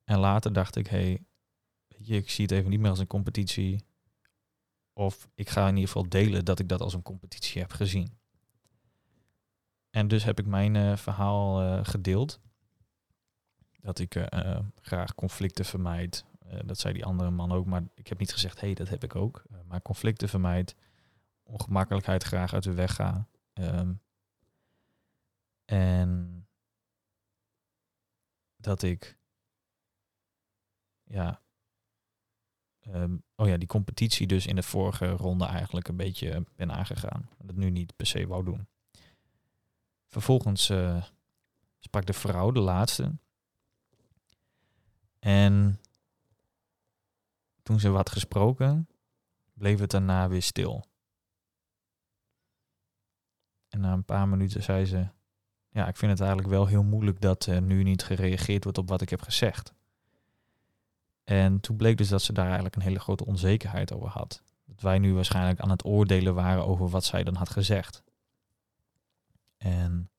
En 0.03 0.19
later 0.19 0.53
dacht 0.53 0.75
ik, 0.75 0.87
hey, 0.87 1.25
ik 2.07 2.29
zie 2.29 2.45
het 2.45 2.53
even 2.53 2.69
niet 2.69 2.79
meer 2.79 2.89
als 2.89 2.99
een 2.99 3.07
competitie. 3.07 3.83
Of 4.93 5.29
ik 5.35 5.49
ga 5.49 5.61
in 5.67 5.75
ieder 5.75 5.87
geval 5.87 6.09
delen 6.09 6.45
dat 6.45 6.59
ik 6.59 6.69
dat 6.69 6.81
als 6.81 6.93
een 6.93 7.01
competitie 7.01 7.61
heb 7.61 7.71
gezien. 7.71 8.17
En 9.89 10.07
dus 10.07 10.23
heb 10.23 10.39
ik 10.39 10.45
mijn 10.45 10.75
uh, 10.75 10.95
verhaal 10.97 11.61
uh, 11.61 11.79
gedeeld. 11.83 12.39
Dat 13.79 13.99
ik 13.99 14.15
uh, 14.15 14.59
graag 14.81 15.15
conflicten 15.15 15.65
vermijd. 15.65 16.25
dat 16.65 16.79
zei 16.79 16.93
die 16.93 17.05
andere 17.05 17.29
man 17.29 17.51
ook, 17.51 17.65
maar 17.65 17.83
ik 17.93 18.07
heb 18.07 18.19
niet 18.19 18.33
gezegd, 18.33 18.59
hé, 18.59 18.65
hey, 18.65 18.75
dat 18.75 18.89
heb 18.89 19.03
ik 19.03 19.15
ook. 19.15 19.43
maar 19.65 19.81
conflicten 19.81 20.29
vermijd. 20.29 20.75
Ongemakkelijkheid 21.43 22.23
graag 22.23 22.53
uit 22.53 22.63
de 22.63 22.73
weg 22.73 22.95
ga. 22.95 23.27
Um, 23.53 24.01
en 25.65 26.47
dat 28.57 28.83
ik 28.83 29.17
ja, 31.03 31.41
um, 32.93 33.23
oh 33.35 33.47
ja, 33.47 33.57
die 33.57 33.67
competitie 33.67 34.27
dus 34.27 34.45
in 34.45 34.55
de 34.55 34.63
vorige 34.63 35.09
ronde 35.09 35.45
eigenlijk 35.45 35.87
een 35.87 35.97
beetje 35.97 36.45
ben 36.55 36.71
aangegaan. 36.71 37.29
Dat 37.37 37.55
nu 37.55 37.69
niet 37.69 37.95
per 37.95 38.07
se 38.07 38.27
wou 38.27 38.43
doen. 38.43 38.67
Vervolgens 40.07 40.69
uh, 40.69 41.03
sprak 41.79 42.05
de 42.05 42.13
vrouw, 42.13 42.51
de 42.51 42.59
laatste. 42.59 43.11
En 45.19 45.79
toen 47.63 47.79
ze 47.79 47.89
wat 47.89 48.09
gesproken, 48.09 48.87
bleef 49.53 49.79
het 49.79 49.91
daarna 49.91 50.27
weer 50.27 50.41
stil. 50.41 50.85
En 53.69 53.79
na 53.79 53.93
een 53.93 54.05
paar 54.05 54.27
minuten 54.27 54.63
zei 54.63 54.85
ze: 54.85 55.07
Ja, 55.69 55.87
ik 55.87 55.97
vind 55.97 56.11
het 56.11 56.19
eigenlijk 56.19 56.49
wel 56.49 56.65
heel 56.65 56.83
moeilijk 56.83 57.21
dat 57.21 57.45
er 57.45 57.61
nu 57.61 57.83
niet 57.83 58.03
gereageerd 58.03 58.63
wordt 58.63 58.77
op 58.77 58.89
wat 58.89 59.01
ik 59.01 59.09
heb 59.09 59.21
gezegd. 59.21 59.73
En 61.25 61.59
toen 61.59 61.75
bleek 61.75 61.97
dus 61.97 62.09
dat 62.09 62.21
ze 62.21 62.33
daar 62.33 62.45
eigenlijk 62.45 62.75
een 62.75 62.81
hele 62.81 62.99
grote 62.99 63.25
onzekerheid 63.25 63.93
over 63.93 64.09
had. 64.09 64.41
Dat 64.65 64.81
wij 64.81 64.99
nu 64.99 65.13
waarschijnlijk 65.13 65.59
aan 65.59 65.69
het 65.69 65.85
oordelen 65.85 66.35
waren 66.35 66.65
over 66.65 66.89
wat 66.89 67.03
zij 67.03 67.23
dan 67.23 67.35
had 67.35 67.49
gezegd. 67.49 68.03
En 69.57 70.09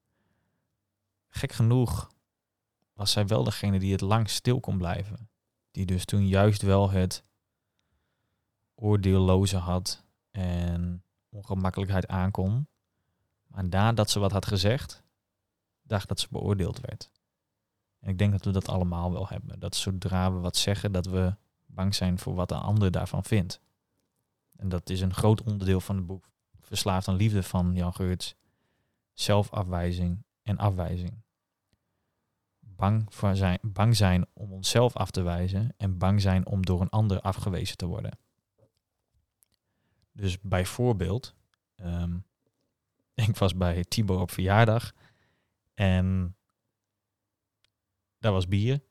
gek 1.29 1.53
genoeg 1.53 2.11
was 2.93 3.13
zij 3.13 3.27
wel 3.27 3.45
degene 3.45 3.79
die 3.79 3.93
het 3.93 4.01
lang 4.01 4.31
stil 4.31 4.61
kon 4.61 4.79
blijven. 4.79 5.29
Die 5.71 5.87
dus 5.87 6.05
toen 6.05 6.27
juist 6.27 6.63
wel 6.63 6.91
het 6.91 7.23
oordeelloze 8.75 9.57
had 9.57 10.05
en 10.31 11.05
ongemakkelijkheid 11.29 12.09
aankon. 12.09 12.69
Maar 13.47 13.69
nadat 13.69 14.11
ze 14.11 14.19
wat 14.19 14.33
had 14.33 14.47
gezegd, 14.47 15.03
dacht 15.83 16.09
dat 16.09 16.21
ze 16.21 16.27
beoordeeld 16.31 16.81
werd. 16.81 17.11
En 18.01 18.11
ik 18.11 18.18
denk 18.18 18.32
dat 18.32 18.44
we 18.44 18.51
dat 18.51 18.68
allemaal 18.68 19.12
wel 19.12 19.28
hebben. 19.28 19.61
Dat 19.61 19.76
zodra 19.76 20.32
we 20.32 20.38
wat 20.38 20.57
zeggen, 20.57 20.92
dat 20.92 21.07
we 21.07 21.34
bang 21.66 21.94
zijn 21.94 22.18
voor 22.18 22.34
wat 22.34 22.51
een 22.51 22.59
ander 22.59 22.90
daarvan 22.90 23.24
vindt. 23.24 23.61
En 24.57 24.68
dat 24.68 24.90
is 24.90 25.01
een 25.01 25.14
groot 25.14 25.42
onderdeel 25.42 25.80
van 25.80 25.97
het 25.97 26.07
boek 26.07 26.28
Verslaafd 26.61 27.09
aan 27.09 27.16
Liefde 27.16 27.42
van 27.42 27.74
Jan 27.74 27.94
Geurts. 27.94 28.34
Zelfafwijzing 29.12 30.24
en 30.42 30.59
afwijzing. 30.59 31.24
Bang, 32.59 33.07
voor 33.09 33.36
zijn, 33.36 33.59
bang 33.62 33.97
zijn 33.97 34.26
om 34.32 34.53
onszelf 34.53 34.97
af 34.97 35.11
te 35.11 35.22
wijzen 35.22 35.74
en 35.76 35.99
bang 35.99 36.20
zijn 36.20 36.47
om 36.47 36.64
door 36.64 36.80
een 36.80 36.88
ander 36.88 37.20
afgewezen 37.20 37.76
te 37.76 37.86
worden. 37.86 38.18
Dus 40.12 40.40
bijvoorbeeld, 40.40 41.34
um, 41.76 42.24
ik 43.14 43.36
was 43.36 43.57
bij 43.57 43.84
Tibor 43.84 44.20
op 44.20 44.30
verjaardag 44.30 44.92
en 45.74 46.36
daar 48.27 48.35
was 48.35 48.49
bier. 48.49 48.83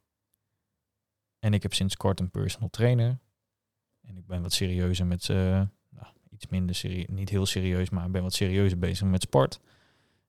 En 1.39 1.53
ik 1.53 1.63
heb 1.63 1.73
sinds 1.73 1.95
kort 1.95 2.19
een 2.19 2.31
personal 2.31 2.69
trainer. 2.69 3.19
En 4.01 4.17
ik 4.17 4.27
ben 4.27 4.41
wat 4.41 4.53
serieuzer 4.53 5.05
met, 5.05 5.27
uh, 5.27 5.37
nou, 5.89 6.13
iets 6.29 6.47
minder 6.47 6.75
serieus, 6.75 7.07
niet 7.07 7.29
heel 7.29 7.45
serieus, 7.45 7.89
maar 7.89 8.11
ben 8.11 8.21
wat 8.21 8.33
serieuzer 8.33 8.79
bezig 8.79 9.07
met 9.07 9.21
sport. 9.21 9.59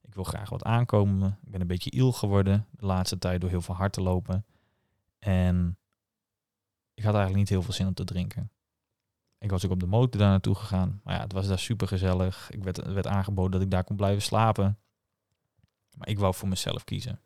Ik 0.02 0.14
wil 0.14 0.24
graag 0.24 0.50
wat 0.50 0.64
aankomen. 0.64 1.38
Ik 1.44 1.50
ben 1.50 1.60
een 1.60 1.66
beetje 1.66 1.90
iel 1.90 2.12
geworden 2.12 2.66
de 2.70 2.86
laatste 2.86 3.18
tijd 3.18 3.40
door 3.40 3.50
heel 3.50 3.60
veel 3.60 3.74
hard 3.74 3.92
te 3.92 4.00
lopen. 4.00 4.46
En 5.18 5.78
ik 6.94 7.02
had 7.02 7.14
eigenlijk 7.14 7.36
niet 7.36 7.48
heel 7.48 7.62
veel 7.62 7.74
zin 7.74 7.86
om 7.86 7.94
te 7.94 8.04
drinken. 8.04 8.50
Ik 9.38 9.50
was 9.50 9.64
ook 9.64 9.70
op 9.70 9.80
de 9.80 9.86
motor 9.86 10.20
daar 10.20 10.30
naartoe 10.30 10.54
gegaan. 10.54 11.00
Maar 11.04 11.14
ja, 11.14 11.20
het 11.20 11.32
was 11.32 11.46
daar 11.46 11.58
super 11.58 11.88
gezellig. 11.88 12.50
Ik 12.50 12.64
werd, 12.64 12.92
werd 12.92 13.06
aangeboden 13.06 13.50
dat 13.50 13.62
ik 13.62 13.70
daar 13.70 13.84
kon 13.84 13.96
blijven 13.96 14.22
slapen. 14.22 14.78
Maar 15.96 16.08
ik 16.08 16.18
wou 16.18 16.34
voor 16.34 16.48
mezelf 16.48 16.84
kiezen. 16.84 17.20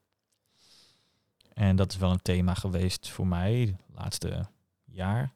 En 1.52 1.76
dat 1.76 1.92
is 1.92 1.98
wel 1.98 2.10
een 2.10 2.22
thema 2.22 2.54
geweest 2.54 3.08
voor 3.08 3.26
mij 3.26 3.64
de 3.66 3.94
laatste 3.94 4.46
jaar. 4.84 5.32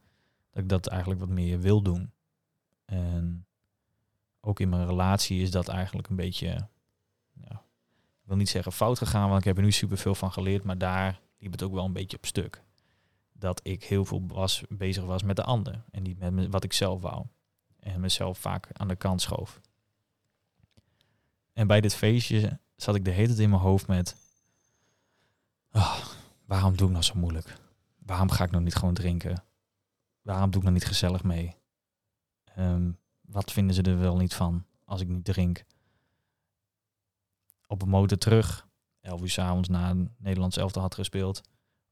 Dat 0.50 0.62
ik 0.62 0.68
dat 0.68 0.86
eigenlijk 0.86 1.20
wat 1.20 1.28
meer 1.28 1.60
wil 1.60 1.82
doen. 1.82 2.12
En 2.84 3.46
ook 4.40 4.60
in 4.60 4.68
mijn 4.68 4.86
relatie 4.86 5.42
is 5.42 5.50
dat 5.50 5.68
eigenlijk 5.68 6.08
een 6.08 6.16
beetje, 6.16 6.68
ik 7.40 8.30
wil 8.30 8.36
niet 8.36 8.48
zeggen 8.48 8.72
fout 8.72 8.98
gegaan, 8.98 9.28
want 9.28 9.38
ik 9.38 9.44
heb 9.44 9.56
er 9.56 9.62
nu 9.62 9.72
superveel 9.72 10.14
van 10.14 10.32
geleerd, 10.32 10.64
maar 10.64 10.78
daar 10.78 11.20
liep 11.38 11.52
het 11.52 11.62
ook 11.62 11.72
wel 11.72 11.84
een 11.84 11.92
beetje 11.92 12.16
op 12.16 12.26
stuk. 12.26 12.62
Dat 13.32 13.60
ik 13.62 13.84
heel 13.84 14.04
veel 14.04 14.26
was, 14.26 14.62
bezig 14.68 15.04
was 15.04 15.22
met 15.22 15.36
de 15.36 15.44
ander 15.44 15.84
en 15.90 16.02
niet 16.02 16.18
met 16.18 16.48
wat 16.48 16.64
ik 16.64 16.72
zelf 16.72 17.00
wou. 17.00 17.26
En 17.80 18.00
mezelf 18.00 18.38
vaak 18.38 18.68
aan 18.72 18.88
de 18.88 18.96
kant 18.96 19.20
schoof. 19.20 19.60
En 21.52 21.66
bij 21.66 21.80
dit 21.80 21.94
feestje 21.94 22.58
zat 22.76 22.94
ik 22.94 23.04
de 23.04 23.10
hele 23.10 23.26
tijd 23.26 23.38
in 23.38 23.50
mijn 23.50 23.62
hoofd 23.62 23.86
met, 23.86 24.16
Oh, 25.76 25.96
waarom 26.46 26.76
doe 26.76 26.86
ik 26.86 26.92
nou 26.92 27.04
zo 27.04 27.14
moeilijk? 27.14 27.56
Waarom 27.98 28.30
ga 28.30 28.44
ik 28.44 28.50
nou 28.50 28.62
niet 28.62 28.74
gewoon 28.74 28.94
drinken? 28.94 29.44
Waarom 30.22 30.50
doe 30.50 30.56
ik 30.56 30.62
nou 30.62 30.74
niet 30.74 30.84
gezellig 30.84 31.22
mee? 31.22 31.56
Ehm, 32.44 32.90
wat 33.20 33.52
vinden 33.52 33.74
ze 33.74 33.82
er 33.82 33.98
wel 33.98 34.16
niet 34.16 34.34
van 34.34 34.64
als 34.84 35.00
ik 35.00 35.08
niet 35.08 35.24
drink? 35.24 35.64
Op 37.66 37.82
een 37.82 37.88
motor 37.88 38.18
terug, 38.18 38.68
11 39.00 39.20
uur 39.20 39.30
s'avonds 39.30 39.68
na 39.68 39.90
een 39.90 40.14
Nederlands 40.18 40.56
elftal 40.56 40.82
had 40.82 40.94
gespeeld. 40.94 41.40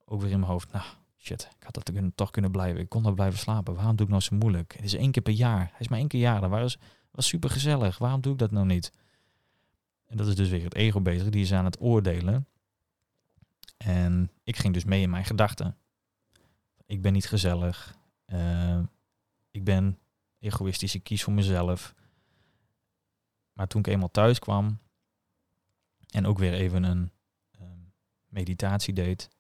Ook 0.05 0.21
weer 0.21 0.31
in 0.31 0.39
mijn 0.39 0.51
hoofd, 0.51 0.73
nou 0.73 0.85
shit, 1.19 1.49
ik 1.59 1.63
had 1.63 1.75
dat 1.75 2.13
toch 2.15 2.31
kunnen 2.31 2.51
blijven. 2.51 2.81
Ik 2.81 2.89
kon 2.89 3.03
nog 3.03 3.15
blijven 3.15 3.39
slapen. 3.39 3.75
Waarom 3.75 3.97
doe 3.97 4.05
ik 4.05 4.13
nou 4.13 4.23
zo 4.23 4.37
moeilijk? 4.37 4.73
Het 4.77 4.85
is 4.85 4.95
één 4.95 5.11
keer 5.11 5.23
per 5.23 5.33
jaar. 5.33 5.59
Hij 5.59 5.81
is 5.81 5.89
maar 5.89 5.99
één 5.99 6.09
keer. 6.09 6.41
Dat 6.41 6.51
was, 6.51 6.79
was 7.11 7.27
super 7.27 7.51
gezellig. 7.51 7.99
Waarom 7.99 8.21
doe 8.21 8.33
ik 8.33 8.39
dat 8.39 8.51
nou 8.51 8.67
niet? 8.67 8.93
En 10.07 10.17
dat 10.17 10.27
is 10.27 10.35
dus 10.35 10.49
weer 10.49 10.65
het 10.65 10.75
ego 10.75 11.01
bezig. 11.01 11.29
Die 11.29 11.43
is 11.43 11.53
aan 11.53 11.65
het 11.65 11.81
oordelen. 11.81 12.47
En 13.85 14.31
ik 14.43 14.57
ging 14.57 14.75
dus 14.75 14.85
mee 14.85 15.03
in 15.03 15.11
mijn 15.11 15.25
gedachten. 15.25 15.77
Ik 16.87 17.03
ben 17.03 17.13
niet 17.13 17.29
gezellig. 17.29 17.97
Uh, 18.27 18.81
ik 19.51 19.65
ben 19.65 19.99
egoïstisch. 20.39 20.95
Ik 20.95 21.03
kies 21.03 21.23
voor 21.23 21.33
mezelf. 21.33 21.95
Maar 23.53 23.67
toen 23.67 23.81
ik 23.81 23.87
eenmaal 23.87 24.11
thuis 24.11 24.39
kwam 24.39 24.79
en 26.11 26.27
ook 26.27 26.39
weer 26.39 26.53
even 26.53 26.83
een 26.83 27.11
um, 27.61 27.93
meditatie 28.27 28.95
deed, 28.95 29.31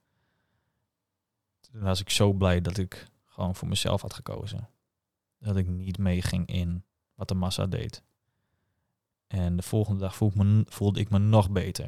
was 1.72 2.00
ik 2.00 2.10
zo 2.10 2.32
blij 2.32 2.60
dat 2.60 2.78
ik 2.78 3.10
gewoon 3.24 3.54
voor 3.54 3.68
mezelf 3.68 4.02
had 4.02 4.14
gekozen. 4.14 4.68
Dat 5.38 5.56
ik 5.56 5.68
niet 5.68 5.98
meeging 5.98 6.46
in 6.46 6.84
wat 7.14 7.28
de 7.28 7.34
massa 7.34 7.66
deed. 7.66 8.02
En 9.26 9.56
de 9.56 9.62
volgende 9.62 10.00
dag 10.00 10.16
voelde, 10.16 10.44
me, 10.44 10.64
voelde 10.68 11.00
ik 11.00 11.10
me 11.10 11.18
nog 11.18 11.50
beter. 11.50 11.86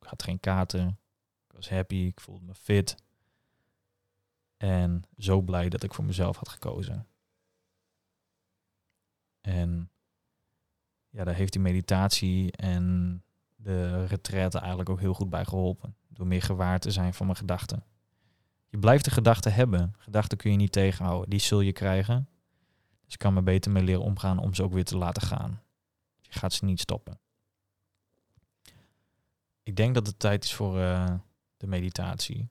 Ik 0.00 0.06
had 0.06 0.22
geen 0.22 0.40
katen. 0.40 0.98
Was 1.58 1.68
happy. 1.68 1.96
Ik 1.96 2.20
voelde 2.20 2.44
me 2.44 2.54
fit. 2.54 2.96
En 4.56 5.04
zo 5.16 5.40
blij 5.40 5.68
dat 5.68 5.82
ik 5.82 5.94
voor 5.94 6.04
mezelf 6.04 6.36
had 6.36 6.48
gekozen. 6.48 7.06
En 9.40 9.90
ja, 11.10 11.24
daar 11.24 11.34
heeft 11.34 11.52
die 11.52 11.62
meditatie 11.62 12.52
en 12.52 13.22
de 13.56 14.04
retraite 14.06 14.58
eigenlijk 14.58 14.88
ook 14.88 15.00
heel 15.00 15.14
goed 15.14 15.30
bij 15.30 15.44
geholpen. 15.44 15.96
Door 16.08 16.26
meer 16.26 16.42
gewaar 16.42 16.78
te 16.78 16.90
zijn 16.90 17.14
van 17.14 17.26
mijn 17.26 17.38
gedachten. 17.38 17.84
Je 18.68 18.78
blijft 18.78 19.04
de 19.04 19.10
gedachten 19.10 19.52
hebben. 19.52 19.94
Gedachten 19.98 20.38
kun 20.38 20.50
je 20.50 20.56
niet 20.56 20.72
tegenhouden. 20.72 21.30
Die 21.30 21.40
zul 21.40 21.60
je 21.60 21.72
krijgen. 21.72 22.28
Dus 23.04 23.12
ik 23.12 23.18
kan 23.18 23.34
me 23.34 23.42
beter 23.42 23.70
mee 23.70 23.82
leren 23.82 24.02
omgaan 24.02 24.38
om 24.38 24.54
ze 24.54 24.62
ook 24.62 24.72
weer 24.72 24.84
te 24.84 24.96
laten 24.96 25.22
gaan. 25.22 25.62
Je 26.20 26.38
gaat 26.38 26.52
ze 26.52 26.64
niet 26.64 26.80
stoppen. 26.80 27.18
Ik 29.62 29.76
denk 29.76 29.94
dat 29.94 30.06
het 30.06 30.18
tijd 30.18 30.44
is 30.44 30.54
voor 30.54 30.78
uh, 30.78 31.14
de 31.58 31.66
meditatie. 31.66 32.48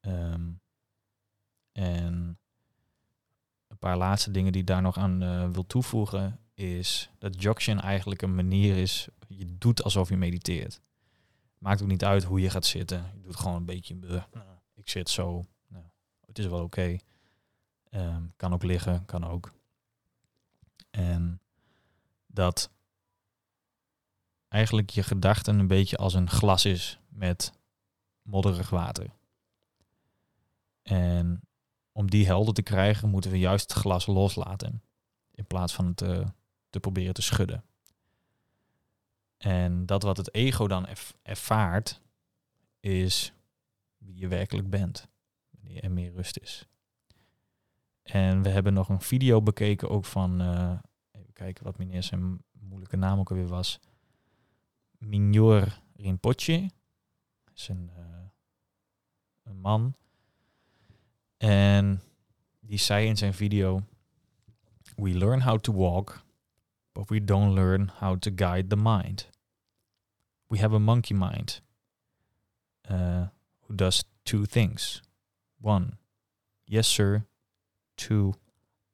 Um, 0.00 0.60
en 1.72 2.38
een 3.68 3.78
paar 3.78 3.96
laatste 3.96 4.30
dingen 4.30 4.52
die 4.52 4.60
ik 4.60 4.66
daar 4.66 4.82
nog 4.82 4.96
aan 4.96 5.22
uh, 5.22 5.48
wil 5.50 5.66
toevoegen 5.66 6.38
is 6.54 7.10
dat 7.18 7.42
Jokshin 7.42 7.80
eigenlijk 7.80 8.22
een 8.22 8.34
manier 8.34 8.76
is, 8.76 9.08
je 9.28 9.58
doet 9.58 9.82
alsof 9.82 10.08
je 10.08 10.16
mediteert. 10.16 10.80
Maakt 11.58 11.82
ook 11.82 11.88
niet 11.88 12.04
uit 12.04 12.24
hoe 12.24 12.40
je 12.40 12.50
gaat 12.50 12.66
zitten. 12.66 13.10
Je 13.14 13.20
doet 13.20 13.36
gewoon 13.36 13.56
een 13.56 13.64
beetje, 13.64 13.96
uh, 14.02 14.22
ik 14.74 14.88
zit 14.88 15.10
zo, 15.10 15.44
nou, 15.66 15.84
het 16.26 16.38
is 16.38 16.46
wel 16.46 16.62
oké. 16.62 16.64
Okay. 16.64 17.00
Um, 17.90 18.32
kan 18.36 18.52
ook 18.52 18.62
liggen, 18.62 19.04
kan 19.04 19.24
ook. 19.24 19.52
En 20.90 21.40
dat 22.26 22.70
eigenlijk 24.48 24.90
je 24.90 25.02
gedachten 25.02 25.58
een 25.58 25.66
beetje 25.66 25.96
als 25.96 26.14
een 26.14 26.30
glas 26.30 26.64
is 26.64 26.98
met 27.08 27.52
modderig 28.24 28.70
water. 28.70 29.10
En 30.82 31.40
om 31.92 32.10
die 32.10 32.26
helder 32.26 32.54
te 32.54 32.62
krijgen, 32.62 33.08
moeten 33.08 33.30
we 33.30 33.38
juist 33.38 33.70
het 33.70 33.80
glas 33.80 34.06
loslaten. 34.06 34.82
In 35.30 35.46
plaats 35.46 35.74
van 35.74 35.86
het 35.86 36.02
uh, 36.02 36.26
te 36.70 36.80
proberen 36.80 37.14
te 37.14 37.22
schudden. 37.22 37.64
En 39.36 39.86
dat 39.86 40.02
wat 40.02 40.16
het 40.16 40.34
ego 40.34 40.66
dan 40.66 40.86
ervaart, 41.22 42.00
is 42.80 43.32
wie 43.98 44.16
je 44.16 44.28
werkelijk 44.28 44.70
bent. 44.70 45.08
Wanneer 45.50 45.82
er 45.82 45.90
meer 45.90 46.12
rust 46.12 46.38
is. 46.38 46.68
En 48.02 48.42
we 48.42 48.48
hebben 48.48 48.74
nog 48.74 48.88
een 48.88 49.00
video 49.00 49.42
bekeken 49.42 49.90
ook 49.90 50.04
van, 50.04 50.42
uh, 50.42 50.78
even 51.10 51.32
kijken 51.32 51.64
wat 51.64 51.78
meneer 51.78 52.02
zijn 52.02 52.42
moeilijke 52.52 52.96
naam 52.96 53.18
ook 53.18 53.30
alweer 53.30 53.46
was. 53.46 53.80
Mignor 54.98 55.78
Rinpoche. 55.96 56.70
Is 57.54 57.68
een, 57.68 57.90
uh, 57.98 58.04
een 59.42 59.60
man. 59.60 59.94
En 61.36 62.02
die 62.60 62.78
zei 62.78 63.06
in 63.06 63.16
zijn 63.16 63.34
video, 63.34 63.82
we 64.96 65.18
learn 65.18 65.42
how 65.42 65.58
to 65.58 65.72
walk, 65.72 66.22
but 66.92 67.08
we 67.08 67.24
don't 67.24 67.54
learn 67.54 67.90
how 67.98 68.18
to 68.18 68.30
guide 68.34 68.68
the 68.68 68.76
mind. 68.76 69.30
We 70.46 70.58
have 70.58 70.74
a 70.74 70.78
monkey 70.78 71.14
mind 71.14 71.62
uh, 72.90 73.28
who 73.60 73.74
does 73.74 74.04
two 74.22 74.46
things. 74.46 75.02
One, 75.60 75.98
yes 76.64 76.86
sir. 76.86 77.24
Two, 77.96 78.34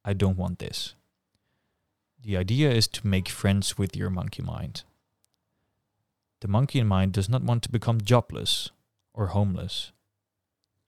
I 0.05 0.15
don't 0.15 0.37
want 0.37 0.59
this. 0.59 0.95
The 2.23 2.37
idea 2.37 2.71
is 2.71 2.89
to 2.89 3.07
make 3.07 3.29
friends 3.29 3.79
with 3.79 3.97
your 3.97 4.11
monkey 4.11 4.43
mind. 4.43 4.85
The 6.41 6.49
monkey 6.49 6.83
mind 6.83 7.13
does 7.13 7.29
not 7.29 7.43
want 7.43 7.63
to 7.63 7.71
become 7.71 7.99
jobless 8.03 8.73
or 9.13 9.29
homeless. 9.29 9.93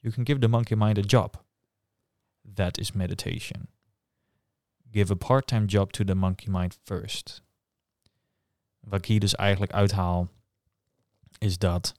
You 0.00 0.12
can 0.12 0.24
give 0.24 0.40
the 0.40 0.48
monkey 0.48 0.74
mind 0.74 0.98
a 0.98 1.02
job. 1.02 1.44
That 2.54 2.78
is 2.78 2.92
meditation. 2.92 3.68
Give 4.90 5.12
a 5.12 5.16
part-time 5.16 5.66
job 5.66 5.90
to 5.92 6.04
the 6.04 6.14
monkey 6.14 6.50
mind 6.50 6.78
first. 6.84 7.42
Wat 8.80 8.98
ik 8.98 9.04
hier 9.04 9.20
dus 9.20 9.34
eigenlijk 9.34 9.72
uithaal, 9.72 10.28
is 11.38 11.58
dat 11.58 11.94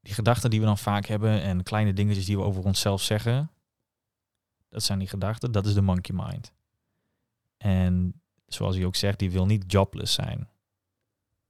die 0.00 0.14
gedachten 0.14 0.50
die 0.50 0.60
we 0.60 0.66
dan 0.66 0.78
vaak 0.78 1.06
hebben 1.06 1.42
en 1.42 1.62
kleine 1.62 1.92
dingetjes 1.92 2.26
die 2.26 2.36
we 2.36 2.42
over 2.42 2.64
onszelf 2.64 3.02
zeggen, 3.02 3.50
dat 4.68 4.82
zijn 4.82 4.98
die 4.98 5.08
gedachten, 5.08 5.52
dat 5.52 5.66
is 5.66 5.74
de 5.74 5.82
monkey 5.82 6.14
mind. 6.16 6.52
En 7.56 8.20
zoals 8.46 8.76
hij 8.76 8.84
ook 8.84 8.96
zegt, 8.96 9.18
die 9.18 9.30
wil 9.30 9.46
niet 9.46 9.72
jobless 9.72 10.14
zijn. 10.14 10.48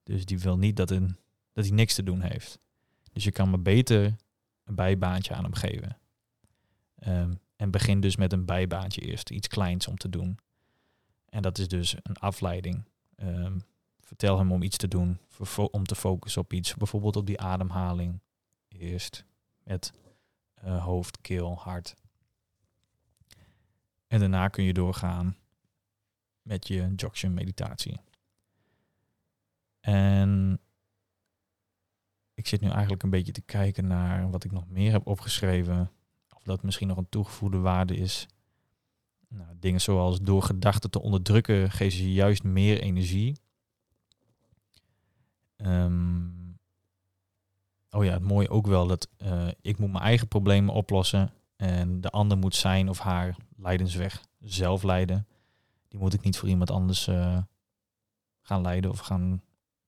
Dus 0.05 0.25
die 0.25 0.39
wil 0.39 0.59
niet 0.59 0.77
dat, 0.77 0.91
een, 0.91 1.17
dat 1.53 1.65
hij 1.65 1.75
niks 1.75 1.95
te 1.95 2.03
doen 2.03 2.21
heeft. 2.21 2.59
Dus 3.13 3.25
je 3.25 3.33
kan 3.33 3.51
maar 3.51 3.63
beter 3.63 4.17
een 4.65 4.75
bijbaantje 4.75 5.35
aan 5.35 5.45
hem 5.45 5.55
geven. 5.55 5.99
Um, 7.07 7.41
en 7.57 7.71
begin 7.71 8.01
dus 8.01 8.17
met 8.17 8.33
een 8.33 8.45
bijbaantje 8.45 9.01
eerst, 9.01 9.31
iets 9.31 9.49
kleins 9.49 9.89
om 9.89 9.97
te 9.97 10.09
doen. 10.09 10.39
En 11.29 11.43
dat 11.43 11.59
is 11.59 11.69
dus 11.69 11.97
een 12.03 12.17
afleiding. 12.17 12.85
Um, 13.17 13.63
vertel 14.01 14.39
hem 14.39 14.53
om 14.53 14.63
iets 14.63 14.77
te 14.77 14.89
doen, 14.89 15.19
om 15.71 15.85
te 15.85 15.95
focussen 15.95 16.43
op 16.43 16.53
iets. 16.53 16.75
Bijvoorbeeld 16.75 17.17
op 17.17 17.27
die 17.27 17.41
ademhaling 17.41 18.21
eerst 18.69 19.25
met 19.63 19.93
uh, 20.65 20.85
hoofd, 20.85 21.21
keel, 21.21 21.59
hart. 21.59 21.95
En 24.07 24.21
daarna 24.21 24.49
kun 24.49 24.65
je 24.65 24.73
doorgaan 24.73 25.37
met 26.43 26.69
je 26.69 26.93
Jokshin 26.97 27.35
meditatie. 27.35 28.01
En 29.85 30.61
ik 32.35 32.47
zit 32.47 32.61
nu 32.61 32.69
eigenlijk 32.69 33.03
een 33.03 33.11
beetje 33.11 33.33
te 33.33 33.41
kijken 33.41 33.87
naar 33.87 34.31
wat 34.31 34.45
ik 34.45 34.53
nog 34.53 34.69
meer 34.69 34.93
heb 34.93 35.07
opgeschreven. 35.07 35.91
Of 36.35 36.43
dat 36.43 36.63
misschien 36.63 36.89
nog 36.89 36.97
een 36.97 37.09
toegevoegde 37.09 37.59
waarde 37.59 37.97
is. 37.97 38.27
Nou, 39.29 39.49
dingen 39.59 39.81
zoals 39.81 40.21
door 40.21 40.43
gedachten 40.43 40.91
te 40.91 41.01
onderdrukken 41.01 41.71
geven 41.71 41.99
ze 41.99 42.13
juist 42.13 42.43
meer 42.43 42.81
energie. 42.81 43.37
Um, 45.57 46.59
oh 47.91 48.05
ja, 48.05 48.13
het 48.13 48.23
mooie 48.23 48.49
ook 48.49 48.67
wel 48.67 48.87
dat 48.87 49.09
uh, 49.19 49.49
ik 49.61 49.79
moet 49.79 49.93
mijn 49.93 50.05
eigen 50.05 50.29
problemen 50.29 50.75
oplossen. 50.75 51.33
En 51.57 52.01
de 52.01 52.11
ander 52.11 52.39
moet 52.39 52.55
zijn 52.55 52.89
of 52.89 52.99
haar 52.99 53.37
leidensweg 53.57 54.25
zelf 54.41 54.83
leiden. 54.83 55.27
Die 55.89 55.99
moet 55.99 56.15
ik 56.15 56.23
niet 56.23 56.39
voor 56.39 56.49
iemand 56.49 56.71
anders 56.71 57.07
uh, 57.07 57.39
gaan 58.41 58.63
leiden 58.63 58.91
of 58.91 58.99
gaan 58.99 59.43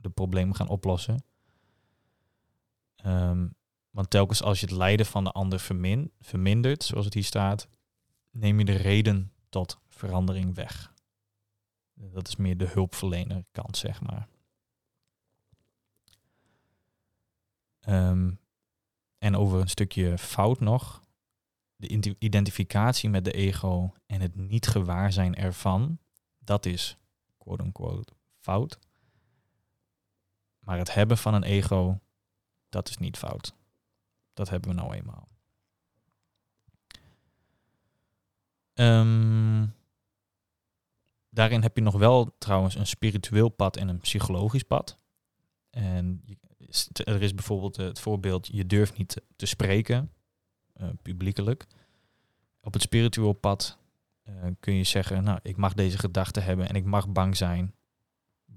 de 0.06 0.12
problemen 0.12 0.56
gaan 0.56 0.68
oplossen. 0.68 1.24
Um, 3.04 3.54
want 3.90 4.10
telkens 4.10 4.42
als 4.42 4.60
je 4.60 4.66
het 4.66 4.74
lijden 4.74 5.06
van 5.06 5.24
de 5.24 5.32
ander 5.32 5.60
vermin, 5.60 6.12
vermindert, 6.20 6.84
zoals 6.84 7.04
het 7.04 7.14
hier 7.14 7.24
staat, 7.24 7.68
neem 8.30 8.58
je 8.58 8.64
de 8.64 8.76
reden 8.76 9.32
tot 9.48 9.78
verandering 9.88 10.54
weg. 10.54 10.94
Dat 11.94 12.28
is 12.28 12.36
meer 12.36 12.56
de 12.56 12.66
hulpverlener 12.66 13.44
kant, 13.52 13.76
zeg 13.76 14.00
maar. 14.00 14.28
Um, 17.88 18.38
en 19.18 19.36
over 19.36 19.60
een 19.60 19.68
stukje 19.68 20.18
fout 20.18 20.60
nog. 20.60 21.02
De 21.76 22.16
identificatie 22.18 23.08
met 23.08 23.24
de 23.24 23.32
ego 23.32 23.92
en 24.06 24.20
het 24.20 24.36
niet 24.36 24.66
gewaar 24.66 25.12
zijn 25.12 25.34
ervan, 25.34 25.98
dat 26.38 26.66
is 26.66 26.98
quote-unquote 27.38 28.12
fout. 28.40 28.78
Maar 30.66 30.78
het 30.78 30.94
hebben 30.94 31.18
van 31.18 31.34
een 31.34 31.42
ego, 31.42 32.00
dat 32.68 32.88
is 32.88 32.96
niet 32.96 33.16
fout. 33.16 33.54
Dat 34.34 34.48
hebben 34.48 34.70
we 34.70 34.76
nou 34.76 34.94
eenmaal. 34.94 35.28
Um, 38.74 39.74
daarin 41.30 41.62
heb 41.62 41.76
je 41.76 41.82
nog 41.82 41.94
wel 41.94 42.34
trouwens 42.38 42.74
een 42.74 42.86
spiritueel 42.86 43.48
pad 43.48 43.76
en 43.76 43.88
een 43.88 43.98
psychologisch 43.98 44.62
pad. 44.62 44.98
En 45.70 46.24
er 46.94 47.22
is 47.22 47.34
bijvoorbeeld 47.34 47.76
het 47.76 48.00
voorbeeld, 48.00 48.46
je 48.46 48.66
durft 48.66 48.98
niet 48.98 49.22
te 49.36 49.46
spreken, 49.46 50.12
eh, 50.72 50.88
publiekelijk. 51.02 51.66
Op 52.60 52.72
het 52.72 52.82
spiritueel 52.82 53.32
pad 53.32 53.78
eh, 54.22 54.34
kun 54.60 54.74
je 54.74 54.84
zeggen, 54.84 55.24
nou, 55.24 55.38
ik 55.42 55.56
mag 55.56 55.74
deze 55.74 55.98
gedachten 55.98 56.44
hebben 56.44 56.68
en 56.68 56.74
ik 56.74 56.84
mag 56.84 57.08
bang 57.08 57.36
zijn. 57.36 57.74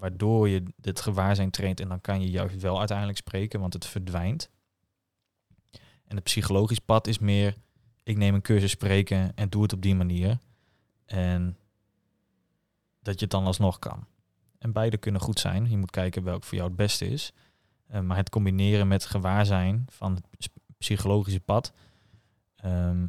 Waardoor 0.00 0.48
je 0.48 0.62
dit 0.76 1.00
gewaarzijn 1.00 1.50
traint 1.50 1.80
en 1.80 1.88
dan 1.88 2.00
kan 2.00 2.20
je 2.20 2.30
juist 2.30 2.60
wel 2.60 2.78
uiteindelijk 2.78 3.18
spreken, 3.18 3.60
want 3.60 3.72
het 3.72 3.86
verdwijnt. 3.86 4.50
En 6.04 6.16
het 6.16 6.24
psychologisch 6.24 6.78
pad 6.78 7.06
is 7.06 7.18
meer, 7.18 7.54
ik 8.02 8.16
neem 8.16 8.34
een 8.34 8.42
cursus 8.42 8.70
spreken 8.70 9.36
en 9.36 9.48
doe 9.48 9.62
het 9.62 9.72
op 9.72 9.82
die 9.82 9.94
manier. 9.94 10.38
En 11.04 11.56
dat 13.02 13.14
je 13.14 13.20
het 13.20 13.30
dan 13.30 13.44
alsnog 13.44 13.78
kan. 13.78 14.06
En 14.58 14.72
beide 14.72 14.96
kunnen 14.96 15.20
goed 15.20 15.40
zijn. 15.40 15.70
Je 15.70 15.76
moet 15.76 15.90
kijken 15.90 16.22
welk 16.22 16.44
voor 16.44 16.56
jou 16.56 16.68
het 16.68 16.76
beste 16.76 17.06
is. 17.06 17.32
Eh, 17.86 18.00
maar 18.00 18.16
het 18.16 18.30
combineren 18.30 18.88
met 18.88 19.04
gewaarzijn 19.04 19.84
van 19.88 20.14
het 20.14 20.50
psychologische 20.78 21.40
pad. 21.40 21.72
ehm, 22.56 23.06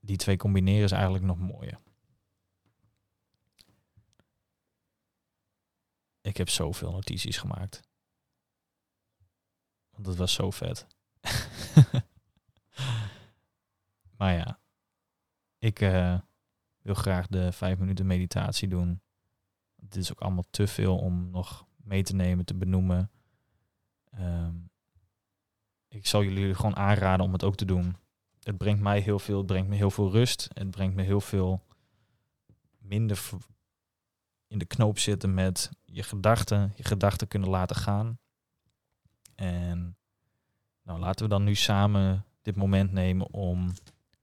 die 0.00 0.16
twee 0.16 0.36
combineren 0.36 0.84
is 0.84 0.92
eigenlijk 0.92 1.24
nog 1.24 1.38
mooier. 1.38 1.78
Ik 6.22 6.36
heb 6.36 6.48
zoveel 6.48 6.90
notities 6.90 7.36
gemaakt. 7.36 7.80
Want 9.90 10.06
het 10.06 10.16
was 10.16 10.32
zo 10.32 10.50
vet. 10.50 10.86
maar 14.18 14.34
ja, 14.34 14.60
ik 15.58 15.80
eh, 15.80 16.20
wil 16.78 16.94
graag 16.94 17.26
de 17.26 17.52
vijf 17.52 17.78
minuten 17.78 18.06
meditatie 18.06 18.68
doen. 18.68 19.02
Het 19.76 19.96
is 19.96 20.10
ook 20.10 20.20
allemaal 20.20 20.46
te 20.50 20.66
veel 20.66 20.98
om 20.98 21.30
nog 21.30 21.66
mee 21.76 22.02
te 22.02 22.14
nemen, 22.14 22.44
te 22.44 22.54
benoemen. 22.54 23.10
Ehm, 24.10 24.54
ik 25.88 26.06
zal 26.06 26.22
jullie 26.22 26.54
gewoon 26.54 26.76
aanraden 26.76 27.26
om 27.26 27.32
het 27.32 27.44
ook 27.44 27.56
te 27.56 27.64
doen. 27.64 27.96
Het 28.40 28.56
brengt 28.56 28.82
mij 28.82 29.00
heel 29.00 29.18
veel, 29.18 29.38
het 29.38 29.46
brengt 29.46 29.68
me 29.68 29.76
heel 29.76 29.90
veel 29.90 30.10
rust. 30.10 30.48
Het 30.52 30.70
brengt 30.70 30.94
me 30.94 31.02
heel 31.02 31.20
veel 31.20 31.66
minder 32.78 33.20
in 34.52 34.58
de 34.58 34.64
knoop 34.64 34.98
zitten 34.98 35.34
met 35.34 35.70
je 35.84 36.02
gedachten, 36.02 36.72
je 36.76 36.84
gedachten 36.84 37.28
kunnen 37.28 37.48
laten 37.48 37.76
gaan. 37.76 38.18
En 39.34 39.96
nou, 40.82 40.98
laten 40.98 41.24
we 41.24 41.30
dan 41.30 41.44
nu 41.44 41.54
samen 41.54 42.24
dit 42.42 42.56
moment 42.56 42.92
nemen 42.92 43.32
om 43.32 43.72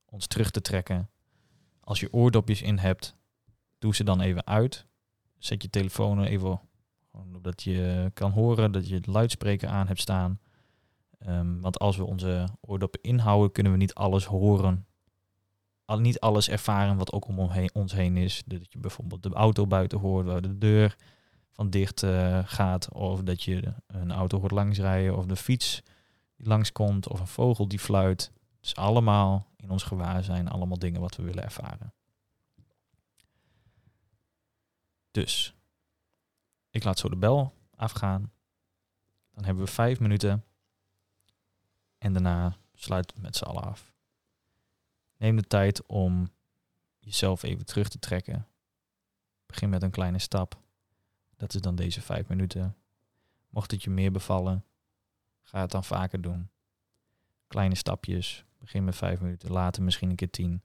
ons 0.06 0.28
terug 0.28 0.52
te 0.52 0.62
trekken. 0.62 1.10
Als 1.80 2.00
je 2.00 2.14
oordopjes 2.14 2.62
in 2.62 2.78
hebt, 2.78 3.16
doe 3.78 3.96
ze 3.96 4.04
dan 4.04 4.22
even 4.22 4.48
uit. 4.48 4.86
Zet 5.38 5.62
je 5.62 5.70
telefoon 5.70 6.24
even, 6.24 6.62
zodat 7.32 7.64
je 7.64 8.12
kan 8.14 8.32
horen 8.32 8.72
dat 8.72 8.88
je 8.88 8.96
het 8.96 9.08
luidspreker 9.08 9.70
aan 9.70 9.88
hebt 9.88 10.00
staan. 10.00 10.40
Ehm, 11.20 11.60
want 11.60 11.80
als 11.80 11.98
we 11.98 12.04
onze 12.04 12.48
oordoppen 12.62 13.02
inhouden, 13.02 13.52
kunnen 13.52 13.72
we 13.72 13.78
niet 13.78 13.94
alles 13.94 14.26
horen. 14.26 14.86
Al, 15.90 16.00
niet 16.00 16.20
alles 16.20 16.50
ervaren 16.50 16.98
wat 16.98 17.12
ook 17.12 17.28
om 17.28 17.40
ons 17.74 17.92
heen 17.92 18.18
is. 18.18 18.44
Dat 18.46 18.72
je 18.72 18.80
bijvoorbeeld 18.80 19.24
de 19.24 19.34
auto 19.34 19.68
buiten 19.68 20.00
hoort, 20.00 20.26
waar 20.26 20.42
de 20.42 20.58
deur 20.58 20.96
van 21.52 21.70
dicht 21.70 22.04
eh, 22.04 22.40
gaat. 22.46 22.92
Of 22.92 23.22
dat 23.22 23.44
je 23.44 23.74
een 23.88 24.12
auto 24.12 24.40
hoort 24.40 24.52
langsrijden. 24.52 25.18
Of 25.18 25.26
de 25.26 25.36
fiets 25.36 25.82
die 26.36 26.48
langskomt. 26.48 27.08
Of 27.08 27.20
een 27.20 27.28
vogel 27.28 27.68
die 27.68 27.80
fluit. 27.80 28.32
Is 28.62 28.76
allemaal 28.76 29.48
in 29.56 29.70
ons 29.70 29.84
gewaarzijn. 29.84 30.48
Allemaal 30.48 30.80
dingen 30.80 31.02
wat 31.02 31.16
we 31.16 31.24
willen 31.24 31.44
ervaren. 31.44 31.94
Dus, 35.12 35.54
ik 36.70 36.84
laat 36.84 37.00
zo 37.00 37.10
de 37.10 37.16
bel 37.16 37.54
afgaan. 37.76 38.32
Dan 39.34 39.44
hebben 39.46 39.64
we 39.64 39.72
vijf 39.72 40.00
minuten. 40.00 40.44
En 41.98 42.14
daarna 42.14 42.56
sluit 42.74 43.22
met 43.22 43.36
z'n 43.36 43.44
allen 43.44 43.64
af. 43.64 43.89
Neem 45.20 45.36
de 45.36 45.48
tijd 45.48 45.86
om 45.86 46.30
jezelf 47.00 47.44
even 47.44 47.66
terug 47.66 47.90
te 47.90 48.00
trekken. 48.00 48.48
Begin 49.46 49.70
met 49.70 49.84
een 49.84 49.92
kleine 49.92 50.20
stap. 50.20 50.62
Dat 51.36 51.54
is 51.54 51.62
dan 51.62 51.76
deze 51.76 52.02
vijf 52.02 52.28
minuten. 52.28 52.76
Mocht 53.50 53.72
het 53.72 53.84
je 53.84 53.90
meer 53.90 54.12
bevallen, 54.12 54.66
ga 55.42 55.62
het 55.62 55.72
dan 55.72 55.84
vaker 55.84 56.22
doen. 56.22 56.50
Kleine 57.48 57.76
stapjes. 57.76 58.46
Begin 58.58 58.84
met 58.84 58.96
vijf 58.96 59.22
minuten, 59.22 59.52
later 59.52 59.84
misschien 59.84 60.10
een 60.10 60.16
keer 60.16 60.30
tien. 60.30 60.62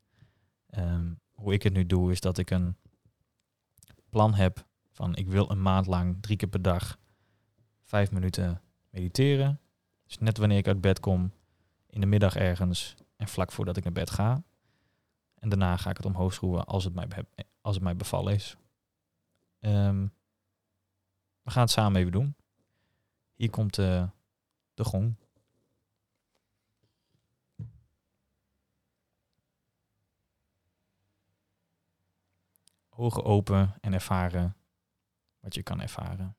Ehm, 0.67 1.15
hoe 1.33 1.53
ik 1.53 1.63
het 1.63 1.73
nu 1.73 1.87
doe, 1.87 2.11
is 2.11 2.21
dat 2.21 2.39
ik 2.39 2.51
een 2.51 2.77
plan 4.11 4.35
heb 4.35 4.67
van 4.91 5.17
ik 5.17 5.29
wil 5.29 5.51
een 5.51 5.63
maand 5.63 5.87
lang 5.87 6.23
drie 6.23 6.37
keer 6.37 6.49
per 6.49 6.63
dag 6.63 6.99
vijf 7.83 8.11
minuten 8.11 8.63
mediteren. 8.91 9.61
Dus 10.07 10.19
net 10.19 10.39
wanneer 10.39 10.59
ik 10.59 10.67
uit 10.67 10.81
bed 10.81 11.01
kom, 11.01 11.33
in 11.87 12.01
de 12.01 12.07
middag 12.07 12.37
ergens 12.37 12.95
vlak 13.29 13.53
voordat 13.53 13.77
ik 13.77 13.85
naar 13.85 13.93
bed 13.93 14.11
ga. 14.11 14.43
En 15.35 15.49
daarna 15.49 15.77
ga 15.77 15.91
ik 15.91 15.97
het 15.97 16.07
omhoog 16.07 16.35
schroeven 16.35 16.65
als 16.65 16.85
het 16.85 16.95
mij, 16.95 17.09
als 17.61 17.75
het 17.75 17.85
mij 17.85 17.97
bevallen 17.97 18.35
is. 18.35 18.57
Ehm, 19.61 20.07
we 21.43 21.51
gaan 21.51 21.63
het 21.63 21.71
samen 21.71 22.01
even 22.01 22.13
doen. 22.13 22.37
Hier 23.35 23.51
komt 23.51 23.79
eh, 23.79 24.09
de 24.75 24.85
gong. 24.85 25.17
Ogen 32.89 33.25
open 33.25 33.75
en 33.81 33.93
ervaren 33.93 34.57
wat 35.41 35.55
je 35.55 35.63
kan 35.63 35.81
ervaren. 35.81 36.37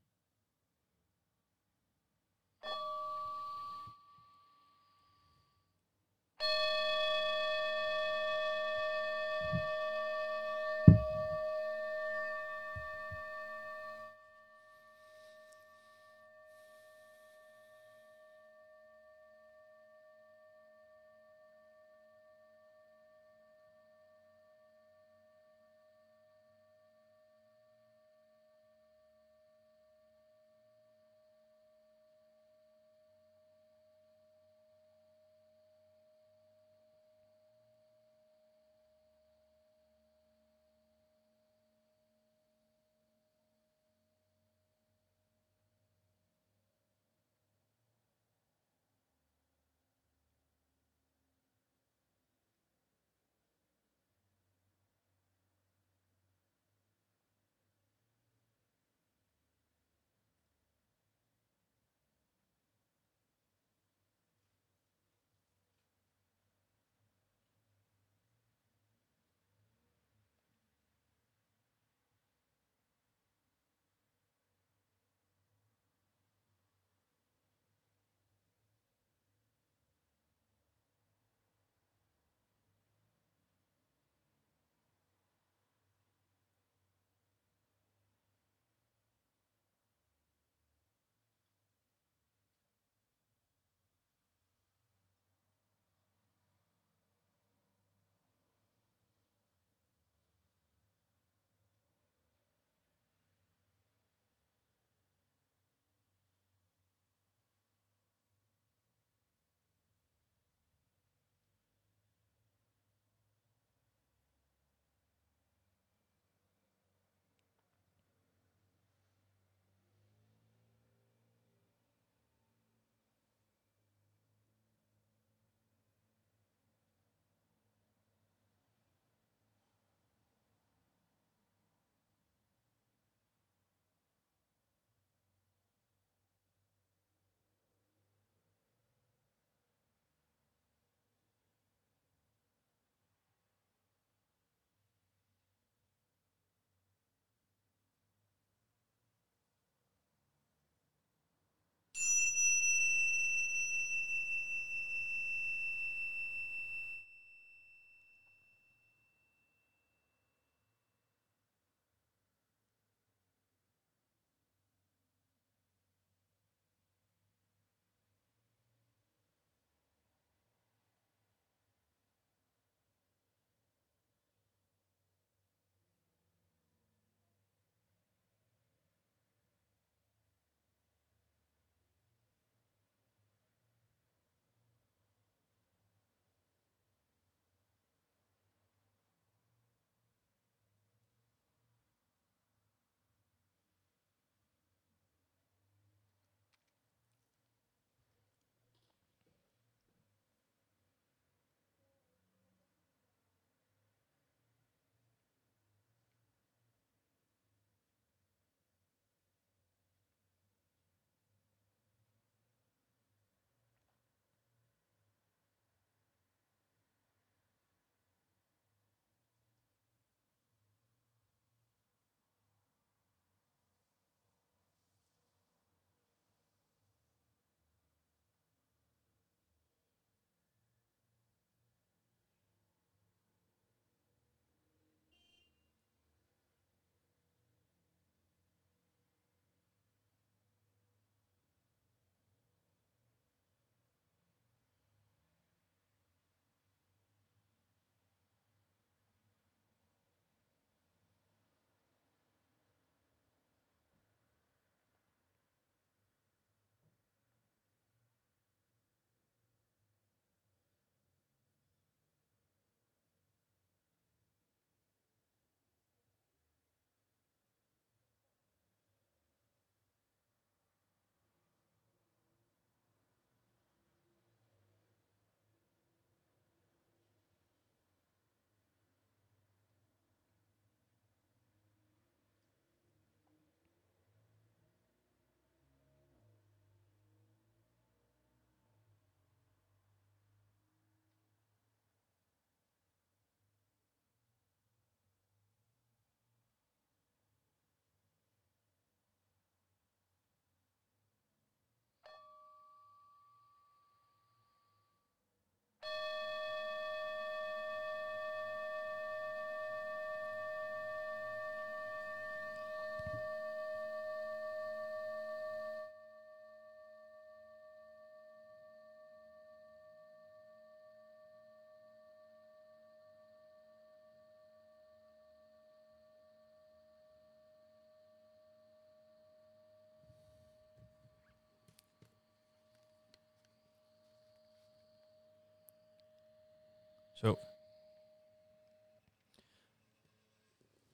Zo. 337.15 337.39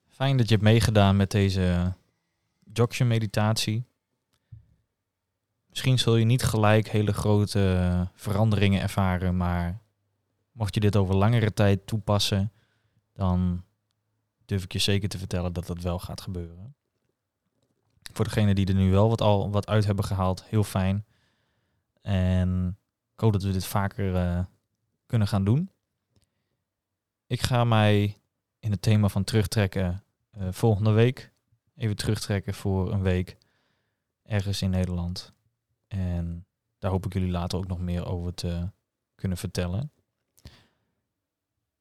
Fijn 0.08 0.38
dat 0.38 0.48
je 0.48 0.54
hebt 0.54 0.66
meegedaan 0.66 1.16
met 1.16 1.32
deze 1.32 1.94
Joksje 2.74 3.04
meditatie. 3.04 3.86
Misschien 5.70 6.00
zul 6.00 6.16
je 6.16 6.26
niet 6.26 6.44
gelijk 6.44 6.88
hele 6.88 7.14
grote 7.14 8.08
veranderingen 8.14 8.82
ervaren, 8.82 9.38
maar 9.38 9.82
mocht 10.52 10.74
je 10.74 10.80
dit 10.80 10.96
over 10.96 11.16
langere 11.16 11.54
tijd 11.54 11.88
toepassen, 11.88 12.52
dan 13.14 13.64
durf 14.46 14.64
ik 14.64 14.72
je 14.72 14.80
zeker 14.80 15.10
te 15.10 15.18
vertellen 15.18 15.54
dat 15.54 15.68
dat 15.68 15.82
wel 15.82 16.00
gaat 16.00 16.22
gebeuren. 16.22 16.76
Voor 18.14 18.26
degenen 18.26 18.56
die 18.56 18.68
er 18.68 18.74
nu 18.74 18.92
wel 18.92 19.10
wat, 19.10 19.22
al 19.22 19.52
wat 19.52 19.68
uit 19.68 19.86
hebben 19.86 20.06
gehaald, 20.06 20.44
heel 20.44 20.64
fijn. 20.64 21.06
En 22.02 22.78
ik 23.14 23.20
hoop 23.20 23.32
dat 23.32 23.44
we 23.44 23.52
dit 23.52 23.66
vaker 23.66 24.14
uh, 24.14 24.44
kunnen 25.06 25.28
gaan 25.28 25.44
doen. 25.44 25.72
Ik 27.32 27.42
ga 27.42 27.64
mij 27.64 28.18
in 28.60 28.72
het 28.72 28.82
thema 28.82 29.08
van 29.08 29.24
terugtrekken 29.24 30.04
uh, 30.38 30.48
volgende 30.52 30.92
week 30.92 31.32
even 31.76 31.96
terugtrekken 31.96 32.54
voor 32.54 32.92
een 32.92 33.02
week 33.02 33.38
ergens 34.24 34.62
in 34.62 34.70
Nederland. 34.70 35.34
En 35.88 36.46
daar 36.80 36.92
hoop 36.92 37.06
ik 37.06 37.14
jullie 37.14 37.32
later 37.32 37.58
ook 37.58 37.68
nog 37.68 37.80
meer 37.80 38.06
over 38.06 38.34
te 38.34 38.70
kunnen 39.16 39.38
vertellen. 39.38 39.92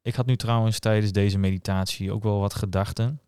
Ik 0.03 0.15
had 0.15 0.27
nu 0.27 0.37
trouwens 0.37 0.79
tijdens 0.79 1.13
deze 1.13 1.39
meditatie 1.39 2.13
ook 2.13 2.23
wel 2.23 2.41
wat 2.41 2.55
gedachten 2.55 3.21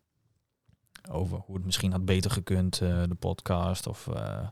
over 1.09 1.37
hoe 1.37 1.55
het 1.55 1.65
misschien 1.65 1.91
had 1.91 2.05
beter 2.05 2.31
gekund, 2.31 2.81
uh, 2.81 3.03
de 3.03 3.15
podcast. 3.15 3.87
Of 3.87 4.07
uh, 4.07 4.47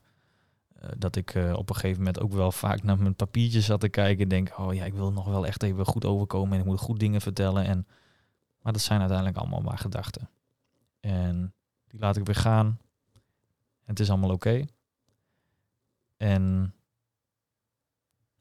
dat 0.98 1.16
ik 1.16 1.36
op 1.54 1.70
een 1.70 1.76
gegeven 1.76 1.98
moment 1.98 2.20
ook 2.20 2.34
wel 2.34 2.52
vaak 2.52 2.84
naar 2.84 2.98
mijn 2.98 3.16
papiertjes 3.16 3.66
zat 3.66 3.80
te 3.80 3.90
kijken. 3.90 4.24
En 4.24 4.30
denk, 4.30 4.60
oh 4.60 4.74
ja, 4.74 4.86
ik 4.86 4.94
wil 4.94 5.12
nog 5.12 5.26
wel 5.26 5.46
echt 5.46 5.64
even 5.64 5.86
goed 5.86 6.06
overkomen 6.06 6.54
en 6.54 6.60
ik 6.60 6.66
moet 6.66 6.80
goed 6.80 7.00
dingen 7.00 7.22
vertellen. 7.22 7.66
En, 7.66 7.88
maar 8.62 8.74
dat 8.74 8.82
zijn 8.82 9.00
uiteindelijk 9.00 9.38
allemaal 9.38 9.62
maar 9.62 9.78
gedachten. 9.78 10.30
En 11.00 11.54
die 11.88 12.00
laat 12.00 12.18
ik 12.18 12.26
weer 12.26 12.36
gaan. 12.36 12.80
Het 13.86 14.00
is 14.00 14.10
allemaal 14.10 14.32
oké. 14.32 14.66
En 16.18 16.74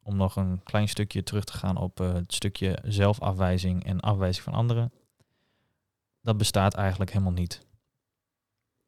om 0.03 0.17
nog 0.17 0.37
een 0.37 0.63
klein 0.63 0.89
stukje 0.89 1.23
terug 1.23 1.45
te 1.45 1.53
gaan 1.53 1.77
op 1.77 2.01
uh, 2.01 2.13
het 2.13 2.35
stukje 2.35 2.79
zelfafwijzing 2.85 3.85
en 3.85 4.01
afwijzing 4.01 4.45
van 4.45 4.55
anderen. 4.55 4.93
Dat 6.23 6.37
bestaat 6.37 6.75
eigenlijk 6.75 7.11
helemaal 7.13 7.33
niet. 7.33 7.67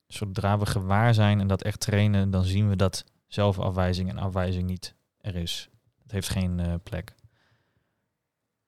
Zodra 0.07 0.59
we 0.59 0.67
gewaar 0.67 1.15
zijn 1.15 1.41
en 1.41 1.47
dat 1.47 1.63
echt 1.63 1.81
trainen, 1.81 2.31
dan 2.31 2.45
zien 2.45 2.69
we 2.69 2.77
dat 2.77 3.05
zelfafwijzing 3.33 4.09
en 4.09 4.19
afwijzing 4.19 4.67
niet 4.69 4.95
er 5.21 5.35
is. 5.35 5.69
Het 6.03 6.13
heeft 6.13 6.29
geen 6.29 6.59
uh, 6.59 6.75
plek. 6.83 7.15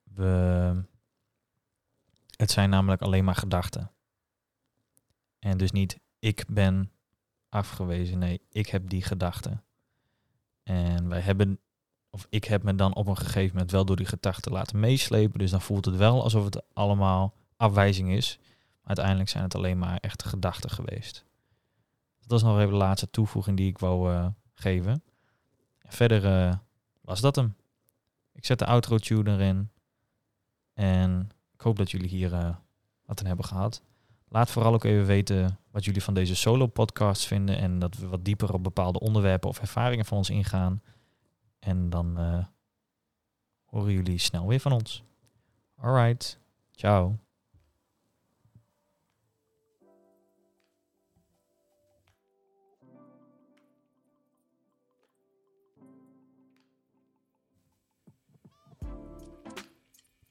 We, 0.03 0.83
het 2.35 2.51
zijn 2.51 2.69
namelijk 2.69 3.01
alleen 3.01 3.23
maar 3.23 3.35
gedachten. 3.35 3.91
En 5.39 5.57
dus 5.57 5.71
niet 5.71 5.99
ik 6.19 6.45
ben 6.47 6.91
afgewezen. 7.49 8.17
Nee, 8.17 8.41
ik 8.51 8.67
heb 8.67 8.89
die 8.89 9.03
gedachte. 9.03 9.61
En 10.63 11.07
wij 11.07 11.21
hebben, 11.21 11.59
of 12.09 12.27
ik 12.29 12.43
heb 12.43 12.63
me 12.63 12.75
dan 12.75 12.95
op 12.95 13.07
een 13.07 13.17
gegeven 13.17 13.53
moment 13.53 13.71
wel 13.71 13.85
door 13.85 13.95
die 13.95 14.05
gedachten 14.05 14.51
laten 14.51 14.79
meeslepen. 14.79 15.39
Dus 15.39 15.51
dan 15.51 15.61
voelt 15.61 15.85
het 15.85 15.95
wel 15.95 16.23
alsof 16.23 16.43
het 16.43 16.73
allemaal 16.73 17.33
afwijzing 17.55 18.11
is. 18.11 18.37
Maar 18.39 18.87
uiteindelijk 18.87 19.29
zijn 19.29 19.43
het 19.43 19.55
alleen 19.55 19.77
maar 19.77 19.97
echte 19.97 20.27
gedachten 20.27 20.69
geweest. 20.69 21.25
Dat 22.19 22.31
was 22.31 22.43
nog 22.43 22.57
even 22.59 22.71
de 22.71 22.75
laatste 22.75 23.09
toevoeging 23.09 23.57
die 23.57 23.69
ik 23.69 23.77
wou 23.77 24.13
uh, 24.13 24.27
geven. 24.55 25.03
verder 25.87 26.47
uh, 26.47 26.55
was 27.01 27.21
dat 27.21 27.35
hem. 27.35 27.55
Ik 28.31 28.45
zet 28.45 28.59
de 28.59 28.65
outro 28.65 28.97
tune 28.97 29.31
erin. 29.31 29.69
En 30.73 31.29
ik 31.53 31.61
hoop 31.61 31.77
dat 31.77 31.91
jullie 31.91 32.09
hier 32.09 32.33
uh, 32.33 32.55
wat 33.05 33.19
aan 33.19 33.25
hebben 33.25 33.45
gehad. 33.45 33.81
Laat 34.29 34.51
vooral 34.51 34.73
ook 34.73 34.83
even 34.83 35.05
weten 35.05 35.59
wat 35.71 35.85
jullie 35.85 36.03
van 36.03 36.13
deze 36.13 36.35
solo-podcast 36.35 37.25
vinden. 37.25 37.57
En 37.57 37.79
dat 37.79 37.97
we 37.97 38.07
wat 38.07 38.25
dieper 38.25 38.53
op 38.53 38.63
bepaalde 38.63 38.99
onderwerpen 38.99 39.49
of 39.49 39.59
ervaringen 39.59 40.05
van 40.05 40.17
ons 40.17 40.29
ingaan. 40.29 40.81
En 41.59 41.89
dan 41.89 42.19
uh, 42.19 42.45
horen 43.65 43.93
jullie 43.93 44.17
snel 44.17 44.47
weer 44.47 44.59
van 44.59 44.71
ons. 44.71 45.03
Alright, 45.75 46.39
ciao. 46.71 47.24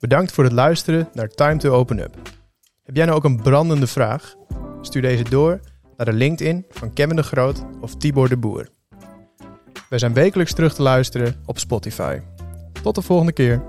Bedankt 0.04 0.32
voor 0.32 0.44
het 0.44 0.52
luisteren 0.52 1.08
naar 1.12 1.28
Time 1.28 1.56
to 1.56 1.70
Open 1.70 1.98
Up. 1.98 2.14
Heb 2.82 2.96
jij 2.96 3.04
nou 3.04 3.16
ook 3.16 3.24
een 3.24 3.42
brandende 3.42 3.86
vraag? 3.86 4.34
Stuur 4.80 5.02
deze 5.02 5.24
door 5.24 5.60
naar 5.96 6.06
de 6.06 6.12
LinkedIn 6.12 6.64
van 6.70 6.92
Kevin 6.92 7.16
de 7.16 7.22
Groot 7.22 7.64
of 7.80 7.96
Tibor 7.96 8.28
de 8.28 8.36
Boer. 8.36 8.68
Wij 9.88 9.98
zijn 9.98 10.14
wekelijks 10.14 10.52
terug 10.52 10.74
te 10.74 10.82
luisteren 10.82 11.34
op 11.44 11.58
Spotify. 11.58 12.18
Tot 12.82 12.94
de 12.94 13.02
volgende 13.02 13.32
keer. 13.32 13.62